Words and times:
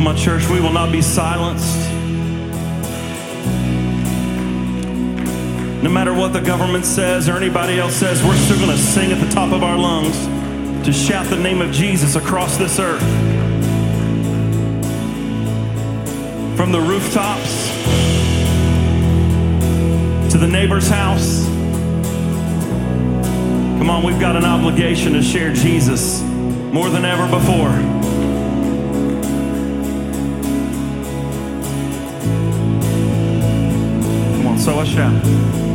My 0.00 0.16
church, 0.16 0.48
we 0.48 0.60
will 0.60 0.72
not 0.72 0.90
be 0.90 1.02
silenced. 1.02 1.76
No 5.82 5.90
matter 5.90 6.14
what 6.14 6.32
the 6.32 6.40
government 6.40 6.86
says 6.86 7.28
or 7.28 7.36
anybody 7.36 7.78
else 7.78 7.94
says, 7.94 8.24
we're 8.24 8.34
still 8.36 8.56
going 8.56 8.70
to 8.70 8.78
sing 8.78 9.12
at 9.12 9.20
the 9.20 9.28
top 9.30 9.52
of 9.52 9.62
our 9.62 9.76
lungs 9.76 10.16
to 10.86 10.92
shout 10.92 11.26
the 11.26 11.36
name 11.36 11.60
of 11.60 11.70
Jesus 11.70 12.16
across 12.16 12.56
this 12.56 12.78
earth. 12.78 13.00
From 16.56 16.72
the 16.72 16.80
rooftops 16.80 17.68
to 20.32 20.38
the 20.38 20.48
neighbor's 20.48 20.88
house. 20.88 21.44
Come 23.78 23.90
on, 23.90 24.02
we've 24.02 24.18
got 24.18 24.34
an 24.34 24.44
obligation 24.44 25.12
to 25.12 25.22
share 25.22 25.52
Jesus 25.52 26.22
more 26.72 26.88
than 26.88 27.04
ever 27.04 27.28
before. 27.28 27.89
Só 34.60 34.84
Sou 34.84 35.69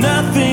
nothing 0.00 0.51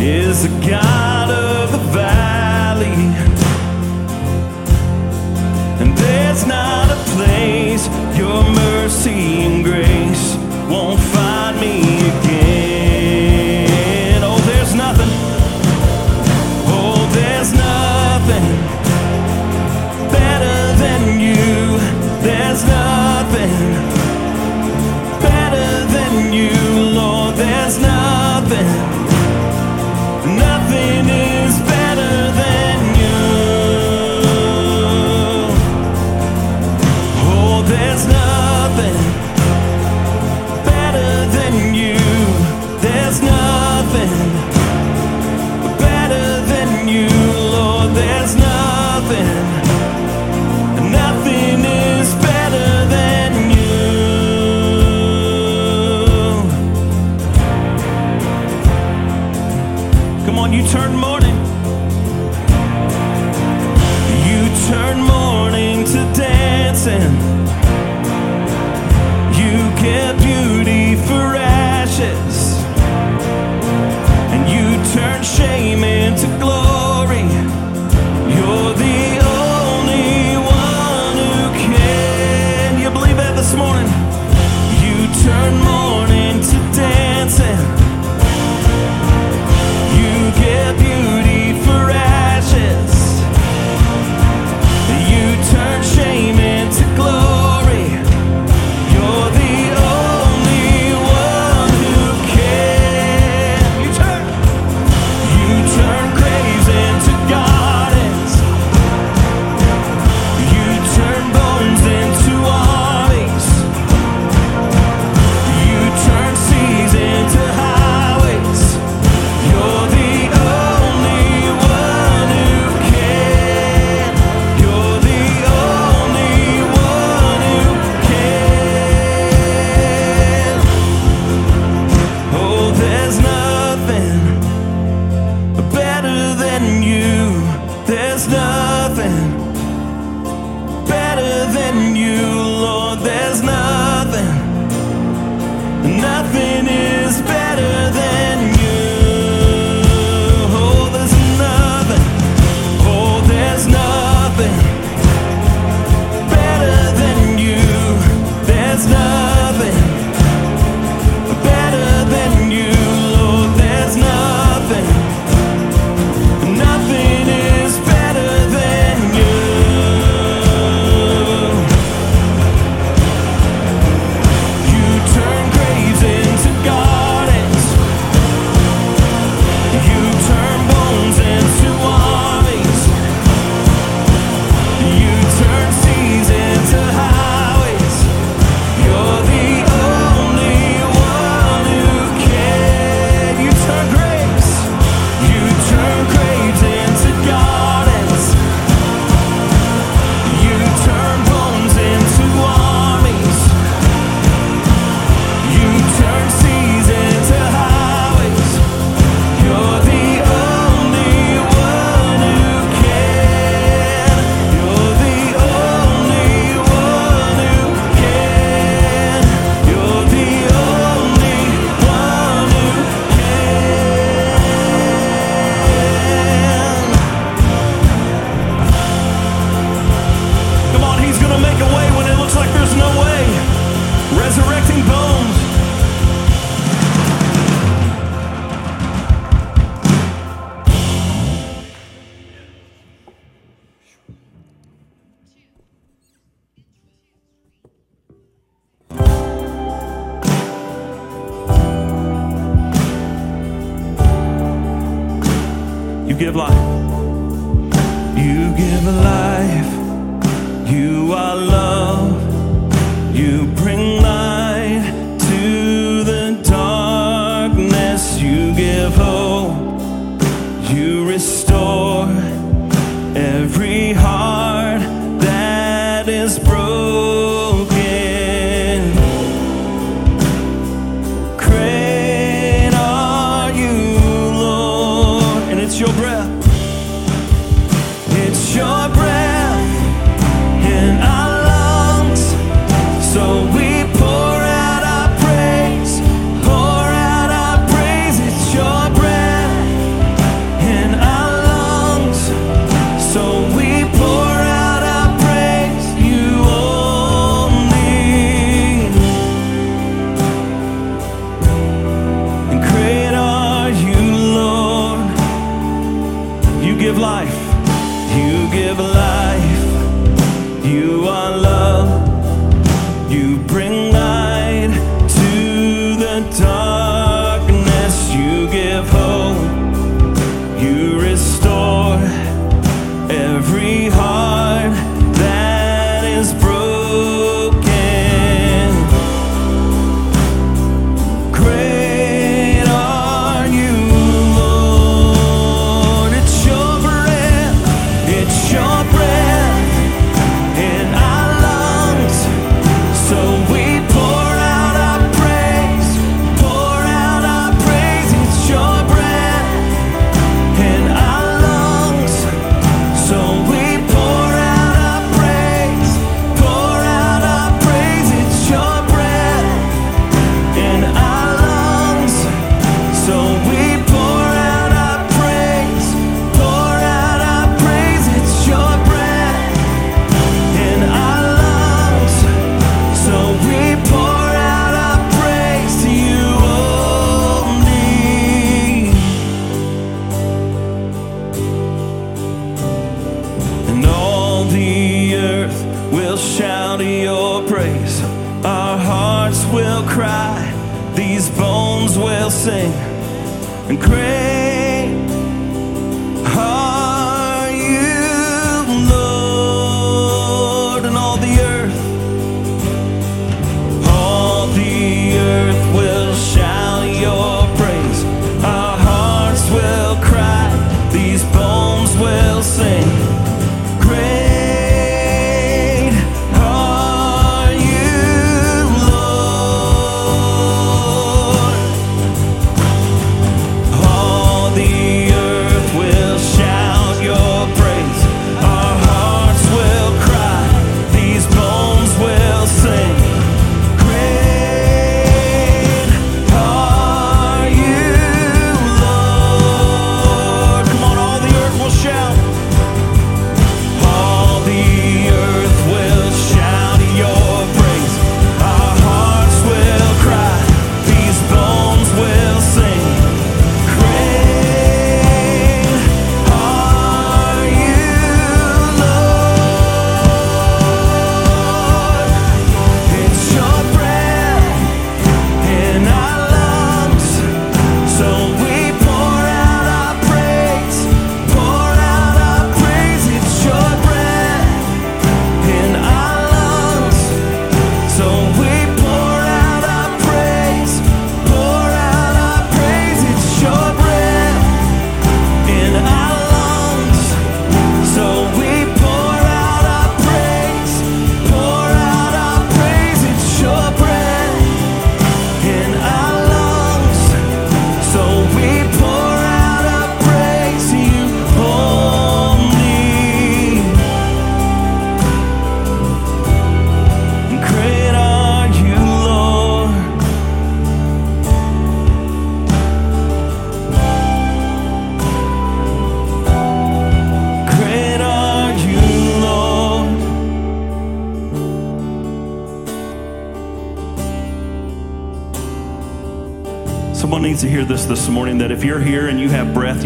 is 0.00 0.44
the 0.44 0.48
God 0.70 0.97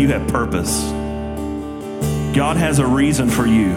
you 0.02 0.08
have 0.08 0.26
purpose. 0.28 0.82
God 2.34 2.56
has 2.56 2.80
a 2.80 2.86
reason 2.86 3.30
for 3.30 3.46
you. 3.46 3.70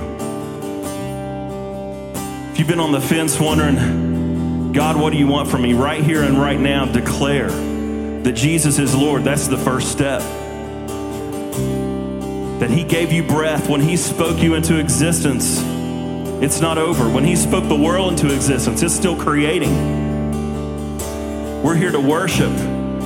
If 2.51 2.57
you've 2.57 2.67
been 2.67 2.79
on 2.79 2.91
the 2.91 2.99
fence 2.99 3.39
wondering, 3.39 4.71
God, 4.71 4.99
what 4.99 5.11
do 5.11 5.19
you 5.19 5.27
want 5.27 5.49
from 5.49 5.61
me? 5.61 5.73
Right 5.73 6.03
here 6.03 6.23
and 6.23 6.39
right 6.39 6.59
now, 6.59 6.85
declare 6.85 7.49
that 7.49 8.31
Jesus 8.33 8.79
is 8.79 8.95
Lord. 8.95 9.23
That's 9.23 9.47
the 9.47 9.57
first 9.57 9.91
step. 9.91 10.21
That 12.59 12.71
He 12.71 12.83
gave 12.83 13.13
you 13.13 13.21
breath 13.21 13.69
when 13.69 13.81
He 13.81 13.95
spoke 13.95 14.41
you 14.41 14.55
into 14.55 14.79
existence. 14.79 15.61
It's 16.41 16.59
not 16.59 16.79
over. 16.79 17.07
When 17.07 17.23
He 17.23 17.35
spoke 17.35 17.67
the 17.67 17.75
world 17.75 18.13
into 18.13 18.33
existence, 18.33 18.81
it's 18.81 18.95
still 18.95 19.15
creating. 19.15 19.73
We're 21.61 21.75
here 21.75 21.91
to 21.91 21.99
worship. 21.99 22.51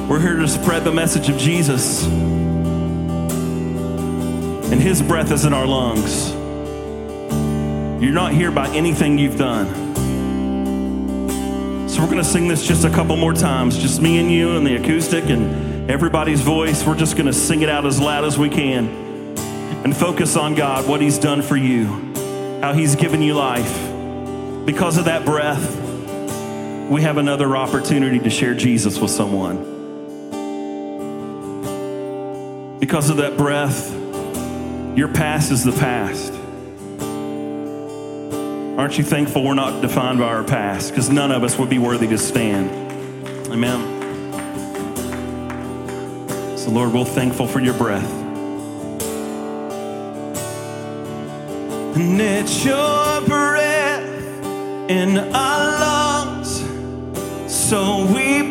We're 0.08 0.22
here 0.22 0.38
to 0.38 0.48
spread 0.48 0.86
the 0.86 0.94
message 0.94 1.28
of 1.28 1.38
Jesus. 1.38 2.08
And 4.72 4.82
His 4.82 5.02
breath 5.02 5.32
is 5.32 5.46
in 5.46 5.54
our 5.54 5.66
lungs. 5.66 6.32
You're 8.02 8.14
not 8.14 8.34
here 8.34 8.52
by 8.52 8.68
anything 8.70 9.18
you've 9.18 9.38
done. 9.38 9.68
So 11.90 12.02
we're 12.02 12.12
going 12.12 12.18
to 12.18 12.24
sing 12.24 12.48
this 12.48 12.66
just 12.66 12.86
a 12.86 12.90
couple 12.90 13.18
more 13.18 13.34
times, 13.34 13.78
just 13.78 14.02
me 14.02 14.20
and 14.20 14.32
you 14.32 14.56
and 14.56 14.66
the 14.66 14.76
acoustic 14.76 15.26
and 15.26 15.90
everybody's 15.92 16.42
voice. 16.42 16.86
We're 16.86 16.96
just 16.96 17.16
going 17.18 17.26
to 17.26 17.34
sing 17.34 17.62
it 17.62 17.70
out 17.70 17.86
as 17.86 18.00
loud 18.00 18.24
as 18.24 18.38
we 18.38 18.48
can 18.48 18.88
and 19.84 19.96
focus 19.96 20.38
on 20.38 20.56
God, 20.56 20.88
what 20.88 21.02
He's 21.02 21.18
done 21.18 21.42
for 21.42 21.58
you, 21.58 21.88
how 22.62 22.74
He's 22.74 22.96
given 22.96 23.22
you 23.22 23.34
life. 23.34 23.88
Because 24.66 24.98
of 24.98 25.06
that 25.06 25.26
breath, 25.26 25.76
we 26.90 27.02
have 27.02 27.18
another 27.18 27.58
opportunity 27.58 28.20
to 28.20 28.30
share 28.30 28.54
Jesus 28.54 29.00
with 29.00 29.12
someone. 29.12 29.58
Because 32.80 33.10
of 33.10 33.18
that 33.18 33.36
breath, 33.36 33.99
your 35.00 35.08
past 35.08 35.50
is 35.50 35.64
the 35.64 35.72
past. 35.72 36.34
Aren't 38.78 38.98
you 38.98 39.04
thankful 39.06 39.46
we're 39.46 39.54
not 39.54 39.82
defined 39.82 40.20
by 40.20 40.26
our 40.26 40.44
past? 40.44 40.90
Because 40.90 41.10
none 41.10 41.32
of 41.32 41.42
us 41.42 41.58
would 41.58 41.70
be 41.70 41.80
worthy 41.80 42.06
to 42.08 42.18
stand. 42.18 42.70
Amen. 43.50 43.80
So, 46.58 46.70
Lord, 46.72 46.92
we're 46.92 47.06
thankful 47.06 47.48
for 47.48 47.62
your 47.62 47.76
breath. 47.76 48.12
And 51.96 52.20
it's 52.20 52.66
your 52.66 53.22
breath 53.22 54.04
in 54.90 55.18
our 55.18 55.80
lungs. 55.80 56.60
So 57.48 58.06
we 58.14 58.49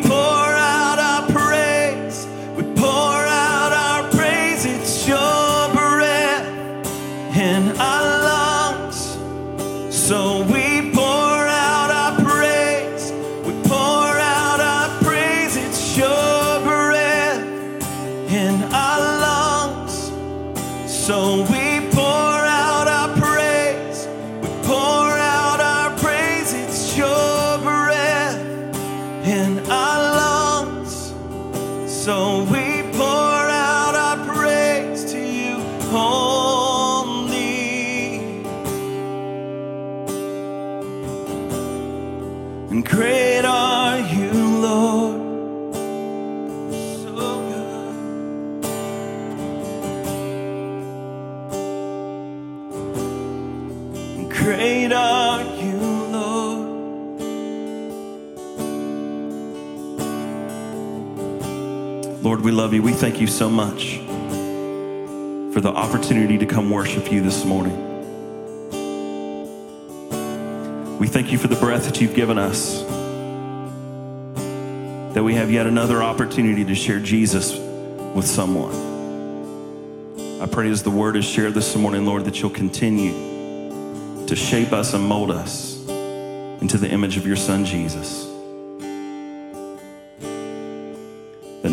we 62.49 62.55
love 62.55 62.73
you. 62.73 62.81
We 62.81 62.93
thank 62.93 63.21
you 63.21 63.27
so 63.27 63.47
much 63.47 63.97
for 65.53 65.61
the 65.61 65.71
opportunity 65.71 66.39
to 66.39 66.47
come 66.47 66.71
worship 66.71 67.11
you 67.11 67.21
this 67.21 67.45
morning. 67.45 67.77
We 70.97 71.05
thank 71.05 71.31
you 71.31 71.37
for 71.37 71.47
the 71.47 71.57
breath 71.57 71.85
that 71.85 72.01
you've 72.01 72.15
given 72.15 72.39
us, 72.39 72.81
that 75.13 75.23
we 75.23 75.35
have 75.35 75.51
yet 75.51 75.67
another 75.67 76.01
opportunity 76.01 76.65
to 76.65 76.73
share 76.73 76.99
Jesus 76.99 77.55
with 78.15 78.25
someone. 78.25 78.73
I 80.41 80.47
pray 80.47 80.71
as 80.71 80.81
the 80.81 80.89
word 80.89 81.17
is 81.17 81.25
shared 81.25 81.53
this 81.53 81.75
morning, 81.75 82.03
Lord, 82.07 82.25
that 82.25 82.41
you'll 82.41 82.49
continue 82.49 84.25
to 84.25 84.35
shape 84.35 84.73
us 84.73 84.95
and 84.95 85.03
mold 85.03 85.29
us 85.29 85.87
into 85.87 86.79
the 86.79 86.89
image 86.89 87.15
of 87.15 87.27
your 87.27 87.35
Son, 87.35 87.63
Jesus. 87.63 88.28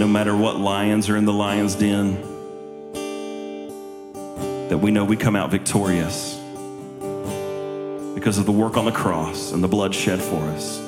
No 0.07 0.13
matter 0.13 0.37
what 0.37 0.57
lions 0.57 1.09
are 1.09 1.17
in 1.17 1.25
the 1.25 1.33
lion's 1.33 1.75
den, 1.75 2.15
that 4.69 4.79
we 4.79 4.93
know 4.93 5.05
we 5.05 5.17
come 5.17 5.35
out 5.35 5.51
victorious 5.51 6.37
because 8.15 8.39
of 8.39 8.47
the 8.47 8.53
work 8.53 8.77
on 8.77 8.85
the 8.85 8.93
cross 8.93 9.51
and 9.51 9.65
the 9.65 9.69
blood 9.69 9.93
shed 9.93 10.23
for 10.23 10.41
us. 10.51 10.79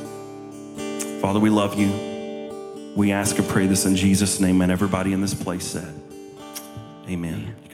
Father, 1.20 1.40
we 1.40 1.50
love 1.50 1.76
you. 1.76 2.92
We 2.94 3.10
ask 3.10 3.36
and 3.36 3.48
pray 3.48 3.66
this 3.66 3.86
in 3.86 3.96
Jesus' 3.96 4.38
name, 4.38 4.60
and 4.60 4.70
everybody 4.70 5.12
in 5.12 5.20
this 5.20 5.34
place 5.34 5.66
said, 5.66 5.92
Amen. 7.08 7.56
You 7.64 7.67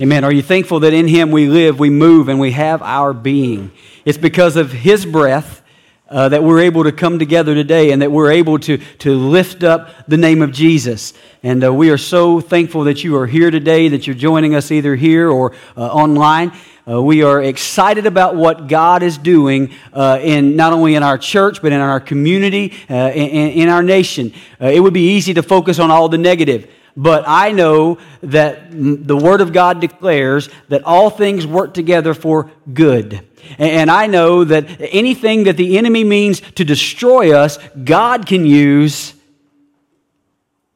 Amen. 0.00 0.24
Are 0.24 0.32
you 0.32 0.40
thankful 0.40 0.80
that 0.80 0.94
in 0.94 1.06
Him 1.06 1.30
we 1.30 1.46
live, 1.46 1.78
we 1.78 1.90
move, 1.90 2.30
and 2.30 2.40
we 2.40 2.52
have 2.52 2.80
our 2.80 3.12
being? 3.12 3.70
It's 4.06 4.16
because 4.16 4.56
of 4.56 4.72
His 4.72 5.04
breath 5.04 5.60
uh, 6.08 6.30
that 6.30 6.42
we're 6.42 6.60
able 6.60 6.84
to 6.84 6.92
come 6.92 7.18
together 7.18 7.54
today 7.54 7.92
and 7.92 8.00
that 8.00 8.10
we're 8.10 8.30
able 8.30 8.58
to, 8.60 8.78
to 8.78 9.14
lift 9.14 9.62
up 9.62 9.90
the 10.08 10.16
name 10.16 10.40
of 10.40 10.52
Jesus. 10.52 11.12
And 11.42 11.62
uh, 11.62 11.74
we 11.74 11.90
are 11.90 11.98
so 11.98 12.40
thankful 12.40 12.84
that 12.84 13.04
you 13.04 13.14
are 13.18 13.26
here 13.26 13.50
today, 13.50 13.88
that 13.88 14.06
you're 14.06 14.16
joining 14.16 14.54
us 14.54 14.72
either 14.72 14.96
here 14.96 15.28
or 15.28 15.52
uh, 15.76 15.86
online. 15.86 16.52
Uh, 16.88 17.02
we 17.02 17.22
are 17.22 17.42
excited 17.42 18.06
about 18.06 18.34
what 18.34 18.68
God 18.68 19.02
is 19.02 19.18
doing 19.18 19.74
uh, 19.92 20.18
in 20.22 20.56
not 20.56 20.72
only 20.72 20.94
in 20.94 21.02
our 21.02 21.18
church 21.18 21.60
but 21.60 21.72
in 21.72 21.80
our 21.80 22.00
community, 22.00 22.72
uh, 22.88 23.10
in, 23.14 23.50
in 23.50 23.68
our 23.68 23.82
nation. 23.82 24.32
It 24.60 24.80
would 24.80 24.94
be 24.94 25.10
easy 25.10 25.34
to 25.34 25.42
focus 25.42 25.78
on 25.78 25.90
all 25.90 26.08
the 26.08 26.16
negative, 26.16 26.70
but 26.96 27.24
I 27.26 27.52
know 27.52 27.98
that 28.22 28.70
the 28.70 29.16
Word 29.16 29.40
of 29.40 29.52
God 29.52 29.80
declares 29.80 30.48
that 30.68 30.84
all 30.84 31.10
things 31.10 31.46
work 31.46 31.74
together 31.74 32.14
for 32.14 32.50
good. 32.72 33.26
And 33.58 33.90
I 33.90 34.06
know 34.06 34.44
that 34.44 34.66
anything 34.80 35.44
that 35.44 35.56
the 35.56 35.78
enemy 35.78 36.04
means 36.04 36.40
to 36.40 36.64
destroy 36.64 37.32
us, 37.32 37.58
God 37.84 38.26
can 38.26 38.44
use 38.44 39.14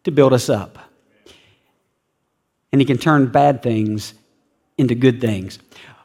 to 0.04 0.10
build 0.10 0.32
us 0.32 0.48
up. 0.48 0.78
And 2.72 2.80
He 2.80 2.84
can 2.84 2.98
turn 2.98 3.26
bad 3.26 3.62
things 3.62 4.14
into 4.76 4.94
good 4.94 5.20
things. 5.20 5.58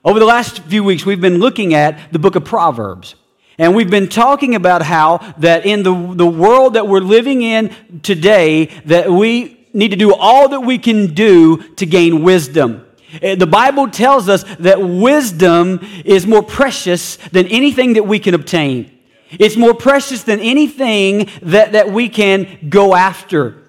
Over 0.04 0.20
the 0.20 0.26
last 0.26 0.60
few 0.64 0.84
weeks, 0.84 1.06
we've 1.06 1.22
been 1.22 1.40
looking 1.40 1.74
at 1.74 2.12
the 2.12 2.20
book 2.20 2.36
of 2.36 2.46
Proverbs. 2.46 3.16
And 3.58 3.76
we've 3.76 3.90
been 3.90 4.08
talking 4.08 4.56
about 4.56 4.82
how 4.82 5.18
that 5.40 5.66
in 5.66 5.84
the, 5.84 6.14
the 6.16 6.28
world 6.28 6.76
that 6.76 6.88
we're 6.88 7.02
living 7.02 7.42
in 7.42 7.76
today, 8.02 8.68
that 8.86 9.12
we 9.12 9.59
need 9.74 9.92
to 9.92 9.98
do 9.98 10.14
all 10.14 10.50
that 10.50 10.62
we 10.62 10.78
can 10.78 11.14
do 11.14 11.58
to 11.76 11.86
gain 11.86 12.24
wisdom. 12.24 12.86
Eh, 13.22 13.36
The 13.36 13.48
Bible 13.48 13.90
tells 13.90 14.30
us 14.30 14.44
that 14.60 14.82
wisdom 14.82 15.80
is 16.06 16.26
more 16.26 16.44
precious 16.44 17.18
than 17.32 17.48
anything 17.48 17.94
that 17.94 18.04
we 18.04 18.20
can 18.20 18.34
obtain. 18.34 18.98
It's 19.32 19.56
more 19.56 19.74
precious 19.74 20.24
than 20.24 20.40
anything 20.40 21.30
that, 21.42 21.74
that 21.74 21.92
we 21.92 22.10
can 22.10 22.68
go 22.70 22.96
after. 22.96 23.64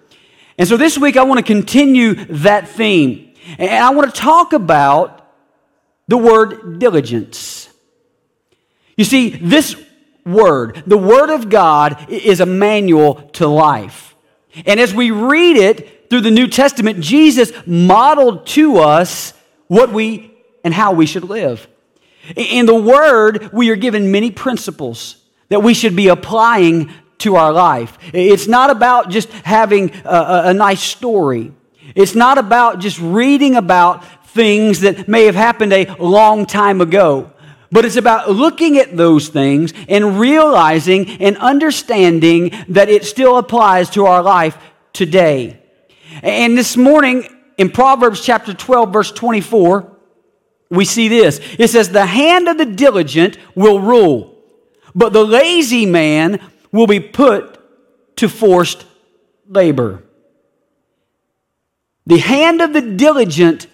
And 0.57 0.67
so 0.67 0.77
this 0.77 0.97
week 0.99 1.17
I 1.17 1.23
want 1.25 1.39
to 1.39 1.45
continue 1.45 2.15
that 2.27 2.69
theme. 2.69 3.35
And 3.59 3.71
I 3.71 3.91
want 3.91 4.15
to 4.15 4.21
talk 4.21 4.53
about 4.53 5.29
the 6.09 6.19
word 6.19 6.79
diligence. 6.79 7.69
You 8.97 9.05
see, 9.05 9.31
this 9.31 9.77
word, 10.27 10.83
the 10.87 10.99
word 10.99 11.31
of 11.31 11.49
God, 11.49 12.11
is 12.11 12.41
a 12.41 12.47
manual 12.47 13.15
to 13.33 13.47
life. 13.47 14.10
And 14.67 14.81
as 14.81 14.95
we 14.95 15.11
read 15.11 15.57
it 15.57 16.11
through 16.11 16.23
the 16.23 16.31
New 16.31 16.49
Testament, 16.49 17.01
Jesus 17.01 17.53
modeled 17.67 18.47
to 18.49 18.79
us 18.79 19.33
what 19.69 19.93
we 19.93 20.33
and 20.65 20.75
how 20.75 20.93
we 20.93 21.07
should 21.07 21.25
live. 21.25 21.69
In 22.37 22.67
the 22.67 22.75
Word, 22.75 23.51
we 23.53 23.71
are 23.71 23.77
given 23.77 24.11
many 24.11 24.31
principles 24.31 25.17
that 25.49 25.63
we 25.63 25.75
should 25.75 25.97
be 25.97 26.09
applying 26.09 26.91
to 27.19 27.37
our 27.37 27.53
life. 27.53 27.99
It's 28.13 28.47
not 28.47 28.71
about 28.71 29.11
just 29.11 29.31
having 29.31 29.95
a, 30.05 30.43
a- 30.47 30.55
nice 30.55 30.83
story. 30.83 31.53
It's 31.95 32.15
not 32.15 32.39
about 32.39 32.81
just 32.81 32.99
reading 33.01 33.57
about 33.57 34.05
things 34.29 34.81
that 34.81 35.09
may 35.09 35.25
have 35.25 35.35
happened 35.35 35.73
a 35.73 35.95
long 35.99 36.47
time 36.47 36.81
ago. 36.81 37.33
But 37.73 37.85
it's 37.85 37.97
about 37.97 38.31
looking 38.31 38.79
at 38.79 38.97
those 38.97 39.29
things 39.29 39.73
and 39.89 40.19
realizing 40.19 41.09
and 41.21 41.37
understanding 41.37 42.53
that 42.69 42.89
it 42.89 43.05
still 43.05 43.39
applies 43.39 43.91
to 43.91 44.07
our 44.07 44.23
life 44.23 44.59
today. 44.93 45.63
And 46.23 46.59
this 46.59 46.77
morning 46.77 47.29
in 47.57 47.71
Proverbs 47.71 48.25
chapter 48.25 48.55
12, 48.55 48.93
verse 48.93 49.13
24, 49.13 49.97
we 50.71 50.85
see 50.85 51.09
this. 51.09 51.41
It 51.59 51.69
says, 51.71 51.91
The 51.91 52.07
hand 52.07 52.49
of 52.49 52.59
the 52.59 52.67
diligent 52.67 53.39
will 53.55 53.81
rule, 53.81 54.37
but 54.95 55.13
the 55.13 55.25
lazy 55.25 55.87
man 55.87 56.41
will 56.73 56.87
be 56.87 57.01
put 57.01 57.59
to 58.17 58.29
forced 58.29 58.85
labor. 59.49 60.03
The 62.07 62.19
hand 62.19 62.61
of 62.61 62.73
the 62.73 62.83
diligent 62.83 63.67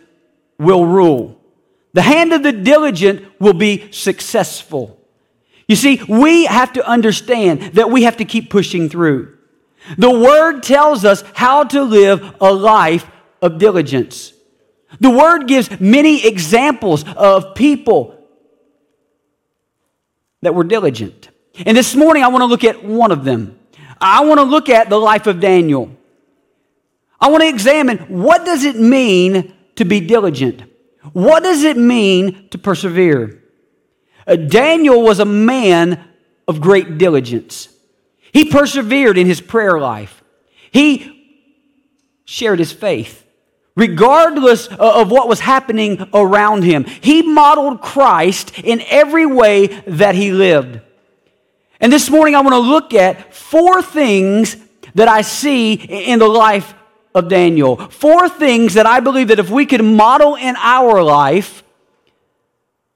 will 0.58 0.84
rule. 0.84 1.40
The 1.96 2.02
hand 2.02 2.34
of 2.34 2.42
the 2.42 2.52
diligent 2.52 3.40
will 3.40 3.54
be 3.54 3.90
successful. 3.90 5.00
You 5.66 5.76
see, 5.76 6.02
we 6.06 6.44
have 6.44 6.74
to 6.74 6.86
understand 6.86 7.62
that 7.72 7.90
we 7.90 8.02
have 8.02 8.18
to 8.18 8.26
keep 8.26 8.50
pushing 8.50 8.90
through. 8.90 9.38
The 9.96 10.10
Word 10.10 10.62
tells 10.62 11.06
us 11.06 11.24
how 11.34 11.64
to 11.64 11.82
live 11.82 12.36
a 12.38 12.52
life 12.52 13.10
of 13.40 13.56
diligence. 13.56 14.34
The 15.00 15.08
Word 15.08 15.48
gives 15.48 15.80
many 15.80 16.26
examples 16.26 17.02
of 17.16 17.54
people 17.54 18.22
that 20.42 20.54
were 20.54 20.64
diligent. 20.64 21.30
And 21.64 21.74
this 21.74 21.96
morning, 21.96 22.22
I 22.22 22.28
want 22.28 22.42
to 22.42 22.46
look 22.46 22.64
at 22.64 22.84
one 22.84 23.10
of 23.10 23.24
them. 23.24 23.58
I 23.98 24.22
want 24.26 24.38
to 24.38 24.44
look 24.44 24.68
at 24.68 24.90
the 24.90 24.98
life 24.98 25.26
of 25.26 25.40
Daniel. 25.40 25.96
I 27.18 27.30
want 27.30 27.42
to 27.42 27.48
examine 27.48 27.96
what 28.20 28.44
does 28.44 28.64
it 28.64 28.76
mean 28.76 29.54
to 29.76 29.86
be 29.86 30.00
diligent? 30.00 30.75
What 31.12 31.42
does 31.42 31.62
it 31.62 31.76
mean 31.76 32.48
to 32.50 32.58
persevere? 32.58 33.42
Uh, 34.26 34.36
Daniel 34.36 35.02
was 35.02 35.20
a 35.20 35.24
man 35.24 36.04
of 36.48 36.60
great 36.60 36.98
diligence. 36.98 37.68
He 38.32 38.50
persevered 38.50 39.18
in 39.18 39.26
his 39.26 39.40
prayer 39.40 39.78
life. 39.78 40.22
He 40.70 41.12
shared 42.24 42.58
his 42.58 42.72
faith 42.72 43.26
regardless 43.76 44.66
of 44.68 45.10
what 45.10 45.28
was 45.28 45.40
happening 45.40 46.08
around 46.12 46.64
him. 46.64 46.84
He 46.84 47.22
modeled 47.22 47.82
Christ 47.82 48.58
in 48.58 48.82
every 48.88 49.26
way 49.26 49.66
that 49.66 50.14
he 50.14 50.32
lived. 50.32 50.80
And 51.78 51.92
this 51.92 52.08
morning 52.08 52.34
I 52.34 52.40
want 52.40 52.54
to 52.54 52.58
look 52.58 52.94
at 52.94 53.34
four 53.34 53.82
things 53.82 54.56
that 54.94 55.08
I 55.08 55.20
see 55.20 55.74
in 55.74 56.18
the 56.18 56.26
life 56.26 56.74
of 57.16 57.28
Daniel. 57.28 57.76
Four 57.76 58.28
things 58.28 58.74
that 58.74 58.86
I 58.86 59.00
believe 59.00 59.28
that 59.28 59.38
if 59.38 59.48
we 59.50 59.64
could 59.64 59.82
model 59.82 60.36
in 60.36 60.54
our 60.56 61.02
life, 61.02 61.64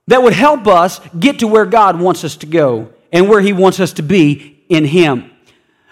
that 0.06 0.22
would 0.22 0.34
help 0.34 0.66
us 0.66 1.00
get 1.18 1.38
to 1.38 1.46
where 1.46 1.64
God 1.64 1.98
wants 1.98 2.22
us 2.22 2.36
to 2.36 2.46
go 2.46 2.92
and 3.10 3.28
where 3.28 3.40
He 3.40 3.54
wants 3.54 3.80
us 3.80 3.94
to 3.94 4.02
be 4.02 4.62
in 4.68 4.84
Him. 4.84 5.30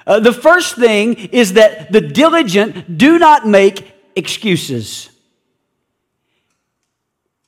Uh, 0.07 0.21
the 0.21 0.33
first 0.33 0.77
thing 0.77 1.14
is 1.14 1.55
that 1.55 1.91
the 1.91 2.03
diligent 2.03 2.99
do 2.99 3.19
not 3.19 3.47
make 3.47 3.93
excuses. 4.14 5.09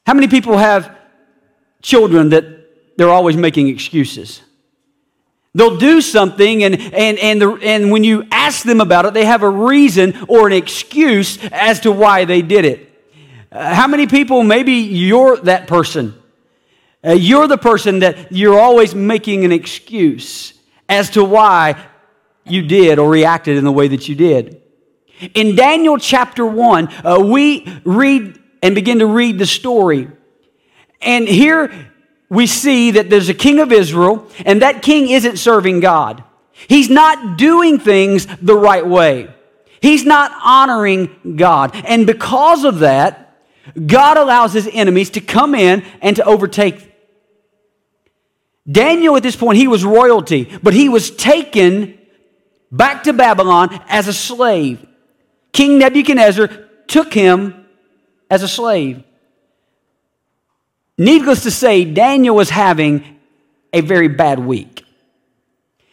How 0.06 0.14
many 0.14 0.28
people 0.28 0.56
have 0.56 0.96
children 1.82 2.30
that 2.30 2.96
they're 2.96 3.10
always 3.10 3.36
making 3.36 3.68
excuses? 3.68 4.40
They'll 5.52 5.78
do 5.78 6.00
something, 6.00 6.62
and, 6.62 6.76
and, 6.80 7.18
and, 7.18 7.42
the, 7.42 7.52
and 7.62 7.90
when 7.90 8.04
you 8.04 8.24
ask 8.30 8.64
them 8.64 8.80
about 8.80 9.04
it, 9.06 9.14
they 9.14 9.24
have 9.24 9.42
a 9.42 9.50
reason 9.50 10.14
or 10.28 10.46
an 10.46 10.52
excuse 10.52 11.38
as 11.50 11.80
to 11.80 11.90
why 11.90 12.24
they 12.24 12.40
did 12.40 12.64
it. 12.64 12.86
Uh, 13.50 13.74
how 13.74 13.88
many 13.88 14.06
people, 14.06 14.44
maybe 14.44 14.74
you're 14.74 15.36
that 15.38 15.66
person? 15.66 16.14
Uh, 17.04 17.12
you're 17.12 17.48
the 17.48 17.58
person 17.58 18.00
that 18.00 18.30
you're 18.30 18.60
always 18.60 18.94
making 18.94 19.44
an 19.44 19.50
excuse 19.50 20.52
as 20.88 21.10
to 21.10 21.24
why 21.24 21.74
you 22.44 22.62
did 22.62 23.00
or 23.00 23.10
reacted 23.10 23.56
in 23.56 23.64
the 23.64 23.72
way 23.72 23.88
that 23.88 24.08
you 24.08 24.14
did. 24.14 24.62
In 25.34 25.56
Daniel 25.56 25.98
chapter 25.98 26.46
1, 26.46 26.88
uh, 27.04 27.20
we 27.20 27.66
read 27.84 28.38
and 28.62 28.74
begin 28.74 29.00
to 29.00 29.06
read 29.06 29.38
the 29.38 29.46
story. 29.46 30.08
And 31.00 31.26
here 31.26 31.89
we 32.30 32.46
see 32.46 32.92
that 32.92 33.10
there's 33.10 33.28
a 33.28 33.34
king 33.34 33.58
of 33.58 33.72
Israel, 33.72 34.26
and 34.46 34.62
that 34.62 34.82
king 34.82 35.10
isn't 35.10 35.36
serving 35.36 35.80
God. 35.80 36.22
He's 36.68 36.88
not 36.88 37.36
doing 37.36 37.78
things 37.78 38.26
the 38.40 38.56
right 38.56 38.86
way. 38.86 39.34
He's 39.82 40.04
not 40.04 40.32
honoring 40.44 41.36
God. 41.36 41.74
And 41.84 42.06
because 42.06 42.64
of 42.64 42.80
that, 42.80 43.36
God 43.86 44.16
allows 44.16 44.52
his 44.52 44.68
enemies 44.72 45.10
to 45.10 45.20
come 45.20 45.54
in 45.54 45.84
and 46.00 46.16
to 46.16 46.24
overtake. 46.24 46.86
Daniel, 48.70 49.16
at 49.16 49.22
this 49.22 49.36
point, 49.36 49.58
he 49.58 49.66
was 49.66 49.84
royalty, 49.84 50.50
but 50.62 50.74
he 50.74 50.88
was 50.88 51.10
taken 51.10 51.98
back 52.70 53.04
to 53.04 53.12
Babylon 53.12 53.80
as 53.88 54.06
a 54.06 54.12
slave. 54.12 54.86
King 55.52 55.78
Nebuchadnezzar 55.78 56.48
took 56.86 57.12
him 57.12 57.66
as 58.30 58.42
a 58.42 58.48
slave. 58.48 59.02
Needless 61.00 61.44
to 61.44 61.50
say, 61.50 61.86
Daniel 61.86 62.36
was 62.36 62.50
having 62.50 63.18
a 63.72 63.80
very 63.80 64.08
bad 64.08 64.38
week. 64.38 64.84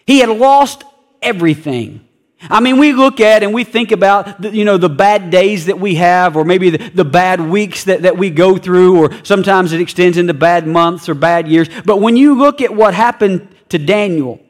He 0.05 0.19
had 0.19 0.27
lost 0.27 0.83
everything. 1.21 2.05
I 2.41 2.59
mean, 2.59 2.77
we 2.77 2.91
look 2.91 3.21
at 3.21 3.41
and 3.41 3.53
we 3.53 3.63
think 3.63 3.93
about, 3.93 4.41
the, 4.41 4.53
you 4.53 4.65
know, 4.65 4.75
the 4.75 4.89
bad 4.89 5.29
days 5.29 5.67
that 5.67 5.79
we 5.79 5.95
have, 5.95 6.35
or 6.35 6.43
maybe 6.43 6.71
the, 6.71 6.89
the 6.89 7.05
bad 7.05 7.39
weeks 7.39 7.85
that, 7.85 8.01
that 8.01 8.17
we 8.17 8.29
go 8.29 8.57
through, 8.57 8.99
or 8.99 9.23
sometimes 9.23 9.71
it 9.71 9.79
extends 9.79 10.17
into 10.17 10.33
bad 10.33 10.67
months 10.67 11.07
or 11.07 11.13
bad 11.13 11.47
years. 11.47 11.69
But 11.85 12.01
when 12.01 12.17
you 12.17 12.37
look 12.37 12.59
at 12.59 12.75
what 12.75 12.93
happened 12.93 13.47
to 13.69 13.77
Daniel, 13.77 14.41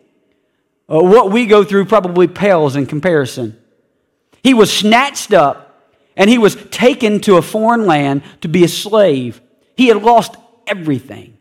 uh, 0.92 1.04
what 1.04 1.30
we 1.30 1.46
go 1.46 1.64
through 1.64 1.86
probably 1.86 2.28
pales 2.28 2.76
in 2.76 2.88
comparison. 2.88 3.56
He 4.42 4.56
was 4.56 4.76
snatched 4.76 5.34
up 5.34 5.88
and 6.16 6.32
he 6.32 6.40
was 6.40 6.56
taken 6.72 7.20
to 7.22 7.38
a 7.38 7.44
foreign 7.44 7.86
land 7.86 8.24
to 8.42 8.48
be 8.48 8.64
a 8.64 8.68
slave. 8.68 9.40
He 9.76 9.90
had 9.90 10.02
lost 10.02 10.36
everything. 10.68 11.38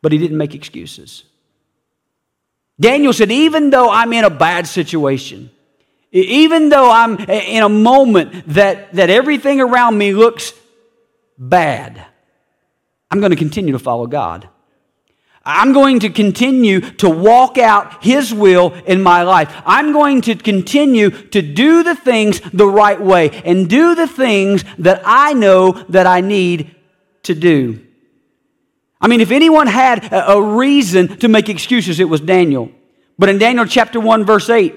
But 0.00 0.12
he 0.12 0.18
didn't 0.18 0.38
make 0.38 0.54
excuses. 0.54 1.24
Daniel 2.80 3.12
said, 3.12 3.30
even 3.30 3.70
though 3.70 3.90
I'm 3.90 4.12
in 4.12 4.24
a 4.24 4.30
bad 4.30 4.66
situation, 4.66 5.50
even 6.10 6.68
though 6.68 6.90
I'm 6.90 7.18
eh, 7.20 7.40
in 7.40 7.62
a 7.62 7.68
moment 7.68 8.48
that, 8.48 8.92
that 8.94 9.08
everything 9.08 9.60
around 9.60 9.96
me 9.96 10.12
looks 10.12 10.52
bad, 11.38 12.04
I'm 13.10 13.20
going 13.20 13.30
to 13.30 13.36
continue 13.36 13.72
to 13.72 13.78
follow 13.78 14.06
God. 14.06 14.48
I'm 15.44 15.72
going 15.72 16.00
to 16.00 16.08
continue 16.08 16.80
to 16.80 17.10
walk 17.10 17.58
out 17.58 18.04
His 18.04 18.32
will 18.32 18.72
in 18.86 19.02
my 19.02 19.22
life. 19.22 19.52
I'm 19.66 19.92
going 19.92 20.20
to 20.22 20.36
continue 20.36 21.10
to 21.10 21.42
do 21.42 21.82
the 21.82 21.96
things 21.96 22.40
the 22.52 22.66
right 22.66 23.00
way 23.00 23.30
and 23.44 23.68
do 23.68 23.94
the 23.94 24.06
things 24.06 24.64
that 24.78 25.02
I 25.04 25.32
know 25.32 25.72
that 25.88 26.06
I 26.06 26.20
need 26.20 26.76
to 27.24 27.34
do. 27.34 27.84
I 29.00 29.08
mean, 29.08 29.20
if 29.20 29.30
anyone 29.30 29.66
had 29.66 30.08
a 30.12 30.40
reason 30.40 31.16
to 31.18 31.28
make 31.28 31.48
excuses, 31.48 31.98
it 31.98 32.08
was 32.08 32.20
Daniel. 32.20 32.70
But 33.18 33.28
in 33.28 33.38
Daniel 33.38 33.66
chapter 33.66 33.98
1, 33.98 34.24
verse 34.24 34.48
8, 34.48 34.74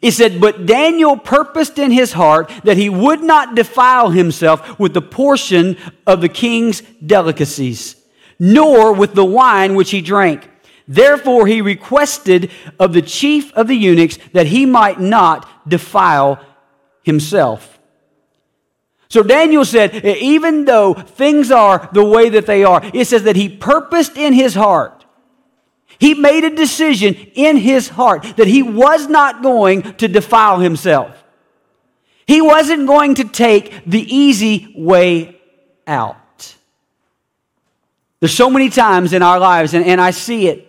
it 0.00 0.12
said, 0.12 0.40
But 0.40 0.66
Daniel 0.66 1.16
purposed 1.16 1.78
in 1.78 1.90
his 1.90 2.12
heart 2.12 2.50
that 2.64 2.76
he 2.76 2.88
would 2.88 3.22
not 3.22 3.54
defile 3.54 4.10
himself 4.10 4.78
with 4.78 4.94
the 4.94 5.02
portion 5.02 5.76
of 6.06 6.20
the 6.20 6.28
king's 6.28 6.80
delicacies, 7.04 7.96
nor 8.38 8.92
with 8.92 9.14
the 9.14 9.24
wine 9.24 9.74
which 9.74 9.90
he 9.90 10.00
drank. 10.00 10.48
Therefore, 10.88 11.46
he 11.46 11.60
requested 11.60 12.50
of 12.78 12.92
the 12.92 13.02
chief 13.02 13.52
of 13.54 13.68
the 13.68 13.76
eunuchs 13.76 14.18
that 14.32 14.46
he 14.46 14.66
might 14.66 15.00
not 15.00 15.68
defile 15.68 16.44
himself. 17.02 17.78
So 19.12 19.22
Daniel 19.22 19.66
said, 19.66 20.06
even 20.06 20.64
though 20.64 20.94
things 20.94 21.50
are 21.50 21.86
the 21.92 22.02
way 22.02 22.30
that 22.30 22.46
they 22.46 22.64
are, 22.64 22.80
it 22.94 23.06
says 23.06 23.24
that 23.24 23.36
he 23.36 23.50
purposed 23.50 24.16
in 24.16 24.32
his 24.32 24.54
heart. 24.54 25.04
He 25.98 26.14
made 26.14 26.44
a 26.44 26.56
decision 26.56 27.12
in 27.34 27.58
his 27.58 27.90
heart 27.90 28.22
that 28.38 28.46
he 28.46 28.62
was 28.62 29.08
not 29.08 29.42
going 29.42 29.82
to 29.96 30.08
defile 30.08 30.60
himself. 30.60 31.22
He 32.26 32.40
wasn't 32.40 32.86
going 32.86 33.16
to 33.16 33.24
take 33.24 33.84
the 33.84 34.00
easy 34.00 34.72
way 34.74 35.38
out. 35.86 36.56
There's 38.20 38.34
so 38.34 38.48
many 38.48 38.70
times 38.70 39.12
in 39.12 39.22
our 39.22 39.38
lives, 39.38 39.74
and, 39.74 39.84
and 39.84 40.00
I 40.00 40.12
see 40.12 40.48
it, 40.48 40.66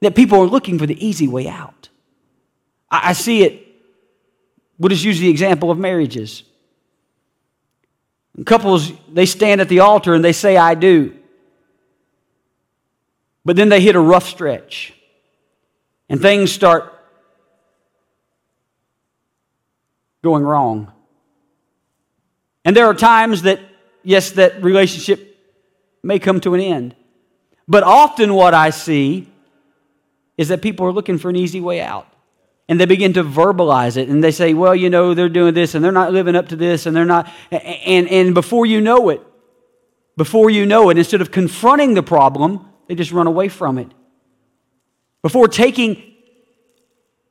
that 0.00 0.14
people 0.14 0.40
are 0.40 0.46
looking 0.46 0.78
for 0.78 0.86
the 0.86 1.06
easy 1.06 1.28
way 1.28 1.48
out. 1.48 1.90
I, 2.90 3.10
I 3.10 3.12
see 3.12 3.44
it. 3.44 3.66
We'll 4.78 4.88
just 4.88 5.04
use 5.04 5.20
the 5.20 5.28
example 5.28 5.70
of 5.70 5.78
marriages. 5.78 6.44
Couples, 8.46 8.92
they 9.12 9.26
stand 9.26 9.60
at 9.60 9.68
the 9.68 9.80
altar 9.80 10.14
and 10.14 10.24
they 10.24 10.32
say, 10.32 10.56
I 10.56 10.74
do. 10.74 11.14
But 13.44 13.56
then 13.56 13.68
they 13.68 13.80
hit 13.80 13.94
a 13.94 14.00
rough 14.00 14.26
stretch 14.28 14.94
and 16.08 16.20
things 16.20 16.52
start 16.52 16.92
going 20.22 20.44
wrong. 20.44 20.92
And 22.64 22.76
there 22.76 22.86
are 22.86 22.94
times 22.94 23.42
that, 23.42 23.60
yes, 24.02 24.30
that 24.32 24.62
relationship 24.62 25.36
may 26.02 26.18
come 26.18 26.40
to 26.40 26.54
an 26.54 26.60
end. 26.60 26.94
But 27.66 27.82
often 27.82 28.34
what 28.34 28.54
I 28.54 28.70
see 28.70 29.28
is 30.38 30.48
that 30.48 30.62
people 30.62 30.86
are 30.86 30.92
looking 30.92 31.18
for 31.18 31.28
an 31.28 31.36
easy 31.36 31.60
way 31.60 31.80
out. 31.80 32.11
And 32.68 32.80
they 32.80 32.86
begin 32.86 33.12
to 33.14 33.24
verbalize 33.24 33.96
it 33.96 34.08
and 34.08 34.22
they 34.22 34.30
say, 34.30 34.54
well, 34.54 34.74
you 34.74 34.88
know, 34.88 35.14
they're 35.14 35.28
doing 35.28 35.52
this 35.52 35.74
and 35.74 35.84
they're 35.84 35.92
not 35.92 36.12
living 36.12 36.36
up 36.36 36.48
to 36.48 36.56
this 36.56 36.86
and 36.86 36.94
they're 36.96 37.04
not. 37.04 37.28
And, 37.50 38.08
and 38.08 38.34
before 38.34 38.66
you 38.66 38.80
know 38.80 39.08
it, 39.08 39.20
before 40.16 40.48
you 40.48 40.64
know 40.64 40.88
it, 40.90 40.96
instead 40.96 41.20
of 41.20 41.30
confronting 41.30 41.94
the 41.94 42.02
problem, 42.02 42.68
they 42.86 42.94
just 42.94 43.12
run 43.12 43.26
away 43.26 43.48
from 43.48 43.78
it. 43.78 43.88
Before 45.22 45.48
taking 45.48 46.14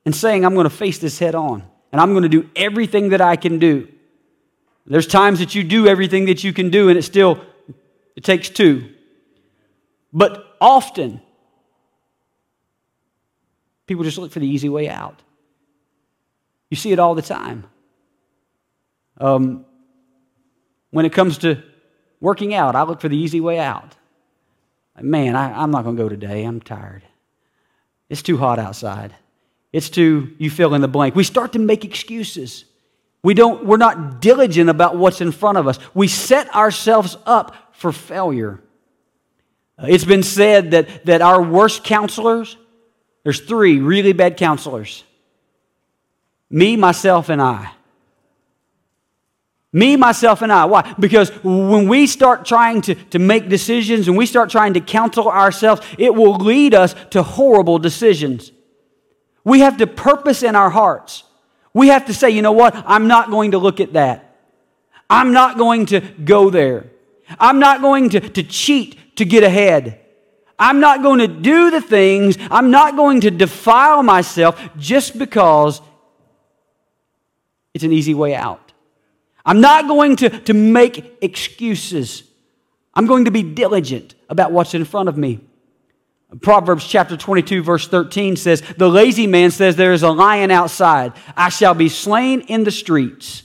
and 0.04 0.14
saying, 0.14 0.44
I'm 0.44 0.54
going 0.54 0.64
to 0.64 0.70
face 0.70 0.98
this 0.98 1.18
head 1.18 1.34
on 1.34 1.62
and 1.92 2.00
I'm 2.00 2.12
going 2.12 2.24
to 2.24 2.28
do 2.28 2.48
everything 2.54 3.10
that 3.10 3.20
I 3.20 3.36
can 3.36 3.58
do. 3.58 3.88
There's 4.86 5.06
times 5.06 5.38
that 5.38 5.54
you 5.54 5.62
do 5.62 5.86
everything 5.86 6.26
that 6.26 6.42
you 6.42 6.52
can 6.52 6.70
do 6.70 6.88
and 6.88 6.98
it 6.98 7.02
still 7.02 7.44
it 8.16 8.24
takes 8.24 8.48
two. 8.48 8.90
But 10.12 10.56
often 10.60 11.22
people 13.86 14.04
just 14.04 14.18
look 14.18 14.32
for 14.32 14.40
the 14.40 14.48
easy 14.48 14.68
way 14.68 14.88
out. 14.88 15.20
You 16.70 16.76
see 16.76 16.92
it 16.92 16.98
all 16.98 17.14
the 17.14 17.22
time. 17.22 17.64
Um, 19.18 19.64
when 20.90 21.04
it 21.04 21.12
comes 21.12 21.38
to 21.38 21.62
working 22.20 22.54
out, 22.54 22.74
I 22.74 22.82
look 22.82 23.00
for 23.00 23.08
the 23.08 23.16
easy 23.16 23.40
way 23.40 23.58
out. 23.58 23.96
Man, 25.00 25.36
I, 25.36 25.62
I'm 25.62 25.70
not 25.70 25.84
going 25.84 25.96
to 25.96 26.02
go 26.02 26.08
today. 26.08 26.44
I'm 26.44 26.60
tired. 26.60 27.02
It's 28.08 28.22
too 28.22 28.36
hot 28.36 28.58
outside. 28.58 29.14
It's 29.72 29.88
too, 29.88 30.34
you 30.38 30.50
fill 30.50 30.74
in 30.74 30.82
the 30.82 30.88
blank. 30.88 31.14
We 31.14 31.24
start 31.24 31.54
to 31.54 31.58
make 31.58 31.84
excuses. 31.84 32.66
We 33.22 33.34
don't, 33.34 33.64
we're 33.64 33.78
not 33.78 34.20
diligent 34.20 34.68
about 34.68 34.96
what's 34.96 35.20
in 35.20 35.32
front 35.32 35.58
of 35.58 35.66
us. 35.66 35.78
We 35.94 36.08
set 36.08 36.54
ourselves 36.54 37.16
up 37.24 37.56
for 37.72 37.90
failure. 37.92 38.60
Uh, 39.78 39.86
it's 39.88 40.04
been 40.04 40.22
said 40.22 40.72
that, 40.72 41.06
that 41.06 41.22
our 41.22 41.42
worst 41.42 41.84
counselors, 41.84 42.56
there's 43.24 43.40
three 43.40 43.78
really 43.80 44.12
bad 44.12 44.36
counselors 44.36 45.04
me, 46.50 46.76
myself, 46.76 47.30
and 47.30 47.40
I. 47.40 47.72
Me, 49.72 49.96
myself, 49.96 50.42
and 50.42 50.52
I. 50.52 50.66
Why? 50.66 50.94
Because 51.00 51.30
when 51.42 51.88
we 51.88 52.06
start 52.06 52.44
trying 52.44 52.82
to, 52.82 52.94
to 52.94 53.18
make 53.18 53.48
decisions 53.48 54.06
and 54.06 54.18
we 54.18 54.26
start 54.26 54.50
trying 54.50 54.74
to 54.74 54.80
counsel 54.80 55.28
ourselves, 55.28 55.80
it 55.96 56.14
will 56.14 56.34
lead 56.34 56.74
us 56.74 56.94
to 57.10 57.22
horrible 57.22 57.78
decisions. 57.78 58.52
We 59.44 59.60
have 59.60 59.78
to 59.78 59.86
purpose 59.86 60.42
in 60.42 60.54
our 60.54 60.68
hearts. 60.68 61.24
We 61.72 61.88
have 61.88 62.04
to 62.06 62.14
say, 62.14 62.28
you 62.28 62.42
know 62.42 62.52
what? 62.52 62.74
I'm 62.86 63.08
not 63.08 63.30
going 63.30 63.52
to 63.52 63.58
look 63.58 63.80
at 63.80 63.94
that. 63.94 64.36
I'm 65.08 65.32
not 65.32 65.56
going 65.56 65.86
to 65.86 66.00
go 66.00 66.50
there. 66.50 66.90
I'm 67.40 67.58
not 67.58 67.80
going 67.80 68.10
to, 68.10 68.20
to 68.20 68.42
cheat 68.42 69.16
to 69.16 69.24
get 69.24 69.42
ahead. 69.42 70.01
I'm 70.62 70.78
not 70.78 71.02
going 71.02 71.18
to 71.18 71.26
do 71.26 71.72
the 71.72 71.80
things, 71.80 72.38
I'm 72.48 72.70
not 72.70 72.94
going 72.94 73.22
to 73.22 73.32
defile 73.32 74.04
myself 74.04 74.60
just 74.78 75.18
because 75.18 75.82
it's 77.74 77.82
an 77.82 77.92
easy 77.92 78.14
way 78.14 78.36
out. 78.36 78.72
I'm 79.44 79.60
not 79.60 79.88
going 79.88 80.14
to, 80.16 80.30
to 80.30 80.54
make 80.54 81.18
excuses. 81.20 82.22
I'm 82.94 83.06
going 83.06 83.24
to 83.24 83.32
be 83.32 83.42
diligent 83.42 84.14
about 84.28 84.52
what's 84.52 84.72
in 84.72 84.84
front 84.84 85.08
of 85.08 85.16
me. 85.16 85.40
Proverbs 86.40 86.86
chapter 86.86 87.16
22, 87.16 87.64
verse 87.64 87.88
13 87.88 88.36
says, 88.36 88.62
The 88.76 88.88
lazy 88.88 89.26
man 89.26 89.50
says, 89.50 89.74
There 89.74 89.92
is 89.92 90.04
a 90.04 90.12
lion 90.12 90.52
outside. 90.52 91.12
I 91.36 91.48
shall 91.48 91.74
be 91.74 91.88
slain 91.88 92.40
in 92.42 92.62
the 92.62 92.70
streets. 92.70 93.42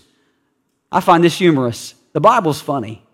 I 0.91 1.01
find 1.01 1.23
this 1.23 1.39
humorous. 1.39 1.95
The 2.13 2.21
Bible's 2.21 2.61
funny. 2.61 3.06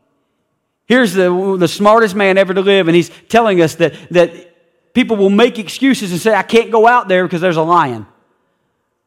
Here's 0.85 1.13
the, 1.13 1.57
the 1.57 1.67
smartest 1.67 2.15
man 2.15 2.37
ever 2.37 2.53
to 2.53 2.61
live, 2.61 2.87
and 2.87 2.95
he's 2.95 3.09
telling 3.29 3.61
us 3.61 3.75
that, 3.75 3.93
that 4.11 4.93
people 4.93 5.15
will 5.15 5.29
make 5.29 5.57
excuses 5.59 6.11
and 6.11 6.19
say, 6.19 6.33
I 6.33 6.43
can't 6.43 6.71
go 6.71 6.87
out 6.87 7.07
there 7.07 7.23
because 7.23 7.41
there's 7.41 7.57
a 7.57 7.63
lion. 7.63 8.05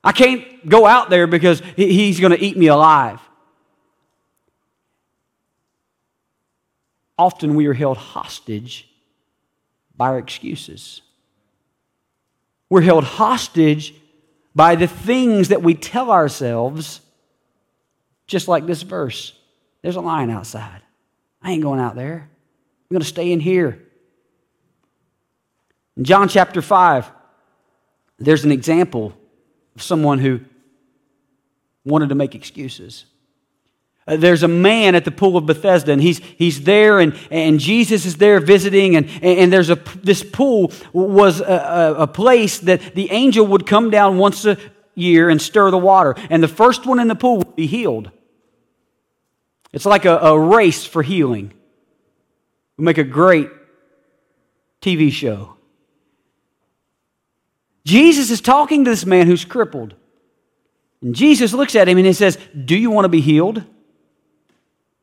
I 0.02 0.12
can't 0.12 0.68
go 0.68 0.86
out 0.86 1.10
there 1.10 1.26
because 1.26 1.60
he's 1.74 2.20
going 2.20 2.32
to 2.32 2.42
eat 2.42 2.56
me 2.56 2.68
alive. 2.68 3.20
Often 7.18 7.54
we 7.54 7.66
are 7.66 7.74
held 7.74 7.96
hostage 7.96 8.88
by 9.96 10.08
our 10.08 10.18
excuses. 10.18 11.02
We're 12.68 12.82
held 12.82 13.04
hostage 13.04 13.94
by 14.54 14.76
the 14.76 14.86
things 14.86 15.48
that 15.48 15.62
we 15.62 15.74
tell 15.74 16.10
ourselves, 16.10 17.00
just 18.26 18.48
like 18.48 18.66
this 18.66 18.82
verse. 18.82 19.32
There's 19.82 19.96
a 19.96 20.00
lion 20.00 20.30
outside. 20.30 20.82
I 21.46 21.52
ain't 21.52 21.62
going 21.62 21.78
out 21.78 21.94
there. 21.94 22.28
I'm 22.28 22.94
going 22.94 23.02
to 23.02 23.06
stay 23.06 23.30
in 23.30 23.38
here. 23.38 23.80
In 25.96 26.02
John 26.02 26.28
chapter 26.28 26.60
5, 26.60 27.08
there's 28.18 28.44
an 28.44 28.50
example 28.50 29.16
of 29.76 29.80
someone 29.80 30.18
who 30.18 30.40
wanted 31.84 32.08
to 32.08 32.16
make 32.16 32.34
excuses. 32.34 33.04
Uh, 34.08 34.16
there's 34.16 34.42
a 34.42 34.48
man 34.48 34.96
at 34.96 35.04
the 35.04 35.12
pool 35.12 35.36
of 35.36 35.46
Bethesda, 35.46 35.92
and 35.92 36.02
he's, 36.02 36.18
he's 36.18 36.64
there, 36.64 36.98
and, 36.98 37.16
and 37.30 37.60
Jesus 37.60 38.06
is 38.06 38.16
there 38.16 38.40
visiting, 38.40 38.96
and, 38.96 39.08
and 39.22 39.52
there's 39.52 39.70
a, 39.70 39.76
this 40.02 40.24
pool 40.24 40.72
was 40.92 41.40
a, 41.40 41.94
a, 41.96 42.06
place 42.08 42.58
that 42.58 42.96
the 42.96 43.08
angel 43.12 43.46
would 43.46 43.68
come 43.68 43.90
down 43.90 44.18
once 44.18 44.44
a 44.46 44.58
year 44.96 45.30
and 45.30 45.40
stir 45.40 45.70
the 45.70 45.78
water, 45.78 46.16
and 46.28 46.42
the 46.42 46.48
first 46.48 46.86
one 46.86 46.98
in 46.98 47.06
the 47.06 47.14
pool 47.14 47.38
would 47.38 47.54
be 47.54 47.68
healed. 47.68 48.10
It's 49.76 49.84
like 49.84 50.06
a, 50.06 50.16
a 50.16 50.40
race 50.40 50.86
for 50.86 51.02
healing. 51.02 51.52
We 52.78 52.84
make 52.86 52.96
a 52.96 53.04
great 53.04 53.50
TV 54.80 55.12
show. 55.12 55.56
Jesus 57.84 58.30
is 58.30 58.40
talking 58.40 58.86
to 58.86 58.90
this 58.90 59.04
man 59.04 59.26
who's 59.26 59.44
crippled. 59.44 59.94
And 61.02 61.14
Jesus 61.14 61.52
looks 61.52 61.74
at 61.74 61.90
him 61.90 61.98
and 61.98 62.06
he 62.06 62.14
says, 62.14 62.38
Do 62.64 62.74
you 62.74 62.90
want 62.90 63.04
to 63.04 63.10
be 63.10 63.20
healed? 63.20 63.64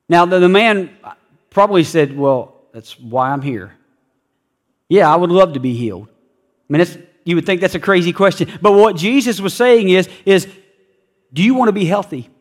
Now, 0.10 0.26
the, 0.26 0.40
the 0.40 0.50
man 0.50 0.90
probably 1.52 1.84
said, 1.84 2.18
Well, 2.18 2.56
that's 2.74 3.00
why 3.00 3.30
I'm 3.30 3.44
here. 3.44 3.76
Yeah, 4.90 5.14
I 5.14 5.16
would 5.16 5.30
love 5.30 5.54
to 5.54 5.60
be 5.60 5.76
healed. 5.76 6.08
I 6.68 6.76
mean, 6.76 7.08
you 7.26 7.36
would 7.36 7.46
think 7.46 7.62
that's 7.62 7.76
a 7.76 7.80
crazy 7.80 8.12
question. 8.12 8.50
But 8.60 8.72
what 8.72 8.96
Jesus 8.96 9.40
was 9.40 9.54
saying 9.54 9.90
is, 9.90 10.10
is 10.26 10.48
do 11.32 11.44
you 11.44 11.54
want 11.54 11.68
to 11.68 11.74
be 11.74 11.86
healthy? 11.86 12.32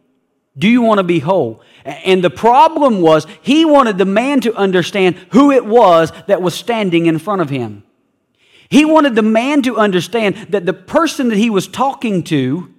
Do 0.56 0.68
you 0.68 0.82
want 0.82 0.98
to 0.98 1.04
be 1.04 1.18
whole? 1.18 1.62
And 1.84 2.22
the 2.22 2.30
problem 2.30 3.00
was, 3.00 3.26
he 3.40 3.64
wanted 3.64 3.98
the 3.98 4.04
man 4.04 4.40
to 4.42 4.54
understand 4.54 5.16
who 5.30 5.50
it 5.50 5.64
was 5.64 6.12
that 6.26 6.42
was 6.42 6.54
standing 6.54 7.06
in 7.06 7.18
front 7.18 7.40
of 7.40 7.50
him. 7.50 7.84
He 8.68 8.84
wanted 8.84 9.14
the 9.14 9.22
man 9.22 9.62
to 9.62 9.76
understand 9.76 10.36
that 10.50 10.66
the 10.66 10.72
person 10.72 11.28
that 11.28 11.38
he 11.38 11.50
was 11.50 11.66
talking 11.66 12.22
to 12.24 12.72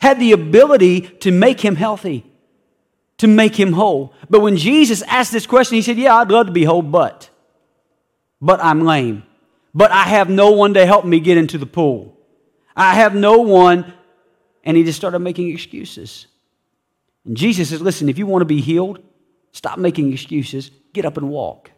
had 0.00 0.20
the 0.20 0.32
ability 0.32 1.00
to 1.00 1.30
make 1.30 1.60
him 1.60 1.76
healthy 1.76 2.24
to 3.18 3.26
make 3.26 3.56
him 3.56 3.72
whole. 3.72 4.14
But 4.30 4.40
when 4.40 4.56
Jesus 4.56 5.02
asked 5.02 5.32
this 5.32 5.46
question, 5.46 5.76
he 5.76 5.82
said, 5.82 5.98
Yeah, 5.98 6.16
I'd 6.16 6.30
love 6.30 6.46
to 6.46 6.52
be 6.52 6.64
whole, 6.64 6.82
but, 6.82 7.28
but 8.40 8.62
I'm 8.62 8.84
lame. 8.84 9.24
But 9.74 9.90
I 9.90 10.04
have 10.04 10.30
no 10.30 10.52
one 10.52 10.74
to 10.74 10.86
help 10.86 11.04
me 11.04 11.20
get 11.20 11.36
into 11.36 11.58
the 11.58 11.66
pool. 11.66 12.16
I 12.74 12.94
have 12.94 13.14
no 13.14 13.38
one. 13.38 13.92
And 14.64 14.76
he 14.76 14.84
just 14.84 14.98
started 14.98 15.20
making 15.20 15.50
excuses. 15.50 16.26
And 17.28 17.36
Jesus 17.36 17.68
says, 17.68 17.80
Listen, 17.80 18.08
if 18.08 18.18
you 18.18 18.26
want 18.26 18.40
to 18.40 18.46
be 18.46 18.60
healed, 18.60 19.00
stop 19.52 19.78
making 19.78 20.12
excuses, 20.12 20.72
get 20.92 21.04
up 21.04 21.18
and 21.18 21.28
walk. 21.28 21.70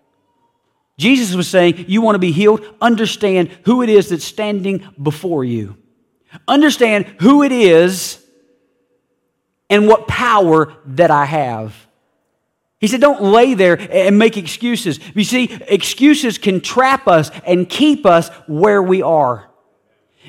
Jesus 0.96 1.34
was 1.34 1.48
saying, 1.48 1.84
You 1.88 2.00
want 2.00 2.14
to 2.14 2.20
be 2.20 2.32
healed? 2.32 2.64
Understand 2.80 3.48
who 3.64 3.82
it 3.82 3.90
is 3.90 4.08
that's 4.08 4.24
standing 4.24 4.88
before 5.02 5.44
you. 5.44 5.76
Understand 6.46 7.06
who 7.20 7.42
it 7.42 7.50
is 7.50 8.24
and 9.68 9.88
what 9.88 10.06
power 10.06 10.72
that 10.86 11.10
I 11.10 11.24
have. 11.24 11.74
He 12.78 12.86
said, 12.86 13.00
Don't 13.00 13.20
lay 13.20 13.54
there 13.54 13.76
and 13.76 14.20
make 14.20 14.36
excuses. 14.36 15.00
You 15.16 15.24
see, 15.24 15.52
excuses 15.66 16.38
can 16.38 16.60
trap 16.60 17.08
us 17.08 17.32
and 17.44 17.68
keep 17.68 18.06
us 18.06 18.28
where 18.46 18.82
we 18.82 19.02
are. 19.02 19.50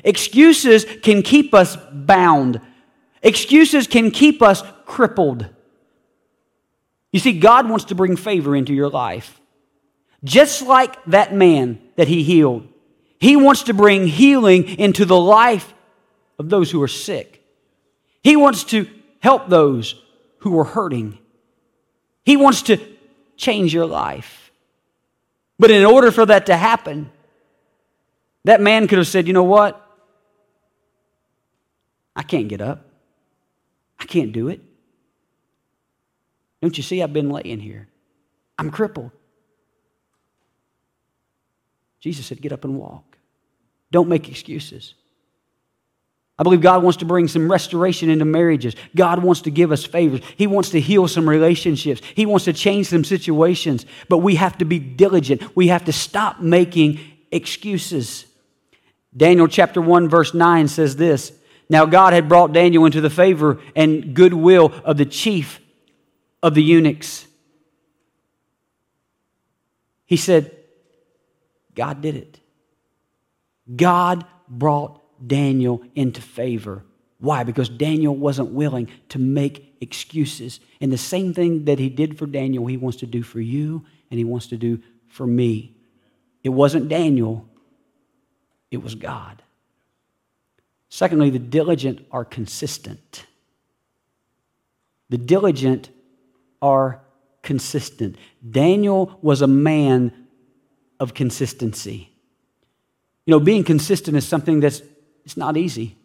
Excuses 0.02 0.84
can 1.02 1.22
keep 1.22 1.54
us 1.54 1.76
bound. 1.92 2.60
Excuses 3.22 3.86
can 3.86 4.10
keep 4.10 4.42
us 4.42 4.62
crippled. 4.84 5.48
You 7.12 7.20
see, 7.20 7.38
God 7.38 7.68
wants 7.68 7.86
to 7.86 7.94
bring 7.94 8.16
favor 8.16 8.56
into 8.56 8.74
your 8.74 8.88
life. 8.88 9.40
Just 10.24 10.62
like 10.62 11.02
that 11.06 11.34
man 11.34 11.80
that 11.96 12.08
he 12.08 12.22
healed, 12.22 12.66
he 13.18 13.36
wants 13.36 13.64
to 13.64 13.74
bring 13.74 14.06
healing 14.06 14.64
into 14.78 15.04
the 15.04 15.18
life 15.18 15.72
of 16.38 16.48
those 16.48 16.70
who 16.70 16.82
are 16.82 16.88
sick. 16.88 17.44
He 18.22 18.36
wants 18.36 18.64
to 18.64 18.88
help 19.20 19.48
those 19.48 20.00
who 20.38 20.58
are 20.58 20.64
hurting. 20.64 21.18
He 22.24 22.36
wants 22.36 22.62
to 22.62 22.78
change 23.36 23.72
your 23.74 23.86
life. 23.86 24.50
But 25.58 25.70
in 25.70 25.84
order 25.84 26.10
for 26.10 26.26
that 26.26 26.46
to 26.46 26.56
happen, 26.56 27.10
that 28.44 28.60
man 28.60 28.88
could 28.88 28.98
have 28.98 29.06
said, 29.06 29.26
You 29.26 29.32
know 29.32 29.44
what? 29.44 29.78
I 32.14 32.22
can't 32.22 32.48
get 32.48 32.60
up. 32.60 32.91
I 34.02 34.04
can't 34.04 34.32
do 34.32 34.48
it. 34.48 34.60
Don't 36.60 36.76
you 36.76 36.82
see? 36.82 37.02
I've 37.02 37.12
been 37.12 37.30
laying 37.30 37.60
here. 37.60 37.88
I'm 38.58 38.70
crippled. 38.70 39.12
Jesus 42.00 42.26
said, 42.26 42.42
Get 42.42 42.52
up 42.52 42.64
and 42.64 42.76
walk. 42.76 43.16
Don't 43.92 44.08
make 44.08 44.28
excuses. 44.28 44.94
I 46.36 46.42
believe 46.42 46.62
God 46.62 46.82
wants 46.82 46.96
to 46.98 47.04
bring 47.04 47.28
some 47.28 47.48
restoration 47.48 48.10
into 48.10 48.24
marriages. 48.24 48.74
God 48.96 49.22
wants 49.22 49.42
to 49.42 49.50
give 49.52 49.70
us 49.70 49.84
favors. 49.84 50.22
He 50.36 50.48
wants 50.48 50.70
to 50.70 50.80
heal 50.80 51.06
some 51.06 51.28
relationships. 51.28 52.00
He 52.16 52.26
wants 52.26 52.46
to 52.46 52.52
change 52.52 52.88
some 52.88 53.04
situations. 53.04 53.86
But 54.08 54.18
we 54.18 54.34
have 54.34 54.58
to 54.58 54.64
be 54.64 54.80
diligent. 54.80 55.54
We 55.54 55.68
have 55.68 55.84
to 55.84 55.92
stop 55.92 56.40
making 56.40 56.98
excuses. 57.30 58.26
Daniel 59.16 59.46
chapter 59.46 59.80
1, 59.80 60.08
verse 60.08 60.34
9 60.34 60.66
says 60.66 60.96
this 60.96 61.32
Now 61.72 61.86
God 61.86 62.12
had 62.12 62.28
brought 62.28 62.52
Daniel 62.52 62.84
into 62.84 63.00
the 63.00 63.08
favor 63.08 63.58
and 63.74 64.14
goodwill 64.14 64.74
of 64.84 64.98
the 64.98 65.06
chief 65.06 65.58
of 66.42 66.52
the 66.52 66.62
eunuchs. 66.62 67.26
He 70.04 70.18
said, 70.18 70.54
God 71.74 72.02
did 72.02 72.14
it. 72.14 72.38
God 73.74 74.26
brought 74.46 75.00
Daniel 75.26 75.82
into 75.94 76.20
favor. 76.20 76.84
Why? 77.20 77.42
Because 77.42 77.70
Daniel 77.70 78.14
wasn't 78.14 78.50
willing 78.50 78.90
to 79.08 79.18
make 79.18 79.74
excuses. 79.80 80.60
And 80.82 80.92
the 80.92 80.98
same 80.98 81.32
thing 81.32 81.64
that 81.64 81.78
he 81.78 81.88
did 81.88 82.18
for 82.18 82.26
Daniel, 82.26 82.66
he 82.66 82.76
wants 82.76 82.98
to 82.98 83.06
do 83.06 83.22
for 83.22 83.40
you 83.40 83.86
and 84.10 84.18
he 84.18 84.24
wants 84.24 84.48
to 84.48 84.58
do 84.58 84.82
for 85.08 85.26
me. 85.26 85.74
It 86.44 86.50
wasn't 86.50 86.90
Daniel, 86.90 87.48
it 88.70 88.82
was 88.82 88.94
God. 88.94 89.42
Secondly, 90.94 91.30
the 91.30 91.38
diligent 91.38 92.06
are 92.12 92.22
consistent. 92.22 93.24
The 95.08 95.16
diligent 95.16 95.88
are 96.60 97.00
consistent. 97.40 98.16
Daniel 98.50 99.18
was 99.22 99.40
a 99.40 99.46
man 99.46 100.12
of 101.00 101.14
consistency. 101.14 102.10
You 103.24 103.30
know, 103.30 103.40
being 103.40 103.64
consistent 103.64 104.18
is 104.18 104.28
something 104.28 104.60
that's 104.60 104.82
it's 105.24 105.38
not 105.38 105.56
easy. 105.56 105.96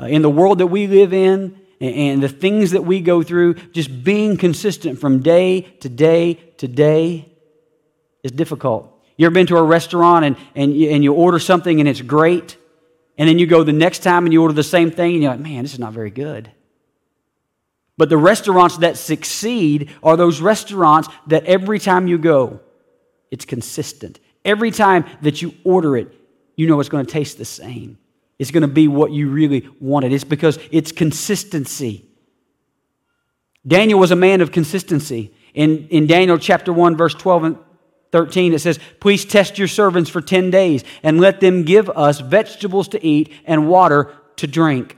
Uh, 0.00 0.06
in 0.06 0.22
the 0.22 0.30
world 0.30 0.60
that 0.60 0.68
we 0.68 0.86
live 0.86 1.12
in 1.12 1.60
and, 1.78 1.94
and 1.94 2.22
the 2.22 2.30
things 2.30 2.70
that 2.70 2.86
we 2.86 3.02
go 3.02 3.22
through, 3.22 3.52
just 3.74 4.02
being 4.02 4.38
consistent 4.38 4.98
from 4.98 5.20
day 5.20 5.60
to 5.60 5.90
day 5.90 6.34
to 6.56 6.66
day 6.66 7.30
is 8.22 8.32
difficult. 8.32 9.04
You 9.18 9.26
ever 9.26 9.34
been 9.34 9.46
to 9.48 9.58
a 9.58 9.62
restaurant 9.62 10.24
and, 10.24 10.36
and, 10.54 10.74
you, 10.74 10.88
and 10.88 11.04
you 11.04 11.12
order 11.12 11.38
something 11.38 11.80
and 11.80 11.86
it's 11.86 12.00
great, 12.00 12.56
and 13.16 13.28
then 13.28 13.38
you 13.38 13.46
go 13.46 13.62
the 13.62 13.72
next 13.72 14.00
time 14.02 14.24
and 14.24 14.32
you 14.32 14.42
order 14.42 14.54
the 14.54 14.62
same 14.62 14.90
thing 14.90 15.14
and 15.14 15.22
you're 15.22 15.32
like, 15.32 15.40
man, 15.40 15.62
this 15.62 15.72
is 15.72 15.78
not 15.78 15.92
very 15.92 16.10
good. 16.10 16.50
But 17.96 18.08
the 18.08 18.16
restaurants 18.16 18.78
that 18.78 18.96
succeed 18.96 19.90
are 20.02 20.16
those 20.16 20.40
restaurants 20.40 21.08
that 21.28 21.44
every 21.44 21.78
time 21.78 22.08
you 22.08 22.18
go, 22.18 22.60
it's 23.30 23.44
consistent. 23.44 24.18
Every 24.44 24.70
time 24.70 25.04
that 25.22 25.42
you 25.42 25.54
order 25.64 25.96
it, 25.96 26.12
you 26.56 26.66
know 26.66 26.80
it's 26.80 26.88
going 26.88 27.06
to 27.06 27.12
taste 27.12 27.38
the 27.38 27.44
same. 27.44 27.98
It's 28.38 28.50
going 28.50 28.62
to 28.62 28.68
be 28.68 28.88
what 28.88 29.12
you 29.12 29.30
really 29.30 29.68
wanted. 29.80 30.12
It's 30.12 30.24
because 30.24 30.58
it's 30.72 30.90
consistency. 30.90 32.04
Daniel 33.66 33.98
was 33.98 34.10
a 34.10 34.16
man 34.16 34.40
of 34.40 34.50
consistency. 34.50 35.32
In, 35.54 35.86
in 35.88 36.06
Daniel 36.06 36.36
chapter 36.36 36.72
1, 36.72 36.96
verse 36.96 37.14
12 37.14 37.44
and 37.44 37.58
13, 38.14 38.52
it 38.52 38.60
says, 38.60 38.78
Please 39.00 39.24
test 39.24 39.58
your 39.58 39.66
servants 39.66 40.08
for 40.08 40.20
10 40.20 40.48
days 40.48 40.84
and 41.02 41.20
let 41.20 41.40
them 41.40 41.64
give 41.64 41.90
us 41.90 42.20
vegetables 42.20 42.86
to 42.86 43.04
eat 43.04 43.32
and 43.44 43.68
water 43.68 44.14
to 44.36 44.46
drink. 44.46 44.96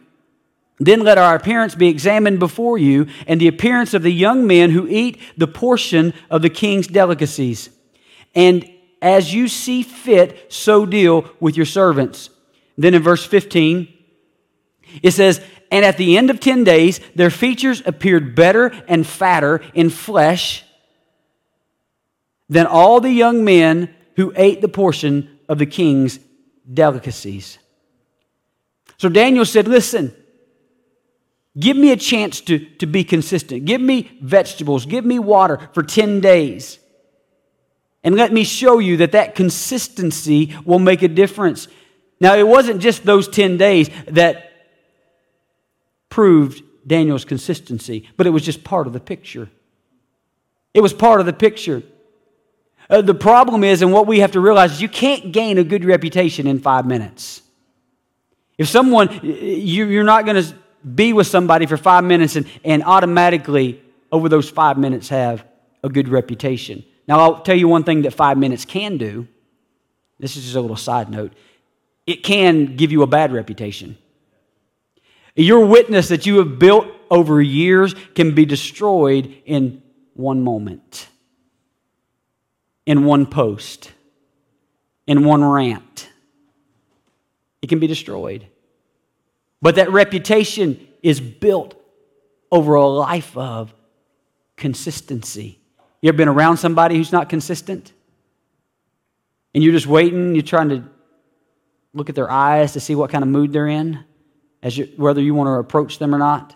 Then 0.79 1.01
let 1.01 1.17
our 1.17 1.35
appearance 1.35 1.75
be 1.75 1.89
examined 1.89 2.39
before 2.39 2.77
you 2.77 3.07
and 3.27 3.41
the 3.41 3.49
appearance 3.49 3.95
of 3.95 4.03
the 4.03 4.13
young 4.13 4.47
men 4.47 4.71
who 4.71 4.87
eat 4.87 5.19
the 5.35 5.47
portion 5.47 6.13
of 6.29 6.43
the 6.43 6.51
king's 6.51 6.89
delicacies. 6.89 7.71
And 8.35 8.71
as 9.01 9.33
you 9.33 9.49
see 9.49 9.83
fit, 9.83 10.53
so 10.53 10.85
deal 10.85 11.25
with 11.41 11.57
your 11.57 11.65
servants. 11.65 12.29
Then 12.77 12.93
in 12.93 13.03
verse 13.03 13.25
15, 13.25 13.89
it 15.03 15.13
says, 15.13 15.41
And 15.71 15.87
at 15.87 15.97
the 15.97 16.19
end 16.19 16.29
of 16.29 16.39
10 16.39 16.65
days, 16.65 17.01
their 17.15 17.31
features 17.31 17.83
appeared 17.87 18.35
better 18.35 18.67
and 18.87 19.07
fatter 19.07 19.63
in 19.73 19.89
flesh 19.89 20.66
than 22.49 22.67
all 22.67 23.01
the 23.01 23.11
young 23.11 23.45
men 23.45 23.95
who 24.17 24.33
ate 24.37 24.61
the 24.61 24.69
portion 24.69 25.39
of 25.49 25.59
the 25.59 25.67
king's 25.67 26.19
delicacies. 26.73 27.59
So 28.99 29.09
Daniel 29.09 29.45
said, 29.45 29.69
Listen, 29.69 30.15
give 31.59 31.77
me 31.77 31.93
a 31.93 31.97
chance 31.97 32.41
to, 32.43 32.59
to 32.59 32.87
be 32.87 33.05
consistent. 33.05 33.65
Give 33.65 33.81
me 33.81 34.19
vegetables. 34.23 34.87
Give 34.87 35.05
me 35.05 35.19
water 35.19 35.69
for 35.73 35.83
10 35.83 36.21
days. 36.21 36.79
And 38.03 38.15
let 38.15 38.33
me 38.33 38.45
show 38.45 38.79
you 38.79 38.99
that 38.99 39.13
that 39.13 39.35
consistency 39.35 40.55
will 40.65 40.79
make 40.79 41.03
a 41.03 41.09
difference. 41.09 41.67
Now, 42.21 42.37
it 42.37 42.47
wasn't 42.47 42.81
just 42.81 43.05
those 43.05 43.29
10 43.29 43.57
days 43.57 43.91
that 44.07 44.53
proved 46.09 46.63
Daniel's 46.87 47.25
consistency, 47.25 48.09
but 48.17 48.27
it 48.27 48.31
was 48.31 48.45
just 48.45 48.63
part 48.63 48.87
of 48.87 48.93
the 48.93 49.01
picture. 49.01 49.51
It 50.73 50.81
was 50.81 50.93
part 50.95 51.21
of 51.21 51.27
the 51.27 51.33
picture. 51.33 51.83
Uh, 52.89 53.03
the 53.03 53.15
problem 53.15 53.65
is, 53.65 53.83
and 53.83 53.93
what 53.93 54.07
we 54.07 54.21
have 54.21 54.33
to 54.33 54.41
realize 54.41 54.73
is 54.73 54.83
you 54.83 54.89
can't 54.89 55.33
gain 55.33 55.59
a 55.59 55.65
good 55.65 55.85
reputation 55.85 56.47
in 56.47 56.61
five 56.61 56.87
minutes. 56.87 57.43
If 58.59 58.69
someone, 58.69 59.21
you, 59.23 60.01
are 60.01 60.05
not 60.05 60.25
going 60.25 60.43
to 60.43 60.55
be 60.95 61.13
with 61.13 61.27
somebody 61.27 61.67
for 61.67 61.77
five 61.77 62.05
minutes 62.05 62.37
and, 62.37 62.47
and 62.65 62.85
automatically, 62.85 63.83
over 64.13 64.29
those 64.29 64.49
five 64.49 64.79
minutes, 64.79 65.09
have 65.09 65.45
a 65.83 65.89
good 65.89 66.09
reputation. 66.09 66.85
Now, 67.09 67.21
I'll 67.21 67.41
tell 67.41 67.57
you 67.57 67.69
one 67.69 67.85
thing 67.85 68.03
that 68.03 68.15
five 68.15 68.39
minutes 68.39 68.65
can 68.65 68.97
do. 68.97 69.29
This 70.19 70.37
is 70.37 70.45
just 70.45 70.57
a 70.57 70.61
little 70.61 70.77
side 70.77 71.11
note 71.11 71.33
it 72.07 72.23
can 72.23 72.77
give 72.77 72.93
you 72.93 73.03
a 73.03 73.07
bad 73.07 73.33
reputation. 73.33 73.99
Your 75.35 75.67
witness 75.67 76.09
that 76.09 76.25
you 76.25 76.39
have 76.39 76.59
built 76.59 76.87
over 77.11 77.43
years 77.43 77.95
can 78.15 78.35
be 78.35 78.47
destroyed 78.47 79.35
in 79.45 79.83
one 80.15 80.41
moment, 80.41 81.09
in 82.87 83.05
one 83.05 83.27
post, 83.27 83.93
in 85.07 85.25
one 85.25 85.45
rant. 85.45 86.09
It 87.61 87.69
can 87.69 87.81
be 87.81 87.87
destroyed. 87.87 88.47
But 89.61 89.75
that 89.75 89.91
reputation 89.91 90.87
is 91.03 91.21
built 91.21 91.75
over 92.51 92.75
a 92.75 92.87
life 92.87 93.37
of 93.37 93.75
consistency. 94.57 95.59
You 96.01 96.09
ever 96.09 96.17
been 96.17 96.29
around 96.29 96.59
somebody 96.59 96.97
who's 96.97 97.13
not 97.13 97.29
consistent? 97.29 97.93
And 99.55 99.65
you're 99.65 99.73
just 99.73 99.87
waiting, 99.87 100.35
you're 100.35 100.43
trying 100.43 100.69
to 100.69 100.85
look 101.95 102.09
at 102.09 102.15
their 102.15 102.31
eyes 102.31 102.75
to 102.75 102.81
see 102.81 102.95
what 102.95 103.11
kind 103.11 103.25
of 103.25 103.29
mood 103.29 103.53
they're 103.53 103.67
in, 103.67 104.05
as 104.63 104.77
you, 104.77 104.93
whether 104.97 105.21
you 105.21 105.35
want 105.35 105.49
to 105.49 105.53
approach 105.53 105.99
them 105.99 106.15
or 106.15 106.19
not. 106.19 106.55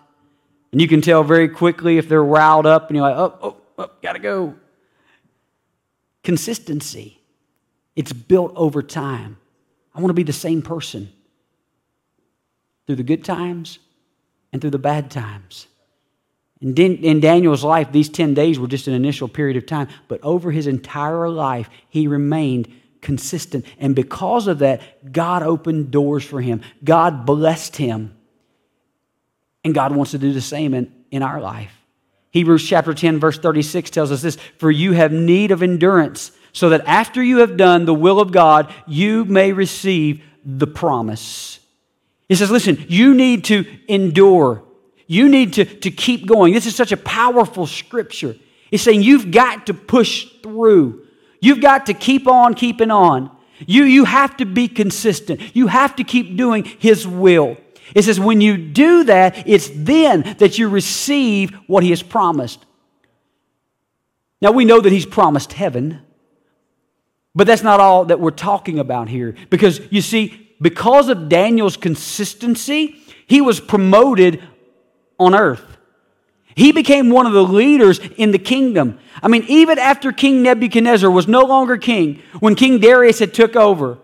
And 0.71 0.79
you 0.79 0.87
can 0.87 1.01
tell 1.01 1.23
very 1.23 1.49
quickly 1.49 1.97
if 1.97 2.07
they're 2.07 2.23
riled 2.23 2.65
up 2.65 2.87
and 2.87 2.95
you're 2.95 3.09
like, 3.09 3.17
oh, 3.17 3.37
oh, 3.41 3.57
oh, 3.79 3.91
gotta 4.01 4.19
go. 4.19 4.55
Consistency. 6.23 7.19
It's 7.95 8.13
built 8.13 8.53
over 8.55 8.81
time. 8.81 9.37
I 9.93 9.99
want 9.99 10.09
to 10.09 10.15
be 10.15 10.23
the 10.23 10.33
same 10.33 10.61
person 10.61 11.11
through 12.85 12.95
the 12.95 13.03
good 13.03 13.23
times 13.23 13.79
and 14.51 14.61
through 14.61 14.71
the 14.71 14.79
bad 14.79 15.11
times. 15.11 15.67
In 16.61 17.19
Daniel's 17.19 17.63
life, 17.63 17.91
these 17.91 18.07
10 18.07 18.35
days 18.35 18.59
were 18.59 18.67
just 18.67 18.87
an 18.87 18.93
initial 18.93 19.27
period 19.27 19.57
of 19.57 19.65
time, 19.65 19.87
but 20.07 20.19
over 20.21 20.51
his 20.51 20.67
entire 20.67 21.27
life, 21.27 21.69
he 21.89 22.07
remained 22.07 22.71
consistent. 23.01 23.65
And 23.79 23.95
because 23.95 24.45
of 24.45 24.59
that, 24.59 25.11
God 25.11 25.41
opened 25.41 25.89
doors 25.89 26.23
for 26.23 26.39
him. 26.39 26.61
God 26.83 27.25
blessed 27.25 27.77
him. 27.77 28.15
And 29.63 29.73
God 29.73 29.95
wants 29.95 30.11
to 30.11 30.19
do 30.19 30.33
the 30.33 30.41
same 30.41 30.75
in, 30.75 30.93
in 31.09 31.23
our 31.23 31.41
life. 31.41 31.80
Hebrews 32.31 32.67
chapter 32.67 32.93
10, 32.93 33.19
verse 33.19 33.37
36 33.37 33.89
tells 33.89 34.11
us 34.11 34.21
this 34.21 34.37
For 34.57 34.71
you 34.71 34.93
have 34.93 35.11
need 35.11 35.51
of 35.51 35.61
endurance, 35.61 36.31
so 36.53 36.69
that 36.69 36.85
after 36.85 37.21
you 37.21 37.37
have 37.37 37.57
done 37.57 37.85
the 37.85 37.93
will 37.93 38.19
of 38.19 38.31
God, 38.31 38.73
you 38.87 39.25
may 39.25 39.51
receive 39.51 40.23
the 40.43 40.67
promise. 40.67 41.59
He 42.27 42.35
says, 42.35 42.49
Listen, 42.49 42.85
you 42.87 43.13
need 43.13 43.45
to 43.45 43.65
endure. 43.87 44.63
You 45.07 45.27
need 45.27 45.53
to, 45.53 45.65
to 45.65 45.91
keep 45.91 46.25
going. 46.25 46.53
This 46.53 46.65
is 46.65 46.75
such 46.75 46.93
a 46.93 46.97
powerful 46.97 47.67
scripture. 47.67 48.35
It's 48.71 48.81
saying 48.81 49.01
you've 49.01 49.31
got 49.31 49.67
to 49.67 49.73
push 49.73 50.27
through. 50.41 51.05
You've 51.41 51.59
got 51.59 51.87
to 51.87 51.93
keep 51.93 52.27
on 52.27 52.53
keeping 52.53 52.91
on. 52.91 53.29
You, 53.67 53.83
you 53.83 54.05
have 54.05 54.37
to 54.37 54.45
be 54.45 54.69
consistent. 54.69 55.55
You 55.55 55.67
have 55.67 55.97
to 55.97 56.05
keep 56.05 56.37
doing 56.37 56.63
His 56.63 57.05
will. 57.05 57.57
It 57.95 58.03
says, 58.03 58.19
when 58.19 58.41
you 58.41 58.57
do 58.57 59.03
that, 59.05 59.47
it's 59.47 59.69
then 59.73 60.35
that 60.39 60.57
you 60.57 60.69
receive 60.69 61.51
what 61.67 61.83
He 61.83 61.89
has 61.89 62.03
promised. 62.03 62.65
Now, 64.41 64.51
we 64.51 64.65
know 64.65 64.81
that 64.81 64.91
He's 64.91 65.05
promised 65.05 65.53
heaven, 65.53 66.01
but 67.35 67.47
that's 67.47 67.63
not 67.63 67.79
all 67.79 68.05
that 68.05 68.19
we're 68.19 68.31
talking 68.31 68.79
about 68.79 69.09
here. 69.09 69.35
Because 69.49 69.81
you 69.89 70.01
see, 70.01 70.49
because 70.61 71.09
of 71.09 71.29
Daniel's 71.29 71.77
consistency, 71.77 72.97
he 73.27 73.41
was 73.41 73.59
promoted 73.59 74.41
on 75.19 75.33
earth. 75.33 75.65
He 76.55 76.71
became 76.71 77.09
one 77.09 77.25
of 77.25 77.33
the 77.33 77.43
leaders 77.43 77.99
in 78.17 78.31
the 78.31 78.39
kingdom. 78.39 78.99
I 79.23 79.27
mean, 79.29 79.45
even 79.47 79.79
after 79.79 80.11
King 80.11 80.43
Nebuchadnezzar 80.43 81.09
was 81.09 81.27
no 81.27 81.41
longer 81.41 81.77
king, 81.77 82.21
when 82.39 82.55
King 82.55 82.79
Darius 82.79 83.19
had 83.19 83.33
took 83.33 83.55
over, 83.55 83.99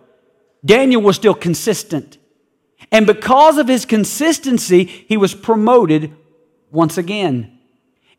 Daniel 0.64 1.02
was 1.02 1.16
still 1.18 1.34
consistent. 1.34 2.18
And 2.92 3.06
because 3.06 3.58
of 3.58 3.68
his 3.68 3.86
consistency, 3.86 4.86
he 4.86 5.18
was 5.18 5.34
promoted 5.34 6.16
once 6.72 6.98
again. 6.98 7.60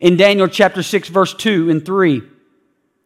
In 0.00 0.16
Daniel 0.16 0.48
chapter 0.48 0.82
6, 0.82 1.08
verse 1.08 1.34
2 1.34 1.70
and 1.70 1.84
3, 1.84 2.22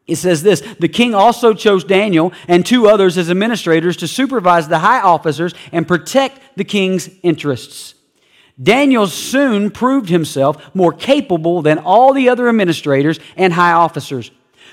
it 0.07 0.17
says 0.17 0.43
this 0.43 0.61
The 0.79 0.89
king 0.89 1.15
also 1.15 1.55
chose 1.55 1.85
Daniel 1.85 2.33
and 2.49 2.67
two 2.67 2.89
others 2.89 3.17
as 3.17 3.31
administrators 3.31 3.97
to 3.99 4.09
supervise 4.09 4.69
the 4.69 4.81
high 4.81 5.01
officers 5.01 5.55
and 5.71 5.89
protect 5.89 6.41
the 6.57 6.65
king's 6.65 7.09
interests. 7.23 7.95
Daniel 8.63 9.07
soon 9.07 9.71
proved 9.71 10.09
himself 10.09 10.75
more 10.75 10.93
capable 10.93 11.63
than 11.63 11.79
all 11.79 12.13
the 12.13 12.29
other 12.29 12.49
administrators 12.49 13.19
and 13.37 13.53
high 13.53 13.73
officers. 13.73 14.31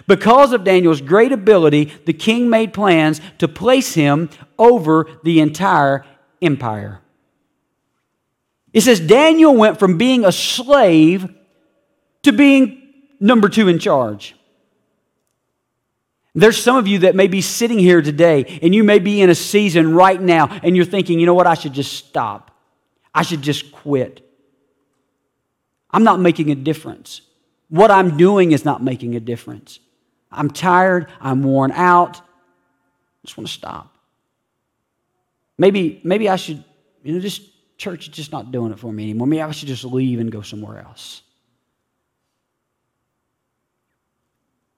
Because 0.07 0.51
of 0.53 0.63
Daniel's 0.63 1.01
great 1.01 1.31
ability, 1.31 1.85
the 2.05 2.13
king 2.13 2.49
made 2.49 2.73
plans 2.73 3.21
to 3.37 3.47
place 3.47 3.93
him 3.93 4.29
over 4.57 5.07
the 5.23 5.39
entire 5.39 6.05
empire. 6.41 7.01
It 8.73 8.81
says 8.81 8.99
Daniel 8.99 9.55
went 9.55 9.79
from 9.79 9.97
being 9.97 10.25
a 10.25 10.31
slave 10.31 11.27
to 12.23 12.31
being 12.31 12.93
number 13.19 13.49
two 13.49 13.67
in 13.67 13.79
charge. 13.79 14.35
There's 16.35 16.61
some 16.61 16.77
of 16.77 16.87
you 16.87 16.99
that 16.99 17.15
may 17.15 17.27
be 17.27 17.41
sitting 17.41 17.79
here 17.79 18.01
today 18.01 18.59
and 18.61 18.73
you 18.73 18.83
may 18.83 18.99
be 18.99 19.21
in 19.21 19.29
a 19.29 19.35
season 19.35 19.93
right 19.93 20.21
now 20.21 20.47
and 20.63 20.75
you're 20.75 20.85
thinking, 20.85 21.19
you 21.19 21.25
know 21.25 21.33
what, 21.33 21.47
I 21.47 21.55
should 21.55 21.73
just 21.73 21.93
stop. 21.93 22.51
I 23.13 23.23
should 23.23 23.41
just 23.41 23.71
quit. 23.71 24.25
I'm 25.91 26.03
not 26.03 26.19
making 26.19 26.51
a 26.51 26.55
difference. 26.55 27.21
What 27.69 27.89
I'm 27.89 28.15
doing 28.15 28.51
is 28.51 28.63
not 28.63 28.83
making 28.83 29.15
a 29.15 29.19
difference. 29.19 29.79
I'm 30.31 30.49
tired. 30.49 31.07
I'm 31.19 31.41
worn 31.41 31.71
out. 31.71 32.17
I 32.19 33.25
just 33.25 33.37
want 33.37 33.47
to 33.47 33.53
stop. 33.53 33.95
Maybe, 35.59 35.99
maybe 36.05 36.29
I 36.29 36.37
should, 36.37 36.63
you 37.03 37.13
know, 37.13 37.19
this 37.19 37.41
church 37.77 38.07
is 38.07 38.15
just 38.15 38.31
not 38.31 38.51
doing 38.51 38.71
it 38.71 38.79
for 38.79 38.91
me 38.91 39.03
anymore. 39.03 39.27
Maybe 39.27 39.41
I 39.41 39.51
should 39.51 39.67
just 39.67 39.83
leave 39.83 40.19
and 40.19 40.31
go 40.31 40.41
somewhere 40.41 40.79
else. 40.79 41.21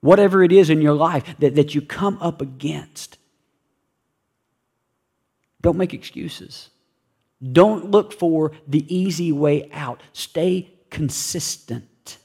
Whatever 0.00 0.42
it 0.42 0.50
is 0.50 0.68
in 0.68 0.82
your 0.82 0.94
life 0.94 1.36
that, 1.38 1.54
that 1.54 1.76
you 1.76 1.80
come 1.80 2.18
up 2.20 2.42
against, 2.42 3.16
don't 5.60 5.76
make 5.76 5.94
excuses. 5.94 6.70
Don't 7.52 7.92
look 7.92 8.12
for 8.12 8.50
the 8.66 8.84
easy 8.92 9.30
way 9.30 9.70
out. 9.72 10.02
Stay 10.12 10.74
consistent. 10.90 12.18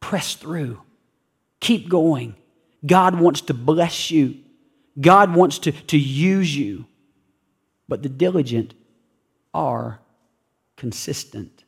Press 0.00 0.34
through. 0.34 0.80
Keep 1.60 1.88
going. 1.88 2.34
God 2.84 3.20
wants 3.20 3.42
to 3.42 3.54
bless 3.54 4.10
you, 4.10 4.38
God 5.00 5.34
wants 5.36 5.60
to, 5.60 5.70
to 5.70 5.98
use 5.98 6.56
you. 6.56 6.86
But 7.88 8.02
the 8.02 8.08
diligent 8.08 8.74
are 9.54 10.00
consistent. 10.76 11.64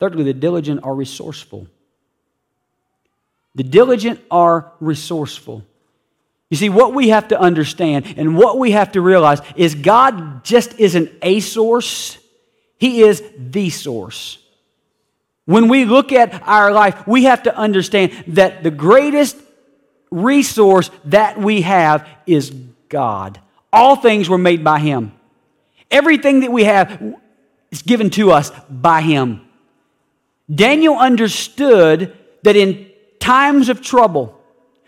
Thirdly, 0.00 0.24
the 0.24 0.34
diligent 0.34 0.82
are 0.82 0.94
resourceful. 0.94 1.68
The 3.54 3.62
diligent 3.62 4.20
are 4.30 4.72
resourceful. 4.80 5.64
You 6.50 6.56
see, 6.56 6.68
what 6.68 6.94
we 6.94 7.08
have 7.08 7.28
to 7.28 7.40
understand 7.40 8.14
and 8.16 8.36
what 8.36 8.58
we 8.58 8.72
have 8.72 8.92
to 8.92 9.00
realize 9.00 9.40
is 9.56 9.74
God 9.74 10.44
just 10.44 10.78
isn't 10.78 11.10
a 11.22 11.40
source, 11.40 12.18
He 12.78 13.02
is 13.02 13.22
the 13.36 13.70
source. 13.70 14.38
When 15.46 15.68
we 15.68 15.84
look 15.84 16.12
at 16.12 16.42
our 16.46 16.72
life, 16.72 17.06
we 17.06 17.24
have 17.24 17.44
to 17.44 17.56
understand 17.56 18.12
that 18.28 18.62
the 18.62 18.70
greatest 18.70 19.36
resource 20.10 20.90
that 21.06 21.38
we 21.38 21.62
have 21.62 22.08
is 22.26 22.50
God. 22.88 23.40
All 23.74 23.96
things 23.96 24.28
were 24.28 24.38
made 24.38 24.62
by 24.62 24.78
Him. 24.78 25.12
Everything 25.90 26.40
that 26.40 26.52
we 26.52 26.64
have 26.64 27.16
is 27.70 27.82
given 27.82 28.10
to 28.10 28.30
us 28.30 28.50
by 28.70 29.02
Him. 29.02 29.42
Daniel 30.52 30.96
understood 30.96 32.16
that 32.42 32.56
in 32.56 32.90
times 33.18 33.68
of 33.68 33.80
trouble, 33.80 34.38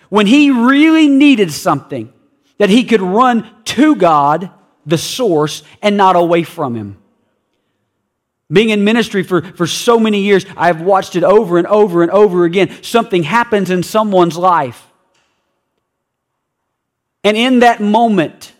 when 0.08 0.26
he 0.26 0.50
really 0.50 1.08
needed 1.08 1.52
something, 1.52 2.12
that 2.58 2.70
he 2.70 2.84
could 2.84 3.02
run 3.02 3.50
to 3.64 3.96
God, 3.96 4.50
the 4.84 4.98
source, 4.98 5.62
and 5.82 5.96
not 5.96 6.16
away 6.16 6.42
from 6.42 6.74
him. 6.74 6.98
Being 8.50 8.70
in 8.70 8.84
ministry 8.84 9.24
for, 9.24 9.42
for 9.42 9.66
so 9.66 9.98
many 9.98 10.20
years, 10.20 10.46
I've 10.56 10.80
watched 10.80 11.16
it 11.16 11.24
over 11.24 11.58
and 11.58 11.66
over 11.66 12.02
and 12.02 12.10
over 12.12 12.44
again. 12.44 12.82
Something 12.82 13.24
happens 13.24 13.70
in 13.70 13.82
someone's 13.82 14.36
life. 14.36 14.86
And 17.24 17.36
in 17.36 17.58
that 17.60 17.80
moment, 17.80 18.52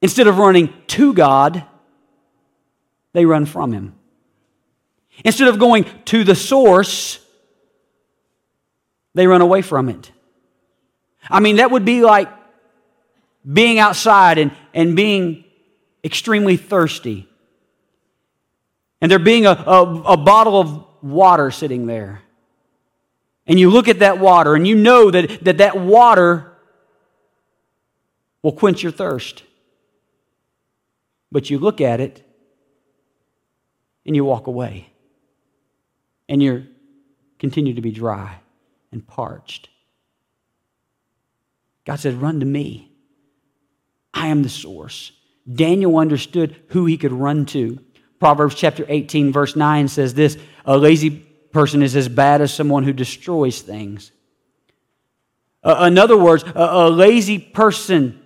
instead 0.00 0.26
of 0.26 0.38
running 0.38 0.72
to 0.88 1.12
God, 1.12 1.64
they 3.12 3.24
run 3.24 3.46
from 3.46 3.72
Him. 3.72 3.94
Instead 5.24 5.48
of 5.48 5.58
going 5.58 5.84
to 6.06 6.24
the 6.24 6.34
source, 6.34 7.18
they 9.14 9.26
run 9.26 9.40
away 9.40 9.62
from 9.62 9.88
it. 9.88 10.12
I 11.28 11.40
mean, 11.40 11.56
that 11.56 11.70
would 11.70 11.84
be 11.84 12.02
like 12.02 12.28
being 13.50 13.78
outside 13.78 14.38
and, 14.38 14.52
and 14.72 14.94
being 14.94 15.44
extremely 16.04 16.56
thirsty. 16.56 17.28
And 19.00 19.10
there 19.10 19.18
being 19.18 19.46
a, 19.46 19.50
a, 19.50 20.02
a 20.02 20.16
bottle 20.16 20.60
of 20.60 20.84
water 21.02 21.50
sitting 21.50 21.86
there. 21.86 22.22
And 23.46 23.58
you 23.58 23.70
look 23.70 23.88
at 23.88 24.00
that 24.00 24.18
water 24.18 24.54
and 24.54 24.66
you 24.66 24.74
know 24.76 25.10
that 25.10 25.44
that, 25.44 25.58
that 25.58 25.78
water 25.78 26.52
will 28.42 28.52
quench 28.52 28.82
your 28.82 28.92
thirst. 28.92 29.42
But 31.30 31.50
you 31.50 31.58
look 31.58 31.80
at 31.80 32.00
it 32.00 32.24
and 34.06 34.16
you 34.16 34.24
walk 34.24 34.46
away. 34.46 34.90
And 36.28 36.42
you 36.42 36.66
continue 37.38 37.74
to 37.74 37.80
be 37.80 37.90
dry 37.90 38.40
and 38.92 39.06
parched. 39.06 39.68
God 41.84 41.96
said, 41.96 42.20
Run 42.20 42.40
to 42.40 42.46
me. 42.46 42.92
I 44.12 44.28
am 44.28 44.42
the 44.42 44.48
source. 44.48 45.12
Daniel 45.50 45.96
understood 45.96 46.56
who 46.68 46.84
he 46.86 46.98
could 46.98 47.12
run 47.12 47.46
to. 47.46 47.78
Proverbs 48.18 48.54
chapter 48.54 48.84
18, 48.88 49.32
verse 49.32 49.56
9 49.56 49.88
says 49.88 50.12
this 50.12 50.36
A 50.64 50.76
lazy 50.76 51.10
person 51.10 51.82
is 51.82 51.96
as 51.96 52.08
bad 52.08 52.40
as 52.40 52.52
someone 52.52 52.84
who 52.84 52.92
destroys 52.92 53.62
things. 53.62 54.12
Uh, 55.62 55.86
in 55.90 55.98
other 55.98 56.16
words, 56.16 56.44
a, 56.54 56.62
a 56.62 56.90
lazy 56.90 57.38
person 57.38 58.20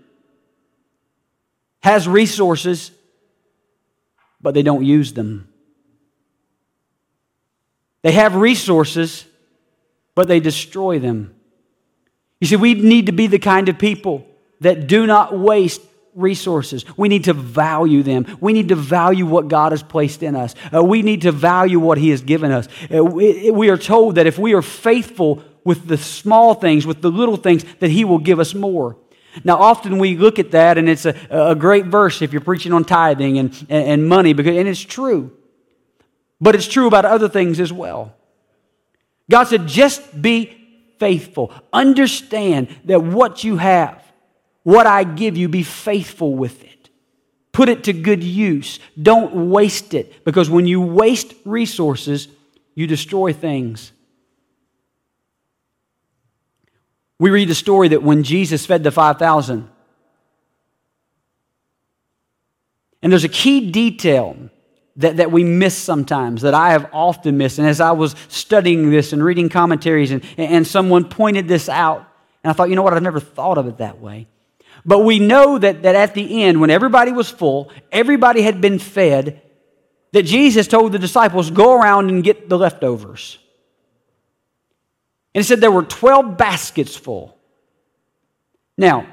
has 1.83 2.09
resources, 2.09 2.91
but 4.41 4.55
they 4.55 4.63
don't 4.63 4.85
use 4.85 5.13
them. 5.13 5.49
They 8.03 8.13
have 8.13 8.35
resources, 8.35 9.25
but 10.15 10.29
they 10.29 10.41
destroy 10.41 10.99
them. 10.99 11.35
You 12.41 12.49
see, 12.49 12.57
we 12.57 12.75
need 12.75 13.07
to 13.07 13.13
be 13.13 13.29
the 13.29 13.39
kind 13.39 13.69
of 13.69 13.79
people 13.79 14.27
that 14.61 14.87
do 14.87 15.07
not 15.07 15.39
waste 15.39 15.81
resources. 16.15 16.85
We 16.97 17.09
need 17.09 17.25
to 17.25 17.33
value 17.33 18.03
them. 18.03 18.27
We 18.41 18.53
need 18.53 18.69
to 18.69 18.75
value 18.75 19.27
what 19.27 19.49
God 19.49 19.73
has 19.73 19.83
placed 19.83 20.23
in 20.23 20.37
us. 20.37 20.55
Uh, 20.75 20.83
we 20.83 21.03
need 21.03 21.23
to 21.23 21.33
value 21.33 21.79
what 21.79 21.99
He 21.99 22.11
has 22.11 22.23
given 22.23 22.53
us. 22.53 22.69
Uh, 22.93 23.05
we, 23.05 23.51
we 23.51 23.71
are 23.71 23.79
told 23.79 24.17
that 24.17 24.27
if 24.27 24.39
we 24.39 24.55
are 24.55 24.63
faithful 24.63 25.43
with 25.65 25.87
the 25.87 25.97
small 25.97 26.55
things, 26.55 26.87
with 26.87 27.01
the 27.01 27.11
little 27.11 27.37
things, 27.37 27.65
that 27.79 27.91
He 27.91 28.05
will 28.05 28.19
give 28.19 28.41
us 28.41 28.55
more. 28.55 28.97
Now, 29.45 29.57
often 29.57 29.99
we 29.99 30.17
look 30.17 30.39
at 30.39 30.51
that, 30.53 30.79
and 30.79 30.89
it's 30.89 31.07
a, 31.07 31.15
a 31.31 31.55
great 31.55 31.87
verse 31.87 32.23
if 32.23 32.33
you're 32.33 32.43
preaching 32.43 32.73
on 32.73 32.85
tithing 32.85 33.39
and, 33.39 33.67
and, 33.69 33.89
and 33.89 34.09
money, 34.09 34.33
because, 34.33 34.57
and 34.57 34.69
it's 34.69 34.81
true. 34.81 35.33
But 36.41 36.55
it's 36.55 36.67
true 36.67 36.87
about 36.87 37.05
other 37.05 37.29
things 37.29 37.61
as 37.61 37.73
well. 37.73 38.15
God 39.31 39.45
said, 39.45 39.67
just 39.67 40.21
be 40.21 40.59
faithful. 40.99 41.53
Understand 41.73 42.69
that 42.85 43.03
what 43.03 43.45
you 43.45 43.57
have, 43.57 44.03
what 44.63 44.87
I 44.87 45.05
give 45.05 45.37
you, 45.37 45.49
be 45.49 45.63
faithful 45.63 46.35
with 46.35 46.63
it. 46.65 46.91
Put 47.53 47.69
it 47.69 47.85
to 47.85 47.93
good 47.93 48.25
use. 48.25 48.79
Don't 49.01 49.51
waste 49.51 49.95
it 49.95 50.25
because 50.25 50.49
when 50.49 50.67
you 50.67 50.81
waste 50.81 51.35
resources, 51.45 52.29
you 52.75 52.87
destroy 52.87 53.33
things. 53.33 53.93
We 57.23 57.31
read 57.31 57.49
the 57.49 57.55
story 57.55 57.87
that 57.87 58.03
when 58.03 58.25
Jesus 58.25 58.67
fed 58.67 58.83
the 58.83 58.91
5,000, 58.91 59.71
and 63.01 63.13
there's 63.13 63.23
a 63.23 63.29
key 63.29 63.71
detail 63.71 64.37
that, 64.97 65.19
that 65.19 65.31
we 65.31 65.45
miss 65.45 65.79
sometimes, 65.79 66.43
that 66.43 66.53
I 66.53 66.73
have 66.73 66.91
often 66.93 67.39
missed. 67.39 67.61
And 67.61 67.69
as 67.69 67.81
I 67.81 67.93
was 67.93 68.17
studying 68.27 68.91
this 68.91 69.13
and 69.13 69.23
reading 69.23 69.49
commentaries, 69.49 70.11
and, 70.11 70.25
and 70.37 70.67
someone 70.67 71.05
pointed 71.05 71.47
this 71.47 71.69
out, 71.69 72.05
and 72.43 72.51
I 72.51 72.55
thought, 72.55 72.71
you 72.71 72.75
know 72.75 72.83
what, 72.83 72.93
I've 72.93 73.05
never 73.05 73.21
thought 73.21 73.57
of 73.57 73.69
it 73.69 73.79
that 73.79 74.01
way. 74.01 74.27
But 74.85 75.05
we 75.05 75.21
know 75.21 75.59
that, 75.59 75.83
that 75.85 75.95
at 75.95 76.15
the 76.15 76.43
end, 76.43 76.61
when 76.61 76.71
everybody 76.71 77.13
was 77.13 77.31
full, 77.31 77.71
everybody 77.93 78.43
had 78.43 78.61
been 78.61 78.81
fed, 78.81 79.41
that 80.11 80.25
Jesus 80.25 80.67
told 80.67 80.91
the 80.91 80.99
disciples, 80.99 81.53
Go 81.53 81.81
around 81.81 82.09
and 82.09 82.25
get 82.25 82.49
the 82.49 82.59
leftovers. 82.59 83.39
And 85.35 85.43
he 85.43 85.47
said 85.47 85.61
there 85.61 85.71
were 85.71 85.83
12 85.83 86.37
baskets 86.37 86.95
full. 86.95 87.37
Now, 88.77 89.07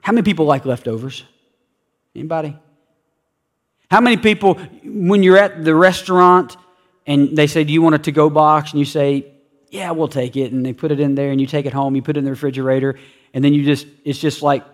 how 0.00 0.12
many 0.12 0.22
people 0.22 0.46
like 0.46 0.64
leftovers? 0.64 1.24
Anybody? 2.14 2.56
How 3.90 4.00
many 4.00 4.16
people, 4.16 4.54
when 4.84 5.22
you're 5.22 5.38
at 5.38 5.64
the 5.64 5.74
restaurant 5.74 6.56
and 7.06 7.36
they 7.36 7.46
say, 7.46 7.64
Do 7.64 7.72
you 7.72 7.82
want 7.82 7.94
a 7.94 7.98
to 7.98 8.12
go 8.12 8.28
box? 8.28 8.72
And 8.72 8.78
you 8.78 8.84
say, 8.84 9.26
Yeah, 9.70 9.90
we'll 9.92 10.08
take 10.08 10.36
it. 10.36 10.52
And 10.52 10.64
they 10.64 10.72
put 10.72 10.92
it 10.92 11.00
in 11.00 11.14
there 11.14 11.30
and 11.30 11.40
you 11.40 11.46
take 11.46 11.66
it 11.66 11.72
home, 11.72 11.96
you 11.96 12.02
put 12.02 12.16
it 12.16 12.20
in 12.20 12.24
the 12.24 12.30
refrigerator, 12.30 12.98
and 13.34 13.44
then 13.44 13.54
you 13.54 13.64
just, 13.64 13.86
it's 14.04 14.18
just 14.18 14.42
like, 14.42 14.64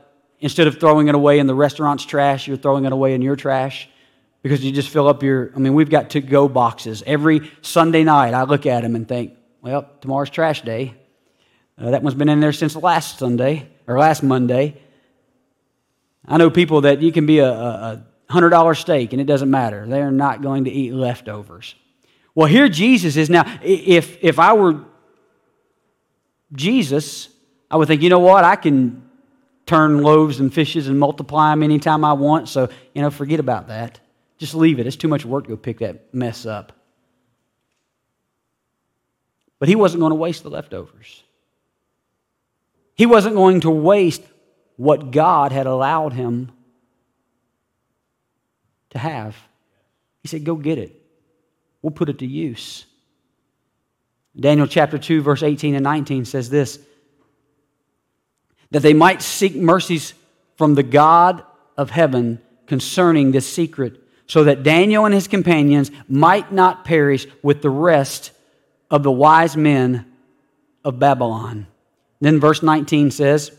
instead 0.41 0.67
of 0.67 0.79
throwing 0.79 1.09
it 1.09 1.15
away 1.15 1.39
in 1.39 1.47
the 1.47 1.55
restaurant's 1.55 2.05
trash, 2.05 2.47
you're 2.47 2.57
throwing 2.57 2.85
it 2.85 2.93
away 2.93 3.15
in 3.15 3.23
your 3.23 3.37
trash 3.37 3.89
because 4.43 4.65
you 4.65 4.73
just 4.73 4.89
fill 4.89 5.09
up 5.09 5.23
your, 5.23 5.53
I 5.57 5.59
mean, 5.59 5.75
we've 5.75 5.91
got 5.91 6.11
to 6.11 6.21
go 6.21 6.49
boxes. 6.49 7.03
Every 7.07 7.51
Sunday 7.63 8.05
night, 8.05 8.35
I 8.35 8.43
look 8.43 8.67
at 8.67 8.83
them 8.83 8.95
and 8.95 9.09
think, 9.09 9.33
Well, 9.65 9.89
tomorrow's 10.03 10.29
trash 10.29 10.61
day. 10.61 10.95
Uh, 11.79 11.93
that 11.93 12.03
one's 12.03 12.15
been 12.15 12.29
in 12.29 12.41
there 12.41 12.53
since 12.53 12.77
last 12.77 13.19
Sunday 13.19 13.67
or 13.87 13.99
last 13.99 14.23
Monday. 14.23 14.79
I 16.29 16.37
know 16.37 16.51
people 16.51 16.83
that 16.83 17.01
you 17.01 17.11
can 17.13 17.25
be 17.25 17.39
a, 17.39 17.51
a, 17.51 18.07
$100 18.29 18.77
steak 18.77 19.13
and 19.13 19.23
it 19.23 19.25
doesn't 19.25 19.51
matter. 19.51 19.87
They're 19.87 20.11
not 20.11 20.43
going 20.43 20.65
to 20.65 20.71
eat 20.71 20.93
leftovers. 20.93 21.75
Well, 22.35 22.47
here 22.47 22.69
Jesus 22.69 23.17
is 23.17 23.31
now. 23.31 23.59
If, 23.63 24.23
if 24.23 24.39
I 24.39 24.53
were 24.53 24.85
Jesus, 26.53 27.31
I 27.71 27.79
would 27.79 27.89
think, 27.89 28.03
you 28.03 28.11
know 28.11 28.19
what? 28.19 28.45
I 28.45 28.57
can 28.57 29.09
turn 29.65 30.03
loaves 30.03 30.41
and 30.41 30.53
fishes 30.53 30.89
and 30.89 31.01
multiply 31.01 31.53
them 31.53 31.63
anytime 31.63 32.05
I 32.05 32.13
want. 32.13 32.51
So, 32.51 32.69
you 32.95 33.01
know, 33.01 33.09
forget 33.09 33.41
about 33.41 33.69
that. 33.69 33.99
Just 34.37 34.55
leave 34.55 34.79
it. 34.79 34.87
It's 34.87 34.97
too 34.97 35.09
much 35.09 35.25
work 35.25 35.45
to 35.45 35.51
go 35.51 35.57
pick 35.57 35.79
that 35.79 36.13
mess 36.13 36.45
up. 36.45 36.73
But 39.59 39.69
he 39.69 39.77
wasn't 39.77 40.01
going 40.01 40.11
to 40.11 40.17
waste 40.17 40.43
the 40.43 40.51
leftovers. 40.51 41.23
He 42.95 43.07
wasn't 43.07 43.35
going 43.35 43.61
to 43.63 43.71
waste 43.71 44.23
what 44.77 45.11
God 45.11 45.53
had 45.53 45.67
allowed 45.67 46.13
him 46.13 46.53
to 48.91 48.99
have. 48.99 49.37
He 50.23 50.29
said, 50.29 50.45
Go 50.45 50.55
get 50.57 50.79
it. 50.79 51.01
We'll 51.83 51.91
put 51.91 52.09
it 52.09 52.21
to 52.21 52.27
use. 52.27 52.87
Daniel 54.39 54.67
chapter 54.67 54.99
2, 54.99 55.23
verse 55.23 55.43
18 55.43 55.75
and 55.75 55.85
19 55.85 56.25
says 56.25 56.51
this 56.51 56.79
that 58.71 58.81
they 58.81 58.95
might 58.95 59.23
seek 59.23 59.55
mercies 59.55 60.15
from 60.57 60.75
the 60.75 60.83
God 60.83 61.45
of 61.77 61.91
heaven 61.91 62.41
concerning 62.67 63.31
this 63.31 63.47
secret, 63.47 64.01
so 64.27 64.45
that 64.45 64.65
Daniel 64.65 65.05
and 65.05 65.15
his 65.15 65.29
companions 65.29 65.93
might 66.09 66.51
not 66.53 66.85
perish 66.85 67.27
with 67.43 67.63
the 67.63 67.71
rest 67.71 68.33
of 68.95 69.03
the 69.03 69.11
wise 69.11 69.57
men 69.57 70.07
of 70.85 71.01
Babylon. 71.01 71.67
Then 72.21 72.39
verse 72.39 72.63
19 72.63 73.11
says, 73.11 73.51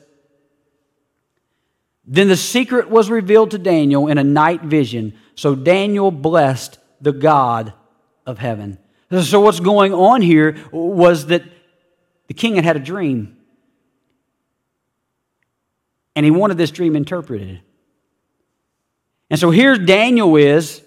Then 2.05 2.29
the 2.29 2.37
secret 2.37 2.89
was 2.89 3.09
revealed 3.09 3.51
to 3.51 3.57
Daniel 3.57 4.07
in 4.07 4.17
a 4.17 4.23
night 4.23 4.61
vision. 4.61 5.13
So 5.35 5.53
Daniel 5.53 6.09
blessed 6.09 6.79
the 7.01 7.11
God 7.11 7.73
of 8.25 8.37
heaven. 8.37 8.77
So, 9.11 9.41
what's 9.41 9.59
going 9.59 9.93
on 9.93 10.21
here 10.21 10.55
was 10.71 11.27
that 11.27 11.43
the 12.27 12.33
king 12.33 12.55
had 12.55 12.63
had 12.63 12.77
a 12.77 12.79
dream. 12.79 13.37
And 16.15 16.23
he 16.23 16.31
wanted 16.31 16.57
this 16.57 16.71
dream 16.71 16.95
interpreted. 16.95 17.59
And 19.29 19.37
so 19.37 19.51
here 19.51 19.77
Daniel 19.77 20.37
is. 20.37 20.81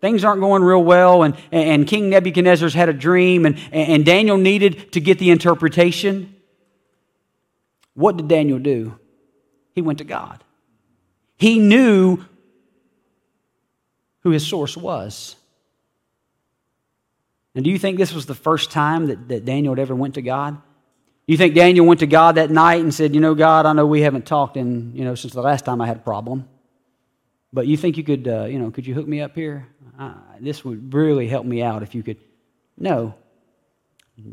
Things 0.00 0.24
aren't 0.24 0.40
going 0.40 0.62
real 0.62 0.82
well, 0.82 1.22
and, 1.22 1.36
and 1.52 1.86
King 1.86 2.08
Nebuchadnezzar's 2.08 2.72
had 2.72 2.88
a 2.88 2.92
dream, 2.92 3.44
and, 3.44 3.58
and 3.70 4.04
Daniel 4.04 4.38
needed 4.38 4.92
to 4.92 5.00
get 5.00 5.18
the 5.18 5.30
interpretation. 5.30 6.34
What 7.94 8.16
did 8.16 8.28
Daniel 8.28 8.58
do? 8.58 8.98
He 9.74 9.82
went 9.82 9.98
to 9.98 10.04
God. 10.04 10.42
He 11.36 11.58
knew 11.58 12.24
who 14.20 14.30
his 14.30 14.46
source 14.46 14.76
was. 14.76 15.36
And 17.54 17.64
do 17.64 17.70
you 17.70 17.78
think 17.78 17.98
this 17.98 18.12
was 18.12 18.26
the 18.26 18.34
first 18.34 18.70
time 18.70 19.06
that, 19.06 19.28
that 19.28 19.44
Daniel 19.44 19.72
had 19.72 19.80
ever 19.80 19.94
went 19.94 20.14
to 20.14 20.22
God? 20.22 20.60
You 21.26 21.36
think 21.36 21.54
Daniel 21.54 21.86
went 21.86 22.00
to 22.00 22.06
God 22.06 22.36
that 22.36 22.50
night 22.50 22.80
and 22.80 22.92
said, 22.92 23.14
You 23.14 23.20
know, 23.20 23.34
God, 23.34 23.66
I 23.66 23.72
know 23.72 23.86
we 23.86 24.02
haven't 24.02 24.26
talked 24.26 24.56
in, 24.56 24.94
you 24.94 25.04
know, 25.04 25.14
since 25.14 25.32
the 25.32 25.42
last 25.42 25.64
time 25.64 25.80
I 25.80 25.86
had 25.86 25.98
a 25.98 26.00
problem. 26.00 26.48
But 27.52 27.66
you 27.66 27.76
think 27.76 27.96
you 27.96 28.04
could, 28.04 28.28
uh, 28.28 28.44
you 28.44 28.58
know, 28.58 28.70
could 28.70 28.86
you 28.86 28.94
hook 28.94 29.06
me 29.06 29.20
up 29.20 29.34
here? 29.34 29.66
Uh, 30.00 30.14
this 30.40 30.64
would 30.64 30.94
really 30.94 31.28
help 31.28 31.44
me 31.44 31.62
out 31.62 31.82
if 31.82 31.94
you 31.94 32.02
could. 32.02 32.16
No. 32.78 33.14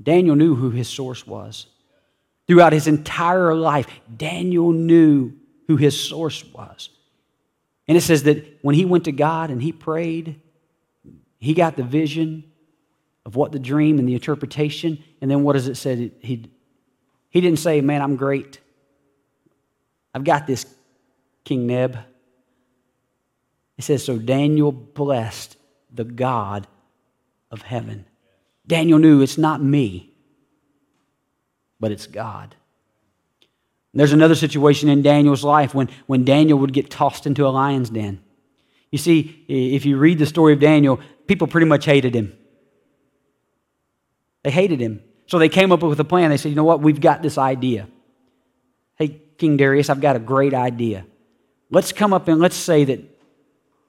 Daniel 0.04 0.38
knew 0.38 0.56
who 0.56 0.70
his 0.70 0.88
source 0.88 1.28
was. 1.28 1.68
Throughout 2.48 2.72
his 2.72 2.88
entire 2.88 3.54
life, 3.54 3.88
Daniel 4.16 4.72
knew 4.72 5.34
who 5.68 5.76
his 5.76 6.00
source 6.00 6.46
was. 6.46 6.90
And 7.86 7.98
it 7.98 8.02
says 8.02 8.24
that 8.24 8.60
when 8.62 8.76
he 8.76 8.86
went 8.86 9.04
to 9.06 9.12
God 9.12 9.50
and 9.50 9.62
he 9.62 9.74
prayed, 9.74 10.40
he 11.38 11.54
got 11.54 11.76
the 11.76 11.84
vision 11.84 12.46
of 13.26 13.36
what 13.36 13.52
the 13.52 13.60
dream 13.60 14.00
and 14.00 14.08
the 14.08 14.14
interpretation. 14.14 15.04
And 15.20 15.30
then 15.30 15.44
what 15.44 15.54
does 15.54 15.68
it 15.68 15.76
say? 15.76 16.12
He, 16.22 16.50
he 17.30 17.42
didn't 17.42 17.60
say, 17.60 17.82
Man, 17.82 18.02
I'm 18.02 18.16
great. 18.16 18.62
I've 20.14 20.24
got 20.24 20.48
this, 20.48 20.66
King 21.44 21.68
Neb. 21.68 21.98
It 23.78 23.84
says, 23.84 24.06
So 24.06 24.18
Daniel 24.18 24.72
blessed 24.72 25.57
the 25.94 26.04
God 26.04 26.68
of 27.52 27.62
heaven. 27.62 28.06
Daniel 28.66 29.00
knew 29.00 29.22
it's 29.22 29.38
not 29.38 29.62
me, 29.64 30.14
but 31.80 31.92
it's 31.92 32.08
God. 32.08 32.56
There's 33.94 34.14
another 34.14 34.36
situation 34.36 34.90
in 34.90 35.02
Daniel's 35.02 35.44
life 35.44 35.74
when, 35.74 35.90
when 36.06 36.24
Daniel 36.24 36.60
would 36.60 36.74
get 36.74 36.92
tossed 36.92 37.26
into 37.26 37.48
a 37.48 37.50
lion's 37.50 37.90
den. 37.90 38.22
You 38.92 39.00
see, 39.00 39.44
if 39.48 39.86
you 39.86 39.98
read 39.98 40.20
the 40.20 40.26
story 40.26 40.54
of 40.54 40.60
Daniel, 40.60 41.00
people 41.26 41.48
pretty 41.48 41.66
much 41.66 41.86
hated 41.86 42.14
him. 42.14 42.38
They 44.44 44.52
hated 44.52 44.80
him. 44.80 45.02
So 45.26 45.40
they 45.40 45.50
came 45.50 45.72
up 45.72 45.82
with 45.82 46.00
a 46.00 46.06
plan. 46.06 46.30
They 46.30 46.38
said, 46.38 46.50
you 46.50 46.56
know 46.56 46.64
what? 46.64 46.82
We've 46.82 47.02
got 47.02 47.22
this 47.22 47.38
idea. 47.38 47.88
Hey, 48.96 49.20
King 49.38 49.58
Darius, 49.58 49.90
I've 49.90 50.00
got 50.00 50.16
a 50.16 50.20
great 50.20 50.54
idea. 50.54 51.06
Let's 51.70 51.92
come 51.92 52.14
up 52.14 52.28
and 52.28 52.40
let's 52.40 52.56
say 52.56 52.86
that 52.86 53.17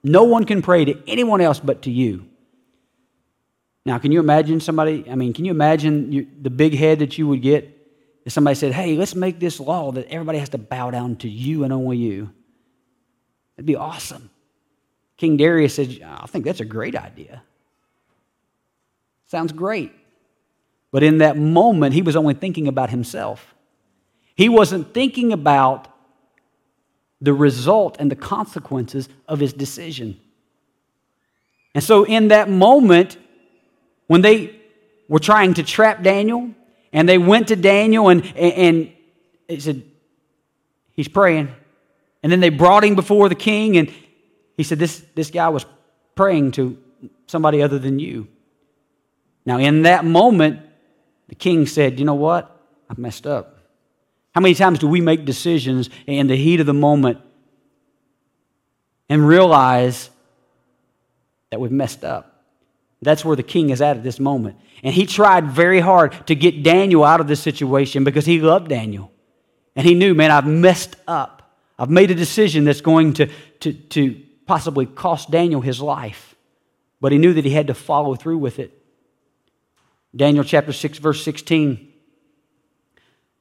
no 0.03 0.23
one 0.23 0.45
can 0.45 0.61
pray 0.61 0.85
to 0.85 1.01
anyone 1.07 1.41
else 1.41 1.59
but 1.59 1.83
to 1.83 1.91
you. 1.91 2.25
Now, 3.85 3.97
can 3.97 4.11
you 4.11 4.19
imagine 4.19 4.59
somebody? 4.59 5.05
I 5.09 5.15
mean, 5.15 5.33
can 5.33 5.45
you 5.45 5.51
imagine 5.51 6.11
you, 6.11 6.27
the 6.41 6.49
big 6.49 6.75
head 6.75 6.99
that 6.99 7.17
you 7.17 7.27
would 7.27 7.41
get 7.41 7.75
if 8.25 8.33
somebody 8.33 8.55
said, 8.55 8.73
hey, 8.73 8.95
let's 8.95 9.15
make 9.15 9.39
this 9.39 9.59
law 9.59 9.91
that 9.91 10.07
everybody 10.09 10.37
has 10.37 10.49
to 10.49 10.57
bow 10.57 10.91
down 10.91 11.15
to 11.17 11.29
you 11.29 11.63
and 11.63 11.73
only 11.73 11.97
you, 11.97 12.31
that'd 13.55 13.65
be 13.65 13.75
awesome. 13.75 14.29
King 15.17 15.35
Darius 15.35 15.75
said, 15.75 16.01
I 16.05 16.27
think 16.27 16.45
that's 16.45 16.59
a 16.59 16.65
great 16.65 16.95
idea. 16.95 17.41
Sounds 19.27 19.51
great. 19.51 19.91
But 20.91 21.03
in 21.03 21.19
that 21.19 21.37
moment, 21.37 21.93
he 21.93 22.01
was 22.01 22.15
only 22.15 22.33
thinking 22.33 22.67
about 22.67 22.89
himself. 22.89 23.55
He 24.35 24.47
wasn't 24.49 24.93
thinking 24.93 25.33
about 25.33 25.87
the 27.21 27.33
result 27.33 27.97
and 27.99 28.09
the 28.09 28.15
consequences 28.15 29.09
of 29.27 29.39
his 29.39 29.53
decision. 29.53 30.19
And 31.75 31.83
so, 31.83 32.03
in 32.03 32.29
that 32.29 32.49
moment, 32.49 33.17
when 34.07 34.21
they 34.21 34.55
were 35.07 35.19
trying 35.19 35.53
to 35.55 35.63
trap 35.63 36.01
Daniel, 36.01 36.51
and 36.91 37.07
they 37.07 37.17
went 37.17 37.49
to 37.49 37.55
Daniel 37.55 38.09
and, 38.09 38.25
and, 38.35 38.91
he 39.47 39.59
said, 39.59 39.83
He's 40.93 41.07
praying. 41.07 41.49
And 42.21 42.31
then 42.31 42.39
they 42.39 42.49
brought 42.49 42.83
him 42.83 42.95
before 42.95 43.29
the 43.29 43.35
king, 43.35 43.77
and 43.77 43.91
he 44.57 44.63
said, 44.63 44.79
This, 44.79 45.03
this 45.15 45.31
guy 45.31 45.49
was 45.49 45.65
praying 46.15 46.51
to 46.51 46.77
somebody 47.27 47.61
other 47.61 47.79
than 47.79 47.99
you. 47.99 48.27
Now, 49.45 49.57
in 49.57 49.83
that 49.83 50.05
moment, 50.05 50.59
the 51.27 51.35
king 51.35 51.65
said, 51.65 51.99
You 51.99 52.05
know 52.05 52.15
what? 52.15 52.55
I've 52.89 52.97
messed 52.97 53.27
up. 53.27 53.58
How 54.39 54.41
many 54.41 54.55
times 54.55 54.79
do 54.79 54.87
we 54.87 55.01
make 55.01 55.25
decisions 55.25 55.89
in 56.07 56.27
the 56.27 56.35
heat 56.37 56.61
of 56.61 56.65
the 56.65 56.73
moment 56.73 57.17
and 59.09 59.27
realize 59.27 60.09
that 61.49 61.59
we've 61.59 61.73
messed 61.73 62.05
up? 62.05 62.45
That's 63.01 63.25
where 63.25 63.35
the 63.35 63.43
king 63.43 63.69
is 63.69 63.81
at 63.81 63.97
at 63.97 64.03
this 64.03 64.17
moment. 64.17 64.55
And 64.81 64.95
he 64.95 65.05
tried 65.05 65.47
very 65.47 65.81
hard 65.81 66.25
to 66.27 66.35
get 66.35 66.63
Daniel 66.63 67.03
out 67.03 67.19
of 67.19 67.27
this 67.27 67.41
situation 67.41 68.05
because 68.05 68.25
he 68.25 68.39
loved 68.39 68.69
Daniel. 68.69 69.11
And 69.75 69.85
he 69.85 69.93
knew, 69.93 70.15
man, 70.15 70.31
I've 70.31 70.47
messed 70.47 70.95
up. 71.05 71.57
I've 71.77 71.89
made 71.89 72.09
a 72.09 72.15
decision 72.15 72.63
that's 72.63 72.79
going 72.79 73.15
to, 73.15 73.29
to, 73.59 73.73
to 73.73 74.23
possibly 74.45 74.85
cost 74.85 75.29
Daniel 75.29 75.59
his 75.59 75.81
life. 75.81 76.33
But 77.01 77.11
he 77.11 77.17
knew 77.17 77.33
that 77.33 77.43
he 77.43 77.51
had 77.51 77.67
to 77.67 77.73
follow 77.73 78.15
through 78.15 78.37
with 78.37 78.57
it. 78.57 78.71
Daniel 80.15 80.45
chapter 80.45 80.71
6, 80.71 80.97
verse 80.99 81.21
16 81.25 81.88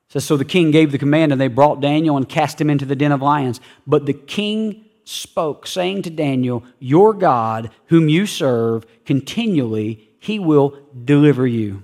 says, 0.08 0.24
So 0.24 0.36
the 0.36 0.44
king 0.44 0.70
gave 0.70 0.92
the 0.92 0.98
command, 0.98 1.32
and 1.32 1.40
they 1.40 1.48
brought 1.48 1.80
Daniel 1.80 2.16
and 2.16 2.28
cast 2.28 2.60
him 2.60 2.70
into 2.70 2.84
the 2.84 2.96
den 2.96 3.12
of 3.12 3.22
lions. 3.22 3.60
But 3.86 4.06
the 4.06 4.12
king 4.12 4.84
spoke, 5.04 5.66
saying 5.66 6.02
to 6.02 6.10
Daniel, 6.10 6.64
Your 6.78 7.14
God, 7.14 7.70
whom 7.86 8.08
you 8.08 8.26
serve 8.26 8.86
continually, 9.04 10.10
he 10.20 10.38
will 10.38 10.78
deliver 11.04 11.46
you. 11.46 11.82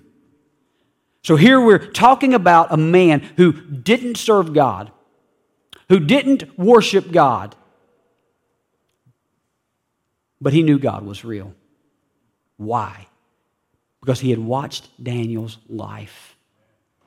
So 1.22 1.37
here 1.37 1.59
we're 1.59 1.79
talking 1.79 2.35
about 2.35 2.72
a 2.72 2.77
man 2.77 3.20
who 3.39 3.53
didn't 3.53 4.16
serve 4.16 4.53
God, 4.53 4.93
who 5.89 5.99
didn't 5.99 6.59
worship 6.59 7.11
God, 7.11 7.57
but 10.39 10.53
he 10.53 10.62
knew 10.62 10.79
God 10.79 11.07
was 11.07 11.25
real. 11.25 11.55
Why? 12.59 13.07
Because 14.01 14.20
he 14.20 14.29
had 14.29 14.39
watched 14.39 14.91
Daniel's 15.03 15.57
life. 15.66 16.34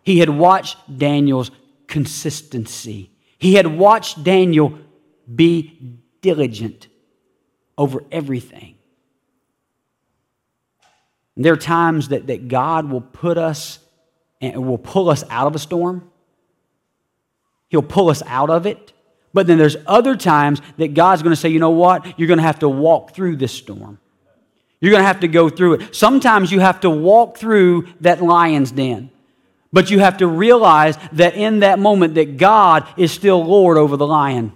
He 0.08 0.20
had 0.20 0.30
watched 0.30 0.78
Daniel's 0.98 1.52
consistency. 1.86 3.12
He 3.38 3.56
had 3.56 3.68
watched 3.68 4.24
Daniel 4.24 4.80
be 5.36 6.00
diligent 6.22 6.88
over 7.78 8.06
everything. 8.10 8.76
And 11.36 11.44
there 11.44 11.52
are 11.52 11.58
times 11.58 12.08
that, 12.08 12.28
that 12.28 12.48
God 12.48 12.90
will 12.90 13.02
put 13.02 13.38
us 13.38 13.80
and 14.40 14.66
will 14.66 14.78
pull 14.78 15.10
us 15.10 15.26
out 15.30 15.46
of 15.46 15.56
a 15.56 15.60
storm. 15.60 16.10
He'll 17.68 17.82
pull 17.82 18.10
us 18.10 18.24
out 18.28 18.50
of 18.50 18.66
it. 18.66 18.94
But 19.34 19.46
then 19.46 19.58
there's 19.58 19.76
other 19.86 20.16
times 20.16 20.62
that 20.78 20.94
God's 20.94 21.22
going 21.22 21.36
to 21.36 21.42
say, 21.42 21.50
you 21.50 21.60
know 21.60 21.72
what? 21.72 22.18
You're 22.18 22.30
going 22.30 22.40
to 22.40 22.44
have 22.44 22.60
to 22.60 22.70
walk 22.70 23.14
through 23.14 23.36
this 23.36 23.52
storm. 23.52 24.00
You're 24.80 24.92
going 24.92 25.04
to 25.04 25.08
have 25.08 25.20
to 25.20 25.28
go 25.28 25.50
through 25.50 25.74
it. 25.74 25.94
Sometimes 25.94 26.50
you 26.50 26.62
have 26.62 26.80
to 26.80 26.90
walk 26.90 27.38
through 27.38 27.90
that 28.00 28.24
lion's 28.24 28.72
den. 28.72 29.12
But 29.72 29.92
you 29.92 30.00
have 30.00 30.18
to 30.18 30.28
realize 30.28 30.98
that 31.14 31.36
in 31.36 31.60
that 31.60 31.80
moment 31.80 32.16
that 32.16 32.38
God 32.38 32.88
is 32.98 33.12
still 33.12 33.44
Lord 33.44 33.78
over 33.78 33.98
the 33.98 34.08
lion. 34.08 34.54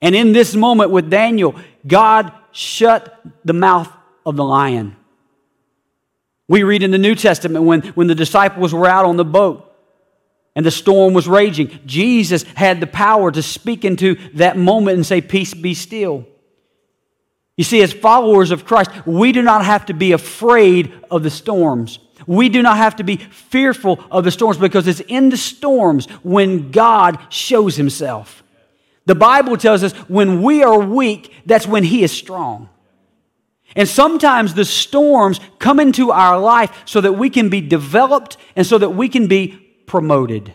And 0.00 0.14
in 0.14 0.32
this 0.32 0.54
moment 0.54 0.90
with 0.90 1.10
Daniel, 1.10 1.54
God 1.86 2.32
shut 2.52 3.20
the 3.44 3.52
mouth 3.52 3.90
of 4.24 4.36
the 4.36 4.44
lion. 4.44 4.96
We 6.48 6.62
read 6.62 6.82
in 6.82 6.90
the 6.90 6.98
New 6.98 7.14
Testament 7.14 7.64
when, 7.64 7.82
when 7.88 8.06
the 8.06 8.14
disciples 8.14 8.74
were 8.74 8.88
out 8.88 9.04
on 9.04 9.16
the 9.16 9.24
boat 9.24 9.72
and 10.56 10.66
the 10.66 10.70
storm 10.70 11.14
was 11.14 11.28
raging, 11.28 11.78
Jesus 11.86 12.42
had 12.42 12.80
the 12.80 12.86
power 12.86 13.30
to 13.30 13.42
speak 13.42 13.84
into 13.84 14.16
that 14.34 14.56
moment 14.56 14.96
and 14.96 15.06
say, 15.06 15.20
Peace 15.20 15.54
be 15.54 15.74
still. 15.74 16.26
You 17.56 17.64
see, 17.64 17.82
as 17.82 17.92
followers 17.92 18.50
of 18.50 18.64
Christ, 18.64 18.90
we 19.06 19.32
do 19.32 19.42
not 19.42 19.64
have 19.64 19.86
to 19.86 19.94
be 19.94 20.12
afraid 20.12 20.92
of 21.10 21.22
the 21.22 21.30
storms. 21.30 21.98
We 22.30 22.48
do 22.48 22.62
not 22.62 22.76
have 22.76 22.94
to 22.96 23.02
be 23.02 23.16
fearful 23.16 23.98
of 24.08 24.22
the 24.22 24.30
storms 24.30 24.56
because 24.56 24.86
it's 24.86 25.00
in 25.00 25.30
the 25.30 25.36
storms 25.36 26.06
when 26.22 26.70
God 26.70 27.18
shows 27.28 27.74
himself. 27.74 28.44
The 29.04 29.16
Bible 29.16 29.56
tells 29.56 29.82
us 29.82 29.92
when 30.06 30.40
we 30.40 30.62
are 30.62 30.78
weak, 30.78 31.34
that's 31.44 31.66
when 31.66 31.82
he 31.82 32.04
is 32.04 32.12
strong. 32.12 32.68
And 33.74 33.88
sometimes 33.88 34.54
the 34.54 34.64
storms 34.64 35.40
come 35.58 35.80
into 35.80 36.12
our 36.12 36.38
life 36.38 36.70
so 36.84 37.00
that 37.00 37.14
we 37.14 37.30
can 37.30 37.48
be 37.48 37.60
developed 37.60 38.36
and 38.54 38.64
so 38.64 38.78
that 38.78 38.90
we 38.90 39.08
can 39.08 39.26
be 39.26 39.48
promoted. 39.86 40.52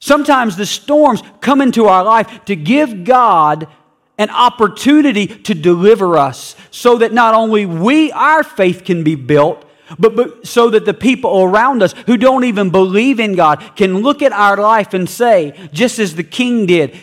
Sometimes 0.00 0.56
the 0.56 0.64
storms 0.64 1.22
come 1.42 1.60
into 1.60 1.84
our 1.84 2.02
life 2.02 2.46
to 2.46 2.56
give 2.56 3.04
God 3.04 3.68
an 4.16 4.30
opportunity 4.30 5.26
to 5.26 5.54
deliver 5.54 6.16
us 6.16 6.56
so 6.70 6.96
that 6.96 7.12
not 7.12 7.34
only 7.34 7.66
we, 7.66 8.10
our 8.12 8.42
faith 8.42 8.84
can 8.86 9.04
be 9.04 9.14
built, 9.14 9.66
but, 9.98 10.16
but 10.16 10.46
so 10.46 10.70
that 10.70 10.84
the 10.84 10.94
people 10.94 11.42
around 11.42 11.82
us 11.82 11.94
who 12.06 12.16
don't 12.16 12.44
even 12.44 12.70
believe 12.70 13.20
in 13.20 13.34
God 13.34 13.76
can 13.76 13.98
look 13.98 14.22
at 14.22 14.32
our 14.32 14.56
life 14.56 14.94
and 14.94 15.08
say, 15.08 15.68
just 15.72 15.98
as 15.98 16.14
the 16.14 16.24
king 16.24 16.66
did, 16.66 16.98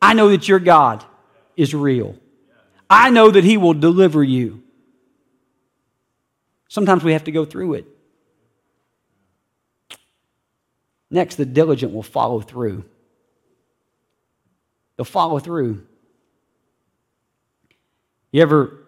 I 0.00 0.14
know 0.14 0.30
that 0.30 0.48
your 0.48 0.60
God 0.60 1.04
is 1.56 1.74
real. 1.74 2.16
I 2.88 3.10
know 3.10 3.30
that 3.30 3.44
he 3.44 3.56
will 3.56 3.74
deliver 3.74 4.22
you. 4.24 4.62
Sometimes 6.68 7.04
we 7.04 7.12
have 7.12 7.24
to 7.24 7.32
go 7.32 7.44
through 7.44 7.74
it. 7.74 7.86
Next, 11.10 11.34
the 11.34 11.44
diligent 11.44 11.92
will 11.92 12.04
follow 12.04 12.40
through. 12.40 12.84
They'll 14.96 15.04
follow 15.04 15.38
through. 15.38 15.84
You 18.32 18.42
ever 18.42 18.78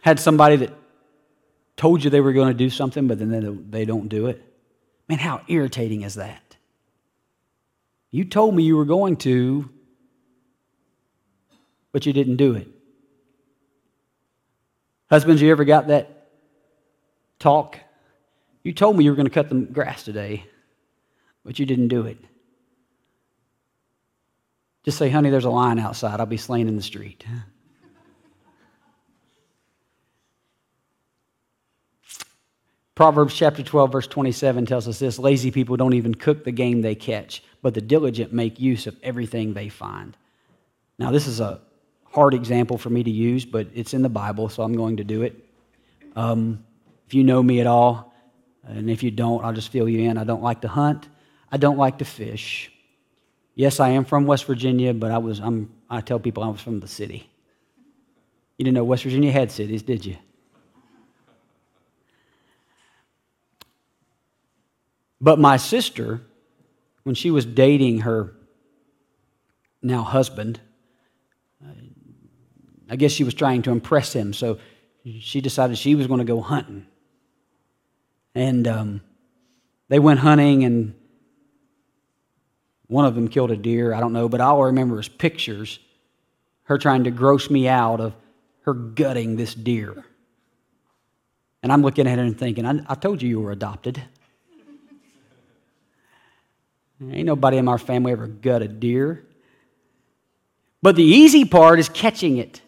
had 0.00 0.18
somebody 0.18 0.56
that 0.56 0.72
told 1.76 2.04
you 2.04 2.10
they 2.10 2.20
were 2.20 2.32
going 2.32 2.48
to 2.48 2.54
do 2.54 2.70
something, 2.70 3.06
but 3.06 3.18
then 3.18 3.68
they 3.70 3.84
don't 3.84 4.08
do 4.08 4.26
it? 4.26 4.42
Man, 5.08 5.18
how 5.18 5.42
irritating 5.48 6.02
is 6.02 6.14
that? 6.14 6.56
You 8.10 8.24
told 8.24 8.54
me 8.54 8.62
you 8.62 8.76
were 8.76 8.84
going 8.84 9.16
to, 9.18 9.70
but 11.92 12.06
you 12.06 12.12
didn't 12.12 12.36
do 12.36 12.54
it. 12.54 12.68
Husbands, 15.10 15.42
you 15.42 15.50
ever 15.50 15.64
got 15.64 15.88
that 15.88 16.28
talk? 17.38 17.78
You 18.62 18.72
told 18.72 18.96
me 18.96 19.04
you 19.04 19.10
were 19.10 19.16
going 19.16 19.26
to 19.26 19.30
cut 19.30 19.48
the 19.48 19.56
grass 19.56 20.04
today, 20.04 20.46
but 21.44 21.58
you 21.58 21.66
didn't 21.66 21.88
do 21.88 22.06
it. 22.06 22.18
Just 24.84 24.98
say, 24.98 25.10
honey, 25.10 25.30
there's 25.30 25.44
a 25.44 25.50
lion 25.50 25.78
outside. 25.78 26.20
I'll 26.20 26.26
be 26.26 26.36
slain 26.36 26.68
in 26.68 26.76
the 26.76 26.82
street. 26.82 27.24
Proverbs 33.02 33.34
chapter 33.34 33.64
12, 33.64 33.90
verse 33.90 34.06
27 34.06 34.64
tells 34.64 34.86
us 34.86 35.00
this 35.00 35.18
lazy 35.18 35.50
people 35.50 35.76
don't 35.76 35.94
even 35.94 36.14
cook 36.14 36.44
the 36.44 36.52
game 36.52 36.82
they 36.82 36.94
catch, 36.94 37.42
but 37.60 37.74
the 37.74 37.80
diligent 37.80 38.32
make 38.32 38.60
use 38.60 38.86
of 38.86 38.96
everything 39.02 39.54
they 39.54 39.68
find. 39.68 40.16
Now, 41.00 41.10
this 41.10 41.26
is 41.26 41.40
a 41.40 41.60
hard 42.04 42.32
example 42.32 42.78
for 42.78 42.90
me 42.90 43.02
to 43.02 43.10
use, 43.10 43.44
but 43.44 43.66
it's 43.74 43.92
in 43.92 44.02
the 44.02 44.08
Bible, 44.08 44.48
so 44.48 44.62
I'm 44.62 44.74
going 44.74 44.98
to 44.98 45.02
do 45.02 45.22
it. 45.22 45.34
Um, 46.14 46.64
if 47.08 47.12
you 47.12 47.24
know 47.24 47.42
me 47.42 47.58
at 47.58 47.66
all, 47.66 48.14
and 48.62 48.88
if 48.88 49.02
you 49.02 49.10
don't, 49.10 49.44
I'll 49.44 49.52
just 49.52 49.70
fill 49.70 49.88
you 49.88 50.08
in. 50.08 50.16
I 50.16 50.22
don't 50.22 50.44
like 50.44 50.60
to 50.60 50.68
hunt, 50.68 51.08
I 51.50 51.56
don't 51.56 51.78
like 51.78 51.98
to 51.98 52.04
fish. 52.04 52.70
Yes, 53.56 53.80
I 53.80 53.88
am 53.88 54.04
from 54.04 54.26
West 54.26 54.44
Virginia, 54.44 54.94
but 54.94 55.10
I, 55.10 55.18
was, 55.18 55.40
I'm, 55.40 55.74
I 55.90 56.02
tell 56.02 56.20
people 56.20 56.44
I 56.44 56.48
was 56.50 56.60
from 56.60 56.78
the 56.78 56.86
city. 56.86 57.28
You 58.58 58.64
didn't 58.64 58.76
know 58.76 58.84
West 58.84 59.02
Virginia 59.02 59.32
had 59.32 59.50
cities, 59.50 59.82
did 59.82 60.06
you? 60.06 60.18
But 65.22 65.38
my 65.38 65.56
sister, 65.56 66.20
when 67.04 67.14
she 67.14 67.30
was 67.30 67.46
dating 67.46 68.00
her 68.00 68.34
now 69.80 70.02
husband, 70.02 70.60
I 72.90 72.96
guess 72.96 73.12
she 73.12 73.22
was 73.22 73.32
trying 73.32 73.62
to 73.62 73.70
impress 73.70 74.12
him, 74.12 74.32
so 74.32 74.58
she 75.20 75.40
decided 75.40 75.78
she 75.78 75.94
was 75.94 76.08
going 76.08 76.18
to 76.18 76.24
go 76.24 76.40
hunting. 76.40 76.86
And 78.34 78.66
um, 78.66 79.00
they 79.88 80.00
went 80.00 80.18
hunting, 80.18 80.64
and 80.64 80.94
one 82.88 83.04
of 83.04 83.14
them 83.14 83.28
killed 83.28 83.52
a 83.52 83.56
deer. 83.56 83.94
I 83.94 84.00
don't 84.00 84.12
know, 84.12 84.28
but 84.28 84.40
all 84.40 84.60
I 84.60 84.66
remember 84.66 84.98
is 84.98 85.08
pictures 85.08 85.78
her 86.64 86.78
trying 86.78 87.04
to 87.04 87.10
gross 87.10 87.48
me 87.48 87.68
out 87.68 88.00
of 88.00 88.14
her 88.62 88.74
gutting 88.74 89.36
this 89.36 89.54
deer. 89.54 90.04
And 91.62 91.72
I'm 91.72 91.82
looking 91.82 92.08
at 92.08 92.18
her 92.18 92.24
and 92.24 92.36
thinking, 92.36 92.66
I, 92.66 92.80
I 92.88 92.94
told 92.96 93.22
you 93.22 93.28
you 93.28 93.40
were 93.40 93.52
adopted. 93.52 94.02
Ain't 97.10 97.26
nobody 97.26 97.56
in 97.56 97.68
our 97.68 97.78
family 97.78 98.12
ever 98.12 98.26
gut 98.26 98.62
a 98.62 98.68
deer. 98.68 99.24
But 100.82 100.96
the 100.96 101.04
easy 101.04 101.44
part 101.44 101.78
is 101.78 101.88
catching 101.88 102.36
it. 102.36 102.60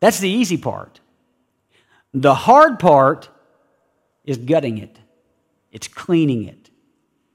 That's 0.00 0.18
the 0.18 0.28
easy 0.28 0.56
part. 0.56 1.00
The 2.14 2.34
hard 2.34 2.78
part 2.78 3.28
is 4.24 4.36
gutting 4.36 4.78
it, 4.78 4.98
it's 5.70 5.88
cleaning 5.88 6.44
it, 6.44 6.70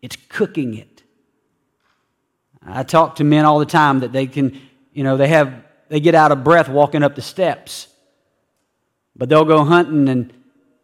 it's 0.02 0.18
cooking 0.30 0.76
it. 0.76 1.04
I 2.66 2.84
talk 2.84 3.16
to 3.16 3.24
men 3.24 3.46
all 3.46 3.60
the 3.60 3.66
time 3.66 4.02
that 4.02 4.12
they 4.12 4.28
can, 4.28 4.60
you 4.92 5.04
know, 5.04 5.16
they 5.16 5.30
have, 5.30 5.54
they 5.88 6.02
get 6.02 6.16
out 6.16 6.32
of 6.32 6.44
breath 6.44 6.68
walking 6.68 7.02
up 7.02 7.16
the 7.16 7.22
steps. 7.22 7.88
But 9.16 9.30
they'll 9.30 9.46
go 9.46 9.64
hunting 9.64 10.10
and 10.10 10.34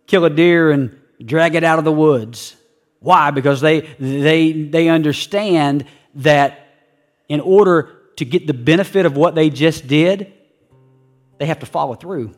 kill 0.07 0.25
a 0.25 0.29
deer 0.29 0.71
and 0.71 0.97
drag 1.23 1.55
it 1.55 1.63
out 1.63 1.79
of 1.79 1.85
the 1.85 1.91
woods. 1.91 2.55
Why? 3.03 3.31
Because 3.31 3.59
they, 3.59 3.81
they, 3.99 4.53
they 4.53 4.87
understand 4.87 5.85
that 6.15 6.67
in 7.27 7.41
order 7.41 7.89
to 8.15 8.23
get 8.23 8.47
the 8.47 8.53
benefit 8.53 9.05
of 9.05 9.17
what 9.17 9.35
they 9.35 9.49
just 9.49 9.87
did, 9.87 10.31
they 11.37 11.45
have 11.45 11.59
to 11.59 11.65
follow 11.65 11.95
through. 11.95 12.33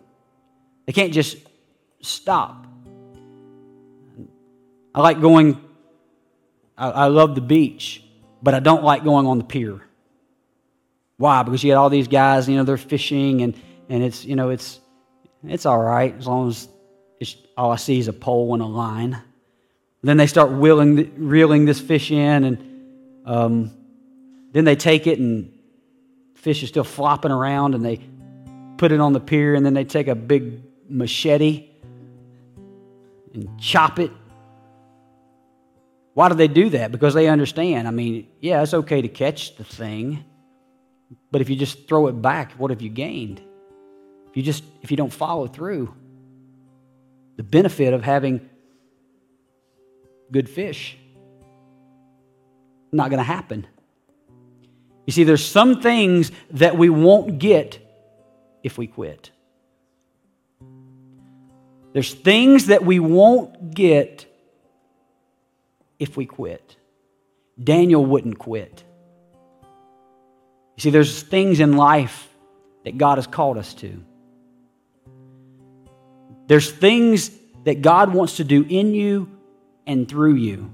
They 0.87 0.93
can't 0.93 1.13
just 1.13 1.37
stop. 2.01 2.65
I 4.95 5.01
like 5.01 5.21
going, 5.21 5.61
I, 6.75 6.89
I 6.89 7.07
love 7.09 7.35
the 7.35 7.41
beach, 7.41 8.03
but 8.41 8.55
I 8.55 8.59
don't 8.59 8.83
like 8.83 9.03
going 9.03 9.27
on 9.27 9.37
the 9.37 9.43
pier. 9.43 9.85
Why? 11.17 11.43
Because 11.43 11.63
you 11.63 11.73
got 11.73 11.77
all 11.77 11.91
these 11.91 12.07
guys, 12.07 12.49
you 12.49 12.55
know, 12.55 12.63
they're 12.63 12.77
fishing 12.77 13.43
and, 13.43 13.55
and 13.87 14.03
it's, 14.03 14.25
you 14.25 14.35
know, 14.35 14.49
it's, 14.49 14.79
it's 15.43 15.67
all 15.67 15.79
right 15.79 16.15
as 16.17 16.25
long 16.25 16.47
as 16.49 16.67
all 17.55 17.71
I 17.71 17.75
see 17.75 17.99
is 17.99 18.07
a 18.07 18.13
pole 18.13 18.55
and 18.55 18.63
a 18.63 18.65
line. 18.65 19.21
Then 20.05 20.17
they 20.17 20.27
start 20.27 20.51
reeling, 20.51 21.13
reeling 21.17 21.65
this 21.65 21.81
fish 21.81 22.11
in, 22.11 22.43
and 22.43 23.25
um, 23.25 23.71
then 24.51 24.63
they 24.63 24.75
take 24.75 25.07
it 25.07 25.17
and 25.17 25.51
fish 26.35 26.61
is 26.61 26.69
still 26.69 26.83
flopping 26.83 27.31
around 27.31 27.73
and 27.73 27.83
they 27.83 27.99
put 28.77 28.91
it 28.91 28.99
on 28.99 29.13
the 29.13 29.19
pier 29.19 29.55
and 29.55 29.65
then 29.65 29.73
they 29.73 29.83
take 29.83 30.07
a 30.07 30.13
big 30.13 30.61
machete 30.87 31.67
and 33.33 33.59
chop 33.59 33.97
it. 33.97 34.11
Why 36.13 36.29
do 36.29 36.35
they 36.35 36.49
do 36.49 36.69
that? 36.69 36.91
Because 36.91 37.15
they 37.15 37.27
understand. 37.27 37.87
I 37.87 37.91
mean, 37.91 38.27
yeah, 38.39 38.61
it's 38.61 38.75
okay 38.75 39.01
to 39.01 39.07
catch 39.07 39.55
the 39.55 39.63
thing, 39.63 40.23
but 41.31 41.41
if 41.41 41.49
you 41.49 41.55
just 41.55 41.87
throw 41.87 42.05
it 42.07 42.21
back, 42.21 42.51
what 42.53 42.69
have 42.69 42.83
you 42.83 42.89
gained? 42.89 43.41
If 44.29 44.37
you 44.37 44.43
just 44.43 44.63
if 44.83 44.91
you 44.91 44.97
don't 44.97 45.11
follow 45.11 45.47
through, 45.47 45.95
the 47.37 47.43
benefit 47.43 47.91
of 47.91 48.03
having 48.03 48.47
good 50.35 50.49
fish 50.49 50.97
not 52.95 53.09
going 53.09 53.19
to 53.19 53.23
happen. 53.23 53.67
You 55.05 55.13
see, 55.13 55.23
there's 55.23 55.45
some 55.45 55.81
things 55.81 56.31
that 56.51 56.77
we 56.77 56.89
won't 56.89 57.37
get 57.37 57.79
if 58.63 58.77
we 58.77 58.87
quit. 58.87 59.31
There's 61.93 62.13
things 62.13 62.67
that 62.67 62.83
we 62.83 62.99
won't 62.99 63.73
get 63.73 64.25
if 65.99 66.17
we 66.17 66.25
quit. 66.25 66.75
Daniel 67.61 68.05
wouldn't 68.05 68.39
quit. 68.39 68.83
You 70.75 70.81
see, 70.81 70.89
there's 70.89 71.21
things 71.21 71.59
in 71.59 71.77
life 71.77 72.27
that 72.83 72.97
God 72.97 73.17
has 73.17 73.27
called 73.27 73.57
us 73.57 73.73
to. 73.75 74.03
There's 76.47 76.69
things 76.71 77.31
that 77.63 77.81
God 77.81 78.13
wants 78.13 78.37
to 78.37 78.43
do 78.43 78.65
in 78.67 78.93
you 78.93 79.34
and 79.87 80.07
through 80.07 80.35
you. 80.35 80.71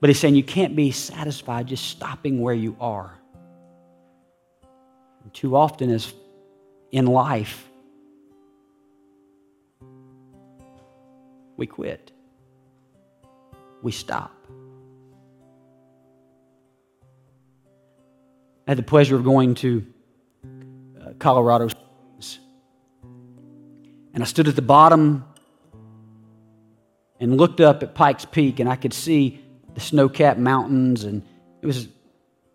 But 0.00 0.10
he's 0.10 0.18
saying 0.18 0.36
you 0.36 0.44
can't 0.44 0.76
be 0.76 0.90
satisfied 0.90 1.66
just 1.66 1.86
stopping 1.86 2.40
where 2.40 2.54
you 2.54 2.76
are. 2.80 3.18
And 5.22 5.34
too 5.34 5.56
often, 5.56 5.90
as 5.90 6.12
in 6.92 7.06
life, 7.06 7.68
we 11.56 11.66
quit, 11.66 12.12
we 13.82 13.90
stop. 13.92 14.34
I 18.66 18.72
had 18.72 18.78
the 18.78 18.82
pleasure 18.82 19.16
of 19.16 19.24
going 19.24 19.54
to 19.56 19.84
uh, 21.00 21.12
Colorado 21.18 21.68
Springs. 21.68 22.38
And 24.14 24.22
I 24.22 24.26
stood 24.26 24.46
at 24.46 24.56
the 24.56 24.62
bottom 24.62 25.24
and 27.20 27.36
looked 27.36 27.60
up 27.60 27.82
at 27.82 27.94
Pikes 27.94 28.24
Peak, 28.24 28.60
and 28.60 28.68
I 28.68 28.76
could 28.76 28.92
see 28.92 29.44
the 29.74 29.80
snow 29.80 30.08
capped 30.08 30.38
mountains, 30.38 31.04
and 31.04 31.22
it 31.62 31.66
was 31.66 31.88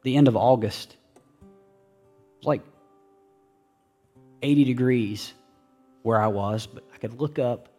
the 0.04 0.16
end 0.16 0.28
of 0.28 0.36
August. 0.36 0.96
It 1.42 2.38
was 2.40 2.46
like 2.46 2.62
80 4.42 4.64
degrees 4.64 5.34
where 6.02 6.22
I 6.22 6.28
was, 6.28 6.68
but 6.68 6.84
I 6.94 6.98
could 6.98 7.20
look 7.20 7.40
up, 7.40 7.70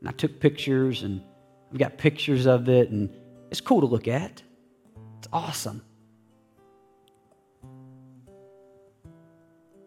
and 0.00 0.08
I 0.08 0.12
took 0.12 0.40
pictures, 0.40 1.02
and 1.02 1.22
I've 1.70 1.78
got 1.78 1.98
pictures 1.98 2.46
of 2.46 2.68
it, 2.68 2.90
and 2.90 3.10
it's 3.50 3.60
cool 3.60 3.80
to 3.80 3.86
look 3.86 4.08
at. 4.08 4.42
It's 5.18 5.28
awesome. 5.32 5.82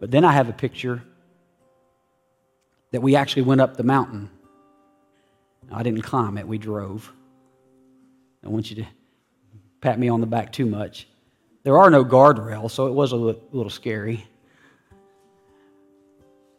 But 0.00 0.10
then 0.10 0.24
I 0.24 0.32
have 0.32 0.48
a 0.48 0.52
picture 0.52 1.02
that 2.90 3.00
we 3.00 3.16
actually 3.16 3.42
went 3.42 3.60
up 3.60 3.76
the 3.76 3.82
mountain. 3.82 4.30
I 5.72 5.82
didn't 5.82 6.02
climb 6.02 6.38
it, 6.38 6.46
we 6.46 6.58
drove. 6.58 7.12
I 8.44 8.48
want 8.48 8.70
you 8.70 8.76
to 8.76 8.86
pat 9.80 9.98
me 9.98 10.08
on 10.08 10.20
the 10.20 10.26
back 10.26 10.52
too 10.52 10.66
much. 10.66 11.08
There 11.62 11.78
are 11.78 11.90
no 11.90 12.04
guardrails, 12.04 12.72
so 12.72 12.86
it 12.86 12.92
was 12.92 13.12
a 13.12 13.16
little 13.16 13.70
scary. 13.70 14.26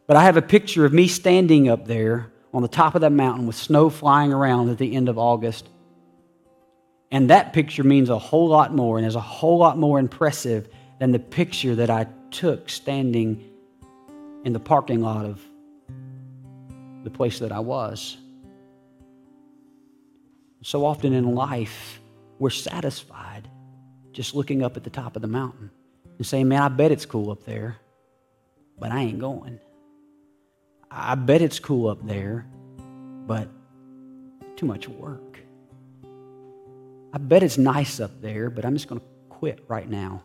But 0.07 0.17
I 0.17 0.23
have 0.23 0.37
a 0.37 0.41
picture 0.41 0.85
of 0.85 0.93
me 0.93 1.07
standing 1.07 1.69
up 1.69 1.85
there 1.85 2.31
on 2.53 2.61
the 2.61 2.67
top 2.67 2.95
of 2.95 3.01
that 3.01 3.11
mountain 3.11 3.47
with 3.47 3.55
snow 3.55 3.89
flying 3.89 4.31
around 4.33 4.69
at 4.69 4.77
the 4.77 4.95
end 4.95 5.09
of 5.09 5.17
August. 5.17 5.67
And 7.11 7.29
that 7.29 7.53
picture 7.53 7.83
means 7.83 8.09
a 8.09 8.17
whole 8.17 8.47
lot 8.47 8.73
more 8.73 8.97
and 8.97 9.05
is 9.05 9.15
a 9.15 9.21
whole 9.21 9.57
lot 9.57 9.77
more 9.77 9.99
impressive 9.99 10.69
than 10.99 11.11
the 11.11 11.19
picture 11.19 11.75
that 11.75 11.89
I 11.89 12.07
took 12.31 12.69
standing 12.69 13.43
in 14.43 14.53
the 14.53 14.59
parking 14.59 15.01
lot 15.01 15.25
of 15.25 15.41
the 17.03 17.09
place 17.09 17.39
that 17.39 17.51
I 17.51 17.59
was. 17.59 18.17
So 20.65 20.83
often 20.83 21.13
in 21.13 21.35
life, 21.35 22.01
we're 22.39 22.49
satisfied 22.49 23.47
just 24.13 24.33
looking 24.33 24.63
up 24.63 24.75
at 24.75 24.83
the 24.83 24.89
top 24.89 25.15
of 25.15 25.21
the 25.21 25.27
mountain 25.27 25.69
and 26.17 26.25
saying, 26.25 26.47
Man, 26.47 26.59
I 26.59 26.69
bet 26.69 26.91
it's 26.91 27.05
cool 27.05 27.29
up 27.29 27.45
there, 27.45 27.77
but 28.79 28.91
I 28.91 29.01
ain't 29.01 29.19
going. 29.19 29.59
I 30.89 31.13
bet 31.13 31.43
it's 31.43 31.59
cool 31.59 31.87
up 31.87 32.03
there, 32.07 32.47
but 33.27 33.47
too 34.55 34.65
much 34.65 34.87
work. 34.87 35.37
I 37.13 37.19
bet 37.19 37.43
it's 37.43 37.59
nice 37.59 37.99
up 37.99 38.19
there, 38.19 38.49
but 38.49 38.65
I'm 38.65 38.73
just 38.73 38.87
going 38.87 39.01
to 39.01 39.07
quit 39.29 39.63
right 39.67 39.87
now. 39.87 40.23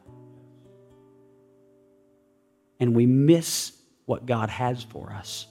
And 2.80 2.96
we 2.96 3.04
miss 3.04 3.72
what 4.06 4.24
God 4.24 4.48
has 4.48 4.82
for 4.82 5.12
us. 5.12 5.46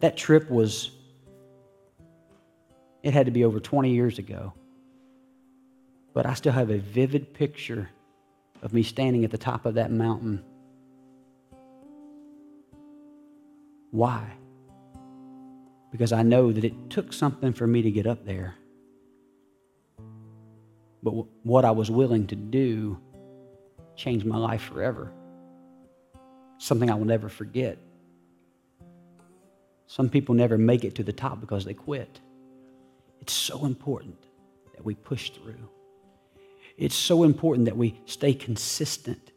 That 0.00 0.18
trip 0.18 0.50
was 0.50 0.90
it 3.04 3.12
had 3.12 3.26
to 3.26 3.32
be 3.32 3.44
over 3.44 3.60
20 3.60 3.90
years 3.90 4.18
ago. 4.18 4.54
But 6.14 6.24
I 6.24 6.32
still 6.32 6.54
have 6.54 6.70
a 6.70 6.78
vivid 6.78 7.34
picture 7.34 7.90
of 8.62 8.72
me 8.72 8.82
standing 8.82 9.24
at 9.26 9.30
the 9.30 9.38
top 9.38 9.66
of 9.66 9.74
that 9.74 9.92
mountain. 9.92 10.42
Why? 13.90 14.32
Because 15.92 16.12
I 16.12 16.22
know 16.22 16.50
that 16.50 16.64
it 16.64 16.88
took 16.88 17.12
something 17.12 17.52
for 17.52 17.66
me 17.66 17.82
to 17.82 17.90
get 17.90 18.06
up 18.06 18.24
there. 18.24 18.54
But 21.02 21.26
what 21.42 21.66
I 21.66 21.72
was 21.72 21.90
willing 21.90 22.26
to 22.28 22.36
do 22.36 22.98
changed 23.96 24.24
my 24.24 24.38
life 24.38 24.62
forever. 24.62 25.12
Something 26.56 26.90
I 26.90 26.94
will 26.94 27.04
never 27.04 27.28
forget. 27.28 27.76
Some 29.88 30.08
people 30.08 30.34
never 30.34 30.56
make 30.56 30.84
it 30.84 30.94
to 30.94 31.02
the 31.02 31.12
top 31.12 31.42
because 31.42 31.66
they 31.66 31.74
quit. 31.74 32.20
It's 33.20 33.32
so 33.32 33.64
important 33.64 34.18
that 34.74 34.84
we 34.84 34.94
push 34.94 35.30
through. 35.30 35.68
It's 36.76 36.94
so 36.94 37.22
important 37.22 37.66
that 37.66 37.76
we 37.76 38.00
stay 38.06 38.34
consistent, 38.34 39.32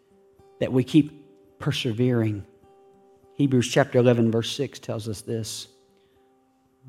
that 0.59 0.71
we 0.71 0.83
keep 0.83 1.59
persevering. 1.59 2.45
Hebrews 3.35 3.67
chapter 3.67 3.99
11, 3.99 4.31
verse 4.31 4.51
6 4.55 4.79
tells 4.79 5.07
us 5.07 5.21
this. 5.21 5.67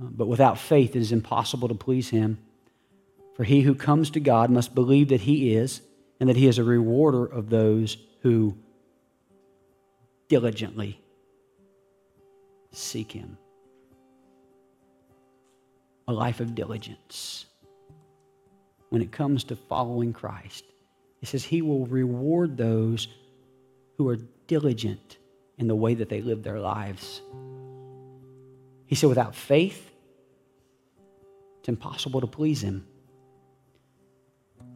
Uh, 0.00 0.06
but 0.06 0.26
without 0.26 0.58
faith, 0.58 0.96
it 0.96 1.00
is 1.00 1.12
impossible 1.12 1.68
to 1.68 1.74
please 1.74 2.08
him. 2.08 2.38
For 3.36 3.44
he 3.44 3.60
who 3.60 3.74
comes 3.74 4.10
to 4.10 4.20
God 4.20 4.50
must 4.50 4.74
believe 4.74 5.10
that 5.10 5.20
he 5.20 5.54
is, 5.54 5.82
and 6.18 6.28
that 6.28 6.36
he 6.36 6.48
is 6.48 6.58
a 6.58 6.64
rewarder 6.64 7.24
of 7.24 7.50
those 7.50 7.96
who 8.22 8.56
diligently 10.28 11.00
seek 12.72 13.12
him 13.12 13.38
a 16.08 16.12
life 16.12 16.40
of 16.40 16.54
diligence 16.54 17.44
when 18.88 19.02
it 19.02 19.12
comes 19.12 19.44
to 19.44 19.56
following 19.56 20.14
Christ. 20.14 20.64
It 21.20 21.28
says 21.28 21.44
he 21.44 21.60
will 21.60 21.86
reward 21.86 22.56
those 22.56 23.08
who 23.98 24.08
are 24.08 24.16
diligent 24.46 25.18
in 25.58 25.68
the 25.68 25.76
way 25.76 25.94
that 25.94 26.08
they 26.08 26.22
live 26.22 26.42
their 26.42 26.58
lives. 26.58 27.20
He 28.86 28.94
said, 28.94 29.10
without 29.10 29.34
faith, 29.34 29.90
it's 31.60 31.68
impossible 31.68 32.22
to 32.22 32.26
please 32.26 32.62
him. 32.62 32.86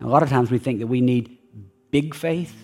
a 0.02 0.06
lot 0.06 0.22
of 0.22 0.28
times 0.28 0.50
we 0.50 0.58
think 0.58 0.80
that 0.80 0.86
we 0.86 1.00
need 1.00 1.38
big 1.90 2.14
faith. 2.14 2.54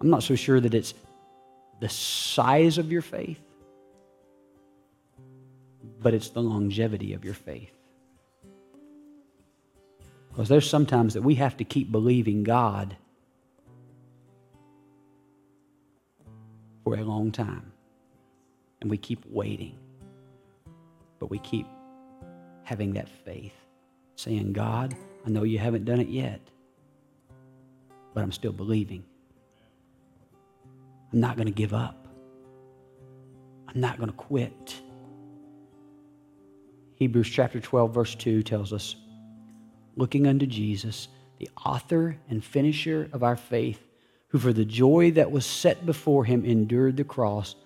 I'm 0.00 0.08
not 0.08 0.22
so 0.22 0.36
sure 0.36 0.58
that 0.58 0.72
it's 0.72 0.94
the 1.80 1.88
size 1.90 2.78
of 2.78 2.90
your 2.90 3.02
faith 3.02 3.38
but 6.02 6.14
it's 6.14 6.30
the 6.30 6.42
longevity 6.42 7.12
of 7.12 7.24
your 7.24 7.34
faith. 7.34 7.72
Because 10.28 10.48
there's 10.48 10.68
sometimes 10.68 11.14
that 11.14 11.22
we 11.22 11.34
have 11.36 11.56
to 11.58 11.64
keep 11.64 11.92
believing 11.92 12.42
God 12.42 12.96
for 16.84 16.94
a 16.94 17.04
long 17.04 17.30
time. 17.30 17.72
And 18.80 18.90
we 18.90 18.96
keep 18.96 19.24
waiting. 19.26 19.78
But 21.18 21.30
we 21.30 21.38
keep 21.38 21.66
having 22.64 22.94
that 22.94 23.08
faith, 23.08 23.54
saying, 24.16 24.54
God, 24.54 24.96
I 25.24 25.30
know 25.30 25.44
you 25.44 25.58
haven't 25.58 25.84
done 25.84 26.00
it 26.00 26.08
yet, 26.08 26.40
but 28.14 28.22
I'm 28.22 28.32
still 28.32 28.52
believing. 28.52 29.04
I'm 31.12 31.20
not 31.20 31.36
going 31.36 31.46
to 31.46 31.52
give 31.52 31.74
up. 31.74 32.08
I'm 33.68 33.80
not 33.80 33.98
going 33.98 34.08
to 34.08 34.16
quit. 34.16 34.80
Hebrews 37.02 37.30
chapter 37.30 37.58
12, 37.58 37.92
verse 37.92 38.14
2 38.14 38.44
tells 38.44 38.72
us 38.72 38.94
looking 39.96 40.28
unto 40.28 40.46
Jesus, 40.46 41.08
the 41.40 41.50
author 41.66 42.16
and 42.30 42.44
finisher 42.44 43.10
of 43.12 43.24
our 43.24 43.34
faith, 43.34 43.80
who 44.28 44.38
for 44.38 44.52
the 44.52 44.64
joy 44.64 45.10
that 45.10 45.32
was 45.32 45.44
set 45.44 45.84
before 45.84 46.24
him 46.24 46.44
endured 46.44 46.96
the 46.96 47.02
cross, 47.02 47.56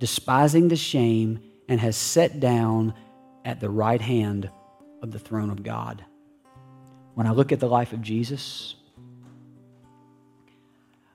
despising 0.00 0.66
the 0.66 0.74
shame, 0.74 1.38
and 1.68 1.78
has 1.78 1.96
sat 1.96 2.40
down 2.40 2.92
at 3.44 3.60
the 3.60 3.70
right 3.70 4.00
hand 4.00 4.50
of 5.02 5.12
the 5.12 5.20
throne 5.20 5.50
of 5.50 5.62
God. 5.62 6.04
When 7.14 7.28
I 7.28 7.30
look 7.30 7.52
at 7.52 7.60
the 7.60 7.68
life 7.68 7.92
of 7.92 8.02
Jesus, 8.02 8.74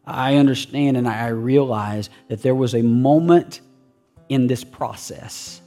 I 0.06 0.38
understand 0.38 0.96
and 0.96 1.10
I 1.10 1.28
realize 1.28 2.10
that 2.30 2.42
there 2.42 2.56
was 2.56 2.74
a 2.74 2.82
moment 2.82 3.60
in 4.30 4.48
this 4.48 4.64
process. 4.64 5.60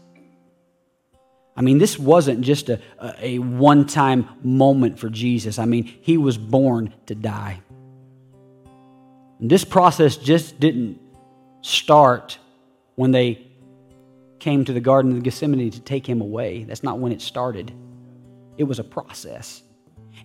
I 1.58 1.60
mean, 1.60 1.78
this 1.78 1.98
wasn't 1.98 2.42
just 2.42 2.68
a, 2.68 2.80
a 3.18 3.40
one 3.40 3.84
time 3.84 4.28
moment 4.44 5.00
for 5.00 5.08
Jesus. 5.08 5.58
I 5.58 5.64
mean, 5.64 5.92
he 6.02 6.16
was 6.16 6.38
born 6.38 6.94
to 7.06 7.16
die. 7.16 7.60
And 9.40 9.50
this 9.50 9.64
process 9.64 10.16
just 10.16 10.60
didn't 10.60 11.00
start 11.62 12.38
when 12.94 13.10
they 13.10 13.44
came 14.38 14.64
to 14.66 14.72
the 14.72 14.78
Garden 14.78 15.16
of 15.16 15.24
Gethsemane 15.24 15.72
to 15.72 15.80
take 15.80 16.06
him 16.06 16.20
away. 16.20 16.62
That's 16.62 16.84
not 16.84 17.00
when 17.00 17.10
it 17.10 17.20
started, 17.20 17.72
it 18.56 18.62
was 18.62 18.78
a 18.78 18.84
process. 18.84 19.60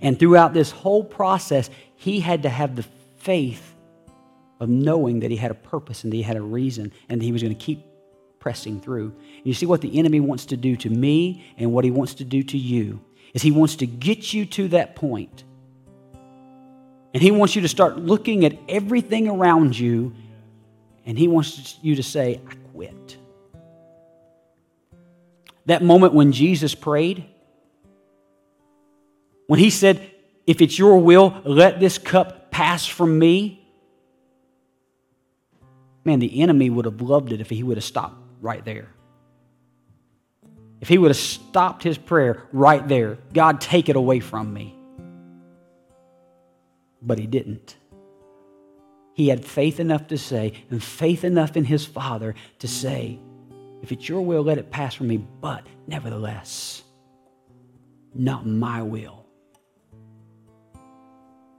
And 0.02 0.20
throughout 0.20 0.54
this 0.54 0.70
whole 0.70 1.04
process, 1.04 1.72
he 1.96 2.20
had 2.20 2.44
to 2.44 2.50
have 2.50 2.76
the 2.76 2.86
faith 3.18 3.74
of 4.60 4.70
knowing 4.70 5.22
that 5.22 5.32
he 5.32 5.38
had 5.38 5.50
a 5.50 5.56
purpose 5.56 6.04
and 6.04 6.14
that 6.14 6.18
he 6.18 6.22
had 6.22 6.38
a 6.38 6.42
reason 6.42 6.94
and 7.10 7.20
that 7.20 7.26
he 7.26 7.32
was 7.32 7.42
going 7.42 7.56
to 7.56 7.60
keep 7.60 7.84
pressing 8.44 8.82
through. 8.82 9.06
And 9.38 9.46
you 9.46 9.54
see 9.54 9.66
what 9.66 9.80
the 9.80 9.98
enemy 9.98 10.20
wants 10.20 10.48
to 10.48 10.58
do 10.58 10.76
to 10.76 10.90
me 10.90 11.46
and 11.58 11.72
what 11.72 11.86
he 11.86 11.92
wants 11.92 12.16
to 12.16 12.26
do 12.26 12.44
to 12.44 12.58
you 12.58 13.00
is 13.34 13.42
he 13.42 13.52
wants 13.52 13.78
to 13.78 13.86
get 13.88 14.34
you 14.34 14.46
to 14.48 14.68
that 14.68 14.98
point. 14.98 15.46
And 17.14 17.24
he 17.24 17.32
wants 17.32 17.56
you 17.56 17.62
to 17.62 17.70
start 17.70 18.00
looking 18.00 18.44
at 18.44 18.58
everything 18.68 19.30
around 19.30 19.80
you 19.80 20.14
and 21.06 21.18
he 21.18 21.30
wants 21.30 21.78
you 21.82 21.96
to 21.96 22.04
say, 22.04 22.42
I 22.46 22.56
quit. 22.74 23.18
That 25.66 25.82
moment 25.82 26.14
when 26.14 26.34
Jesus 26.34 26.76
prayed, 26.76 27.24
when 29.48 29.60
he 29.60 29.70
said, 29.70 30.12
If 30.46 30.62
it's 30.62 30.78
your 30.78 30.98
will, 30.98 31.42
let 31.46 31.80
this 31.80 31.98
cup 31.98 32.52
pass 32.52 32.86
from 32.86 33.18
me. 33.18 33.66
Man, 36.04 36.20
the 36.20 36.42
enemy 36.42 36.70
would 36.70 36.84
have 36.84 37.00
loved 37.00 37.32
it 37.32 37.40
if 37.40 37.50
he 37.50 37.64
would 37.64 37.78
have 37.78 37.86
stopped 37.86 38.23
right 38.44 38.64
there. 38.64 38.90
If 40.82 40.90
he 40.90 40.98
would 40.98 41.12
have 41.12 41.18
stopped 41.18 41.82
his 41.82 41.98
prayer 41.98 42.44
right 42.52 42.86
there, 42.88 43.18
God, 43.34 43.62
take 43.62 43.88
it 43.88 43.96
away 43.96 44.20
from 44.20 44.54
me. 44.54 44.76
But 47.02 47.18
he 47.18 47.26
didn't. 47.26 47.78
He 49.14 49.30
had 49.30 49.46
faith 49.46 49.80
enough 49.80 50.08
to 50.08 50.18
say, 50.18 50.54
and 50.70 50.84
faith 50.84 51.24
enough 51.24 51.56
in 51.56 51.64
his 51.64 51.86
Father 51.86 52.36
to 52.60 52.68
say, 52.68 53.20
if 53.82 53.92
it's 53.92 54.10
your 54.10 54.22
will, 54.22 54.44
let 54.44 54.58
it 54.58 54.72
pass 54.72 54.94
from 54.94 55.08
me, 55.08 55.18
but 55.18 55.66
nevertheless, 55.88 56.84
not 58.14 58.46
my 58.46 58.82
will, 58.82 59.26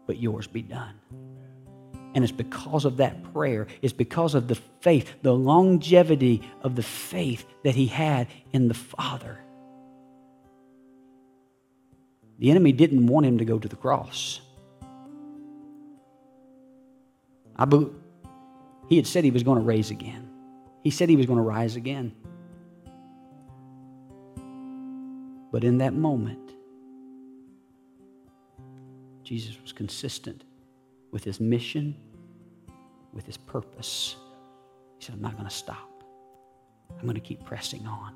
but 0.07 0.19
yours 0.19 0.47
be 0.47 0.63
done. 0.63 0.95
And 2.15 2.23
it's 2.23 2.33
because 2.33 2.85
of 2.85 2.99
that 2.99 3.33
prayer, 3.33 3.67
it's 3.83 3.93
because 3.93 4.35
of 4.35 4.47
the 4.47 4.55
faith, 4.55 5.13
the 5.23 5.35
longevity 5.35 6.49
of 6.63 6.77
the 6.77 6.83
faith 6.83 7.45
that 7.65 7.75
he 7.75 7.87
had 7.87 8.29
in 8.53 8.69
the 8.69 8.75
Father. 8.75 9.41
The 12.39 12.51
enemy 12.51 12.73
didn't 12.73 13.07
want 13.07 13.27
him 13.27 13.39
to 13.39 13.45
go 13.45 13.59
to 13.59 13.69
the 13.69 13.77
cross. 13.77 14.41
I 17.57 17.65
believe 17.65 17.95
he 18.89 18.97
had 18.97 19.07
said 19.07 19.25
he 19.25 19.31
was 19.31 19.43
going 19.43 19.59
to 19.59 19.65
raise 19.65 19.91
again. 19.91 20.29
He 20.83 20.91
said 20.91 21.09
he 21.09 21.17
was 21.17 21.27
going 21.27 21.39
to 21.39 21.43
rise 21.43 21.77
again. 21.77 22.15
But 25.51 25.65
in 25.65 25.79
that 25.79 25.95
moment, 25.95 26.53
Jesus 29.23 29.61
was 29.63 29.73
consistent 29.73 30.45
with 31.13 31.25
his 31.25 31.41
mission, 31.41 31.97
with 33.15 33.25
his 33.25 33.37
purpose. 33.37 34.17
He 34.99 35.05
said, 35.05 35.15
I'm 35.15 35.23
not 35.23 35.33
going 35.33 35.49
to 35.49 35.55
stop. 35.55 36.05
I'm 36.91 37.05
going 37.05 37.15
to 37.15 37.21
keep 37.21 37.45
pressing 37.45 37.87
on. 37.87 38.15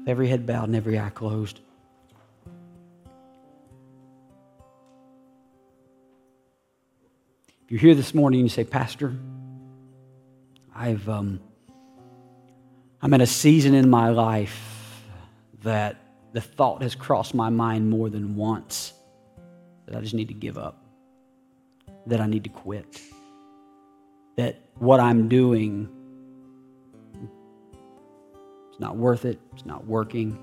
With 0.00 0.08
every 0.08 0.28
head 0.28 0.46
bowed 0.46 0.64
and 0.64 0.76
every 0.76 0.98
eye 0.98 1.10
closed. 1.10 1.60
If 7.64 7.72
you're 7.72 7.80
here 7.80 7.94
this 7.94 8.14
morning 8.14 8.40
and 8.40 8.48
you 8.48 8.54
say, 8.54 8.64
Pastor, 8.64 9.14
I've, 10.74 11.06
um, 11.08 11.40
I'm 13.02 13.12
in 13.12 13.20
a 13.20 13.26
season 13.26 13.74
in 13.74 13.90
my 13.90 14.08
life 14.08 15.02
that 15.62 15.96
the 16.32 16.40
thought 16.40 16.82
has 16.82 16.94
crossed 16.94 17.34
my 17.34 17.50
mind 17.50 17.90
more 17.90 18.08
than 18.08 18.36
once 18.36 18.94
that 19.86 19.96
I 19.96 20.00
just 20.00 20.14
need 20.14 20.28
to 20.28 20.34
give 20.34 20.56
up, 20.56 20.82
that 22.06 22.20
I 22.20 22.26
need 22.26 22.44
to 22.44 22.50
quit, 22.50 23.02
that 24.38 24.54
what 24.78 25.00
I'm 25.00 25.28
doing 25.28 25.88
is 28.72 28.78
not 28.78 28.96
worth 28.96 29.24
it, 29.24 29.40
it's 29.52 29.66
not 29.66 29.84
working. 29.84 30.38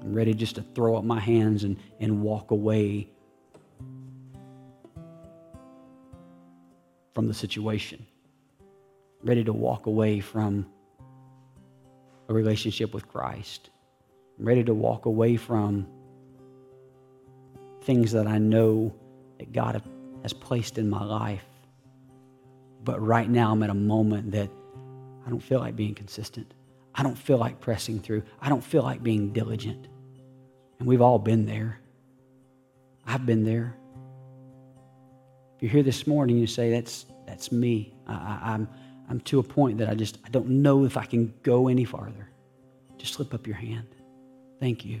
I'm 0.00 0.14
ready 0.14 0.32
just 0.32 0.54
to 0.54 0.62
throw 0.62 0.94
up 0.96 1.02
my 1.02 1.18
hands 1.18 1.64
and, 1.64 1.76
and 1.98 2.22
walk 2.22 2.52
away 2.52 3.08
from 7.16 7.26
the 7.26 7.34
situation, 7.34 8.06
ready 9.24 9.42
to 9.42 9.52
walk 9.52 9.86
away 9.86 10.20
from 10.20 10.66
a 12.28 12.32
relationship 12.32 12.94
with 12.94 13.08
Christ, 13.08 13.70
I'm 14.38 14.46
ready 14.46 14.62
to 14.62 14.72
walk 14.72 15.06
away 15.06 15.36
from 15.36 15.88
things 17.82 18.12
that 18.12 18.28
I 18.28 18.38
know 18.38 18.94
that 19.38 19.52
God 19.52 19.82
has 20.22 20.32
placed 20.32 20.78
in 20.78 20.88
my 20.88 21.02
life. 21.02 21.42
But 22.86 23.04
right 23.04 23.28
now, 23.28 23.50
I'm 23.50 23.64
at 23.64 23.70
a 23.70 23.74
moment 23.74 24.30
that 24.30 24.48
I 25.26 25.28
don't 25.28 25.42
feel 25.42 25.58
like 25.58 25.74
being 25.74 25.92
consistent. 25.92 26.54
I 26.94 27.02
don't 27.02 27.18
feel 27.18 27.36
like 27.36 27.60
pressing 27.60 27.98
through. 27.98 28.22
I 28.40 28.48
don't 28.48 28.62
feel 28.62 28.84
like 28.84 29.02
being 29.02 29.32
diligent. 29.32 29.88
And 30.78 30.86
we've 30.86 31.02
all 31.02 31.18
been 31.18 31.46
there. 31.46 31.80
I've 33.04 33.26
been 33.26 33.42
there. 33.44 33.76
If 35.56 35.62
you're 35.62 35.72
here 35.72 35.82
this 35.82 36.06
morning, 36.06 36.38
you 36.38 36.46
say, 36.46 36.70
that's, 36.70 37.06
that's 37.26 37.50
me. 37.50 37.92
I, 38.06 38.52
I'm, 38.54 38.68
I'm 39.10 39.18
to 39.22 39.40
a 39.40 39.42
point 39.42 39.78
that 39.78 39.88
I 39.88 39.94
just 39.94 40.18
I 40.24 40.28
don't 40.28 40.48
know 40.48 40.84
if 40.84 40.96
I 40.96 41.04
can 41.04 41.34
go 41.42 41.66
any 41.66 41.84
farther. 41.84 42.30
Just 42.98 43.14
slip 43.14 43.34
up 43.34 43.48
your 43.48 43.56
hand. 43.56 43.88
Thank 44.60 44.84
you. 44.84 45.00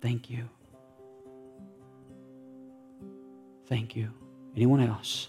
Thank 0.00 0.30
you. 0.30 0.48
Thank 3.68 3.96
you. 3.96 4.08
Anyone 4.56 4.80
else? 4.80 5.28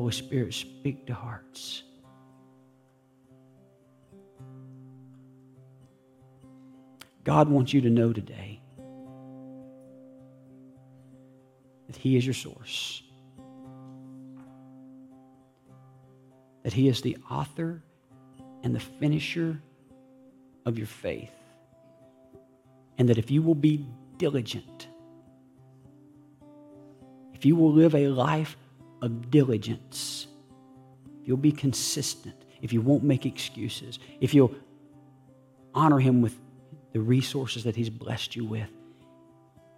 Holy 0.00 0.12
Spirit, 0.12 0.54
speak 0.54 1.06
to 1.06 1.12
hearts. 1.12 1.82
God 7.22 7.50
wants 7.50 7.74
you 7.74 7.82
to 7.82 7.90
know 7.90 8.10
today 8.10 8.62
that 11.86 11.96
He 11.96 12.16
is 12.16 12.24
your 12.24 12.32
source, 12.32 13.02
that 16.62 16.72
He 16.72 16.88
is 16.88 17.02
the 17.02 17.18
author 17.30 17.82
and 18.62 18.74
the 18.74 18.80
finisher 18.80 19.60
of 20.64 20.78
your 20.78 20.86
faith, 20.86 21.34
and 22.96 23.06
that 23.10 23.18
if 23.18 23.30
you 23.30 23.42
will 23.42 23.54
be 23.54 23.86
diligent, 24.16 24.88
if 27.34 27.44
you 27.44 27.54
will 27.54 27.74
live 27.74 27.94
a 27.94 28.08
life 28.08 28.56
of 29.02 29.30
diligence, 29.30 30.26
if 31.20 31.28
you'll 31.28 31.36
be 31.36 31.52
consistent, 31.52 32.36
if 32.62 32.72
you 32.72 32.80
won't 32.80 33.02
make 33.02 33.26
excuses, 33.26 33.98
if 34.20 34.34
you'll 34.34 34.54
honor 35.74 35.98
Him 35.98 36.22
with 36.22 36.38
the 36.92 37.00
resources 37.00 37.64
that 37.64 37.76
He's 37.76 37.90
blessed 37.90 38.36
you 38.36 38.44
with, 38.44 38.70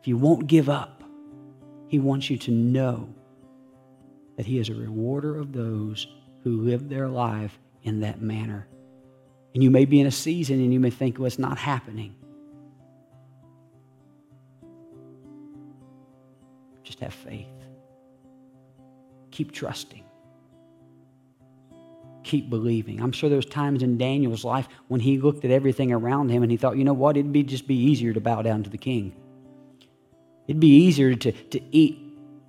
if 0.01 0.09
you 0.09 0.16
won't 0.16 0.47
give 0.47 0.68
up, 0.68 1.03
he 1.93 1.99
wants 1.99 2.31
you 2.31 2.39
to 2.39 2.51
know 2.51 3.14
that 4.39 4.47
He 4.47 4.59
is 4.59 4.70
a 4.70 4.75
rewarder 4.75 5.37
of 5.37 5.53
those 5.53 6.07
who 6.43 6.62
live 6.62 6.89
their 6.89 7.07
life 7.07 7.59
in 7.83 8.01
that 8.01 8.23
manner. 8.23 8.66
And 9.53 9.62
you 9.62 9.70
may 9.70 9.85
be 9.85 10.01
in 10.01 10.07
a 10.07 10.11
season 10.11 10.59
and 10.61 10.73
you 10.73 10.81
may 10.81 10.89
think, 10.89 11.18
well, 11.18 11.27
it's 11.27 11.39
not 11.39 11.59
happening. 11.59 12.14
Just 16.83 17.01
have 17.01 17.12
faith. 17.12 17.47
Keep 19.33 19.53
trusting. 19.53 20.05
keep 22.22 22.49
believing. 22.49 23.01
I'm 23.01 23.12
sure 23.12 23.28
there's 23.28 23.47
times 23.47 23.83
in 23.83 23.99
Daniel's 23.99 24.45
life 24.45 24.68
when 24.89 25.01
he 25.01 25.18
looked 25.18 25.45
at 25.45 25.51
everything 25.51 25.93
around 25.93 26.30
him 26.30 26.43
and 26.43 26.51
he 26.51 26.57
thought, 26.57 26.76
you 26.76 26.85
know 26.85 26.93
what, 26.93 27.16
it'd 27.16 27.33
be 27.33 27.43
just 27.43 27.66
be 27.66 27.76
easier 27.76 28.12
to 28.12 28.20
bow 28.20 28.43
down 28.43 28.62
to 28.62 28.70
the 28.70 28.78
king. 28.78 29.14
It'd 30.47 30.61
be 30.61 30.85
easier 30.85 31.14
to, 31.14 31.33
to 31.33 31.61
eat 31.70 31.99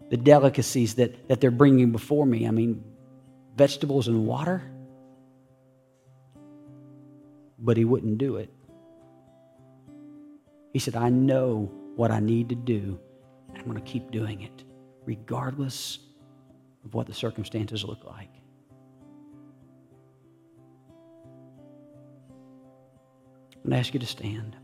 the 0.10 0.18
delicacies 0.18 0.96
that, 0.96 1.28
that 1.28 1.42
they're 1.42 1.52
bringing 1.52 1.92
before 1.92 2.26
me. 2.26 2.48
I 2.48 2.52
mean, 2.52 2.84
vegetables 3.56 4.08
and 4.08 4.26
water. 4.26 4.64
But 7.60 7.78
he 7.78 7.86
wouldn't 7.86 8.18
do 8.18 8.38
it. 8.38 8.50
He 10.74 10.80
said, 10.80 10.96
I 10.96 11.10
know 11.10 11.72
what 11.96 12.12
I 12.12 12.20
need 12.20 12.50
to 12.50 12.56
do. 12.56 13.00
And 13.50 13.58
I'm 13.58 13.66
going 13.66 13.78
to 13.78 13.82
keep 13.82 14.12
doing 14.12 14.42
it, 14.42 14.64
regardless 15.06 16.00
of 16.86 16.94
what 16.94 17.08
the 17.08 17.14
circumstances 17.14 17.84
look 17.84 18.04
like. 18.06 18.30
I'm 23.56 23.70
going 23.70 23.72
to 23.72 23.78
ask 23.78 23.94
you 23.94 24.00
to 24.02 24.06
stand. 24.06 24.58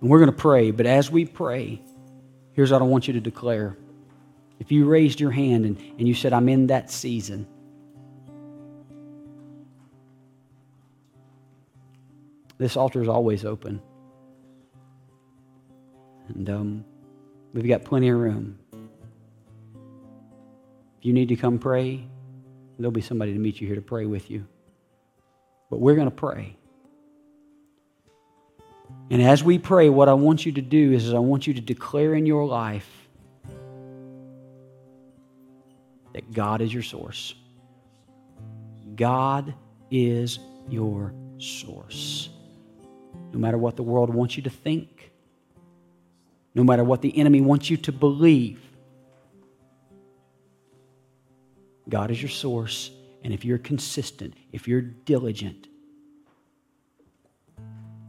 And 0.00 0.10
we're 0.10 0.18
going 0.18 0.30
to 0.30 0.36
pray, 0.36 0.70
but 0.70 0.86
as 0.86 1.10
we 1.10 1.24
pray, 1.24 1.82
here's 2.52 2.70
what 2.70 2.80
I 2.80 2.84
want 2.84 3.08
you 3.08 3.14
to 3.14 3.20
declare. 3.20 3.76
If 4.60 4.70
you 4.70 4.86
raised 4.86 5.20
your 5.20 5.32
hand 5.32 5.64
and, 5.64 5.78
and 5.98 6.06
you 6.06 6.14
said, 6.14 6.32
I'm 6.32 6.48
in 6.48 6.68
that 6.68 6.90
season, 6.90 7.46
this 12.58 12.76
altar 12.76 13.02
is 13.02 13.08
always 13.08 13.44
open. 13.44 13.82
And 16.28 16.50
um, 16.50 16.84
we've 17.52 17.66
got 17.66 17.84
plenty 17.84 18.08
of 18.08 18.18
room. 18.18 18.58
If 20.98 21.04
you 21.04 21.12
need 21.12 21.28
to 21.28 21.36
come 21.36 21.58
pray, 21.58 22.06
there'll 22.78 22.90
be 22.90 23.00
somebody 23.00 23.32
to 23.32 23.38
meet 23.38 23.60
you 23.60 23.66
here 23.66 23.76
to 23.76 23.82
pray 23.82 24.06
with 24.06 24.30
you. 24.30 24.46
But 25.70 25.80
we're 25.80 25.94
going 25.94 26.10
to 26.10 26.14
pray. 26.14 26.56
And 29.10 29.22
as 29.22 29.42
we 29.42 29.58
pray, 29.58 29.88
what 29.88 30.08
I 30.08 30.14
want 30.14 30.46
you 30.46 30.52
to 30.52 30.62
do 30.62 30.92
is, 30.92 31.06
is 31.06 31.14
I 31.14 31.18
want 31.18 31.46
you 31.46 31.54
to 31.54 31.60
declare 31.60 32.14
in 32.14 32.26
your 32.26 32.46
life 32.46 32.88
that 36.12 36.32
God 36.32 36.60
is 36.60 36.72
your 36.72 36.82
source. 36.82 37.34
God 38.94 39.54
is 39.90 40.38
your 40.68 41.14
source. 41.38 42.30
No 43.32 43.38
matter 43.38 43.58
what 43.58 43.76
the 43.76 43.82
world 43.82 44.10
wants 44.10 44.36
you 44.36 44.42
to 44.44 44.50
think, 44.50 44.95
no 46.56 46.64
matter 46.64 46.82
what 46.82 47.02
the 47.02 47.16
enemy 47.18 47.42
wants 47.42 47.68
you 47.68 47.76
to 47.76 47.92
believe, 47.92 48.58
God 51.86 52.10
is 52.10 52.20
your 52.20 52.30
source. 52.30 52.90
And 53.22 53.34
if 53.34 53.44
you're 53.44 53.58
consistent, 53.58 54.32
if 54.52 54.66
you're 54.66 54.80
diligent, 54.80 55.68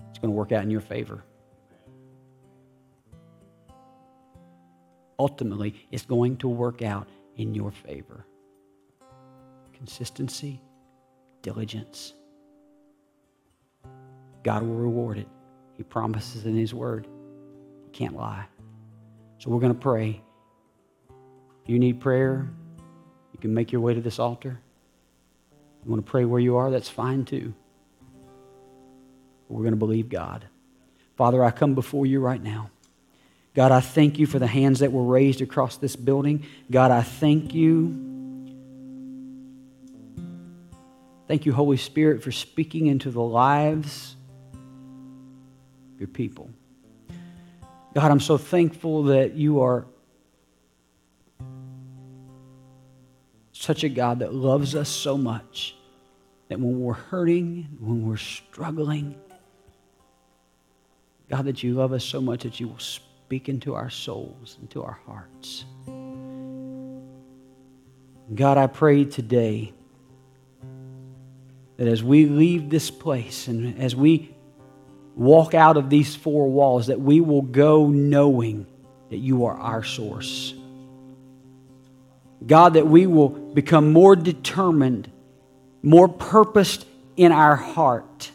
it's 0.10 0.20
going 0.20 0.32
to 0.32 0.38
work 0.38 0.54
out 0.54 0.64
in 0.64 0.72
your 0.72 0.80
favor. 0.80 1.26
Ultimately, 5.20 5.76
it's 5.92 6.06
going 6.06 6.38
to 6.38 6.48
work 6.48 6.82
out 6.82 7.10
in 7.36 7.54
your 7.54 7.72
favor. 7.72 8.26
Consistency, 9.74 10.62
diligence. 11.42 12.14
God 14.44 14.64
will 14.64 14.76
reward 14.76 15.18
it. 15.18 15.28
He 15.76 15.84
promises 15.84 16.46
in 16.46 16.56
His 16.56 16.74
Word. 16.74 17.08
Can't 17.98 18.16
lie. 18.16 18.46
So 19.40 19.50
we're 19.50 19.60
going 19.60 19.74
to 19.74 19.80
pray. 19.80 20.22
If 21.64 21.70
you 21.70 21.80
need 21.80 22.00
prayer, 22.00 22.48
you 23.34 23.40
can 23.40 23.56
make 23.56 23.72
your 23.72 23.82
way 23.82 23.96
to 23.96 24.02
this 24.02 24.20
altar. 24.20 24.60
You 25.84 25.90
want 25.90 26.06
to 26.06 26.12
pray 26.12 26.24
where 26.24 26.40
you 26.40 26.58
are, 26.58 26.70
that's 26.70 26.90
fine 26.90 27.26
too. 27.26 27.56
We're 29.50 29.64
going 29.64 29.72
to 29.72 29.78
believe 29.78 30.10
God. 30.10 30.46
Father, 31.16 31.44
I 31.44 31.50
come 31.50 31.74
before 31.74 32.06
you 32.06 32.20
right 32.20 32.42
now. 32.42 32.70
God, 33.56 33.72
I 33.72 33.80
thank 33.80 34.20
you 34.20 34.28
for 34.28 34.38
the 34.38 34.46
hands 34.46 34.82
that 34.82 34.92
were 34.92 35.04
raised 35.04 35.42
across 35.42 35.78
this 35.78 35.96
building. 35.96 36.46
God, 36.70 36.92
I 36.92 37.02
thank 37.02 37.56
you. 37.56 37.96
Thank 41.28 41.48
you, 41.48 41.54
Holy 41.54 41.78
Spirit, 41.78 42.22
for 42.22 42.32
speaking 42.32 42.86
into 42.86 43.10
the 43.10 43.24
lives 43.24 44.16
of 44.54 46.00
your 46.00 46.10
people. 46.10 46.52
God, 47.98 48.12
I'm 48.12 48.20
so 48.20 48.38
thankful 48.38 49.06
that 49.06 49.34
you 49.34 49.62
are 49.62 49.88
such 53.54 53.84
a 53.84 53.90
God 53.90 54.20
that 54.20 54.36
loves 54.36 54.76
us 54.76 54.88
so 54.88 55.18
much 55.18 55.76
that 56.48 56.60
when 56.60 56.80
we're 56.80 56.94
hurting, 56.94 57.68
when 57.80 58.06
we're 58.06 58.18
struggling, 58.18 59.16
God, 61.28 61.46
that 61.46 61.64
you 61.64 61.74
love 61.74 61.92
us 61.92 62.06
so 62.06 62.22
much 62.22 62.44
that 62.44 62.60
you 62.60 62.68
will 62.68 62.78
speak 62.78 63.50
into 63.50 63.74
our 63.74 63.90
souls, 63.90 64.60
into 64.62 64.84
our 64.84 65.00
hearts. 65.08 65.66
God, 68.36 68.60
I 68.60 68.68
pray 68.68 69.06
today 69.06 69.74
that 71.78 71.88
as 71.88 72.04
we 72.04 72.28
leave 72.28 72.70
this 72.70 72.92
place 72.92 73.48
and 73.48 73.82
as 73.82 73.96
we 73.96 74.37
walk 75.18 75.54
out 75.54 75.78
of 75.78 75.90
these 75.90 76.16
four 76.16 76.48
walls, 76.50 76.88
that 76.88 77.02
we 77.02 77.20
will 77.20 77.42
go 77.42 77.88
knowing 77.88 78.68
that 79.10 79.18
you 79.18 79.46
are 79.46 79.58
our 79.58 79.84
source. 79.84 80.54
God, 82.46 82.76
that 82.76 82.88
we 82.88 83.08
will 83.08 83.30
become 83.30 83.92
more 83.92 84.16
determined, 84.16 85.12
more 85.82 86.08
purposed 86.08 86.86
in 87.16 87.32
our 87.32 87.56
heart 87.56 88.32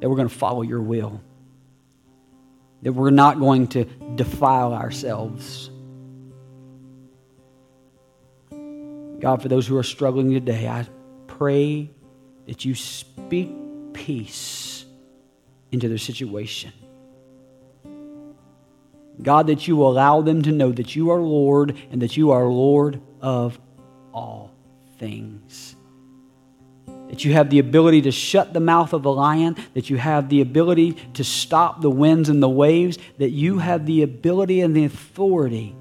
that 0.00 0.08
we're 0.08 0.16
going 0.16 0.28
to 0.28 0.34
follow 0.34 0.62
your 0.62 0.80
will, 0.80 1.20
that 2.82 2.92
we're 2.92 3.10
not 3.10 3.38
going 3.38 3.68
to 3.68 3.84
defile 4.14 4.72
ourselves. 4.72 5.70
God, 9.20 9.42
for 9.42 9.48
those 9.48 9.66
who 9.66 9.76
are 9.76 9.82
struggling 9.82 10.30
today, 10.30 10.66
I 10.66 10.86
pray 11.26 11.90
that 12.46 12.64
you 12.64 12.74
speak 12.74 13.50
peace 13.92 14.84
into 15.72 15.88
their 15.88 15.98
situation. 15.98 16.72
God, 19.22 19.48
that 19.48 19.68
you 19.68 19.82
allow 19.82 20.22
them 20.22 20.42
to 20.42 20.52
know 20.52 20.72
that 20.72 20.96
you 20.96 21.10
are 21.10 21.20
Lord 21.20 21.76
and 21.90 22.00
that 22.02 22.16
you 22.16 22.30
are 22.30 22.44
Lord 22.44 23.00
of 23.20 23.60
all 24.12 24.52
things 24.98 25.76
that 27.10 27.24
you 27.24 27.32
have 27.32 27.50
the 27.50 27.58
ability 27.58 28.02
to 28.02 28.12
shut 28.12 28.52
the 28.52 28.60
mouth 28.60 28.92
of 28.92 29.02
the 29.02 29.12
lion, 29.12 29.56
that 29.74 29.90
you 29.90 29.96
have 29.96 30.28
the 30.28 30.40
ability 30.40 30.92
to 31.14 31.24
stop 31.24 31.80
the 31.80 31.90
winds 31.90 32.28
and 32.28 32.40
the 32.40 32.48
waves, 32.48 32.98
that 33.18 33.30
you 33.30 33.58
have 33.58 33.84
the 33.84 34.02
ability 34.02 34.60
and 34.60 34.76
the 34.76 34.84
authority 34.84 35.74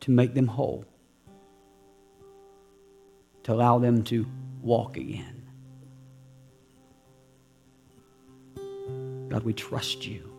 to 0.00 0.10
make 0.10 0.32
them 0.32 0.46
whole, 0.46 0.86
to 3.46 3.52
allow 3.52 3.78
them 3.78 4.02
to 4.02 4.26
walk 4.60 4.96
again. 4.96 5.46
God, 9.28 9.44
we 9.44 9.52
trust 9.52 10.04
you. 10.04 10.32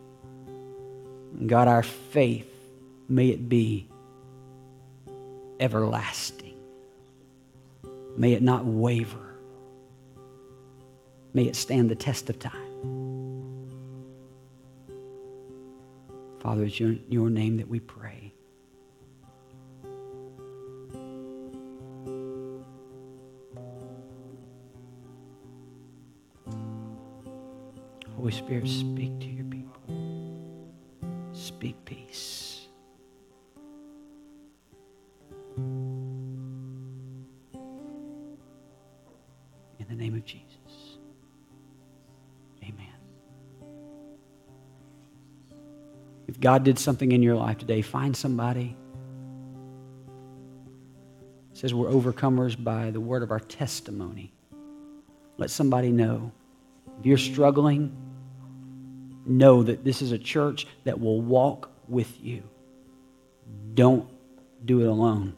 God, 1.45 1.69
our 1.69 1.83
faith, 1.83 2.51
may 3.07 3.29
it 3.29 3.47
be 3.47 3.87
everlasting. 5.61 6.57
May 8.17 8.33
it 8.33 8.41
not 8.41 8.65
waver. 8.65 9.37
May 11.33 11.43
it 11.43 11.55
stand 11.55 11.89
the 11.89 11.95
test 11.95 12.29
of 12.29 12.39
time. 12.39 12.51
Father, 16.41 16.65
it's 16.65 16.77
your, 16.77 16.95
your 17.07 17.29
name 17.29 17.55
that 17.55 17.69
we 17.69 17.79
pray. 17.79 18.26
Spirit, 28.37 28.67
speak 28.67 29.19
to 29.19 29.25
your 29.25 29.45
people. 29.45 29.81
Speak 31.33 31.83
peace. 31.85 32.67
In 35.57 36.05
the 39.89 39.95
name 39.95 40.13
of 40.13 40.23
Jesus. 40.23 40.45
Amen. 42.61 42.85
If 46.27 46.39
God 46.39 46.63
did 46.63 46.77
something 46.77 47.11
in 47.11 47.23
your 47.23 47.35
life 47.35 47.57
today, 47.57 47.81
find 47.81 48.15
somebody. 48.15 48.77
It 51.51 51.57
says 51.57 51.73
we're 51.73 51.89
overcomers 51.89 52.63
by 52.63 52.91
the 52.91 53.01
word 53.01 53.23
of 53.23 53.31
our 53.31 53.39
testimony. 53.39 54.31
Let 55.37 55.49
somebody 55.49 55.91
know. 55.91 56.31
If 56.99 57.05
you're 57.07 57.17
struggling, 57.17 57.95
know 59.27 59.63
that 59.63 59.83
this 59.83 60.01
is 60.01 60.11
a 60.11 60.17
church 60.17 60.67
that 60.83 60.99
will 60.99 61.21
walk 61.21 61.71
with 61.87 62.21
you. 62.21 62.43
Don't 63.73 64.09
do 64.65 64.81
it 64.81 64.87
alone. 64.87 65.35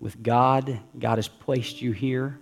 With 0.00 0.22
God, 0.22 0.80
God 0.98 1.18
has 1.18 1.28
placed 1.28 1.80
you 1.80 1.92
here. 1.92 2.38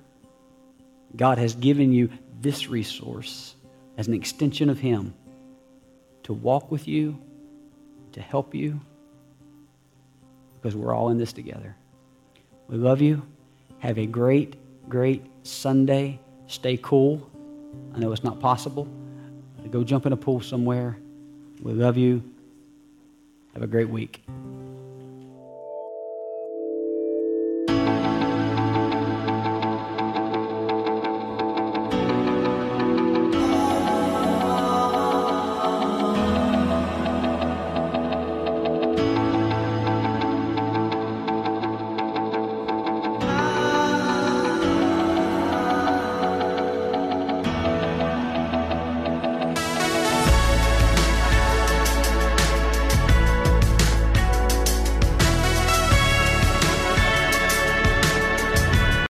God 1.15 1.39
has 1.39 1.55
given 1.55 1.93
you 1.93 2.11
this 2.41 2.69
resource 2.69 3.55
as 3.99 4.09
an 4.09 4.15
extension 4.15 4.71
of 4.71 4.79
Him 4.79 5.15
to 6.23 6.33
walk 6.33 6.71
with 6.71 6.89
you, 6.89 7.21
to 8.13 8.21
help 8.21 8.55
you, 8.55 8.81
because 10.55 10.77
we're 10.77 10.95
all 10.95 11.11
in 11.11 11.19
this 11.19 11.33
together. 11.33 11.75
We 12.69 12.77
love 12.77 13.01
you. 13.01 13.23
Have 13.79 13.99
a 13.99 14.07
great, 14.07 14.57
great 14.89 15.25
Sunday. 15.43 16.21
Stay 16.47 16.77
cool. 16.77 17.31
I 17.95 17.99
know 17.99 18.13
it's 18.13 18.25
not 18.25 18.41
possible. 18.41 18.89
Go 19.69 19.85
jump 19.85 20.07
in 20.07 20.13
a 20.13 20.17
pool 20.17 20.41
somewhere. 20.41 20.99
We 21.63 21.73
love 21.73 21.97
you. 21.97 22.23
Have 23.55 23.63
a 23.63 23.67
great 23.67 23.89
week. 23.89 24.23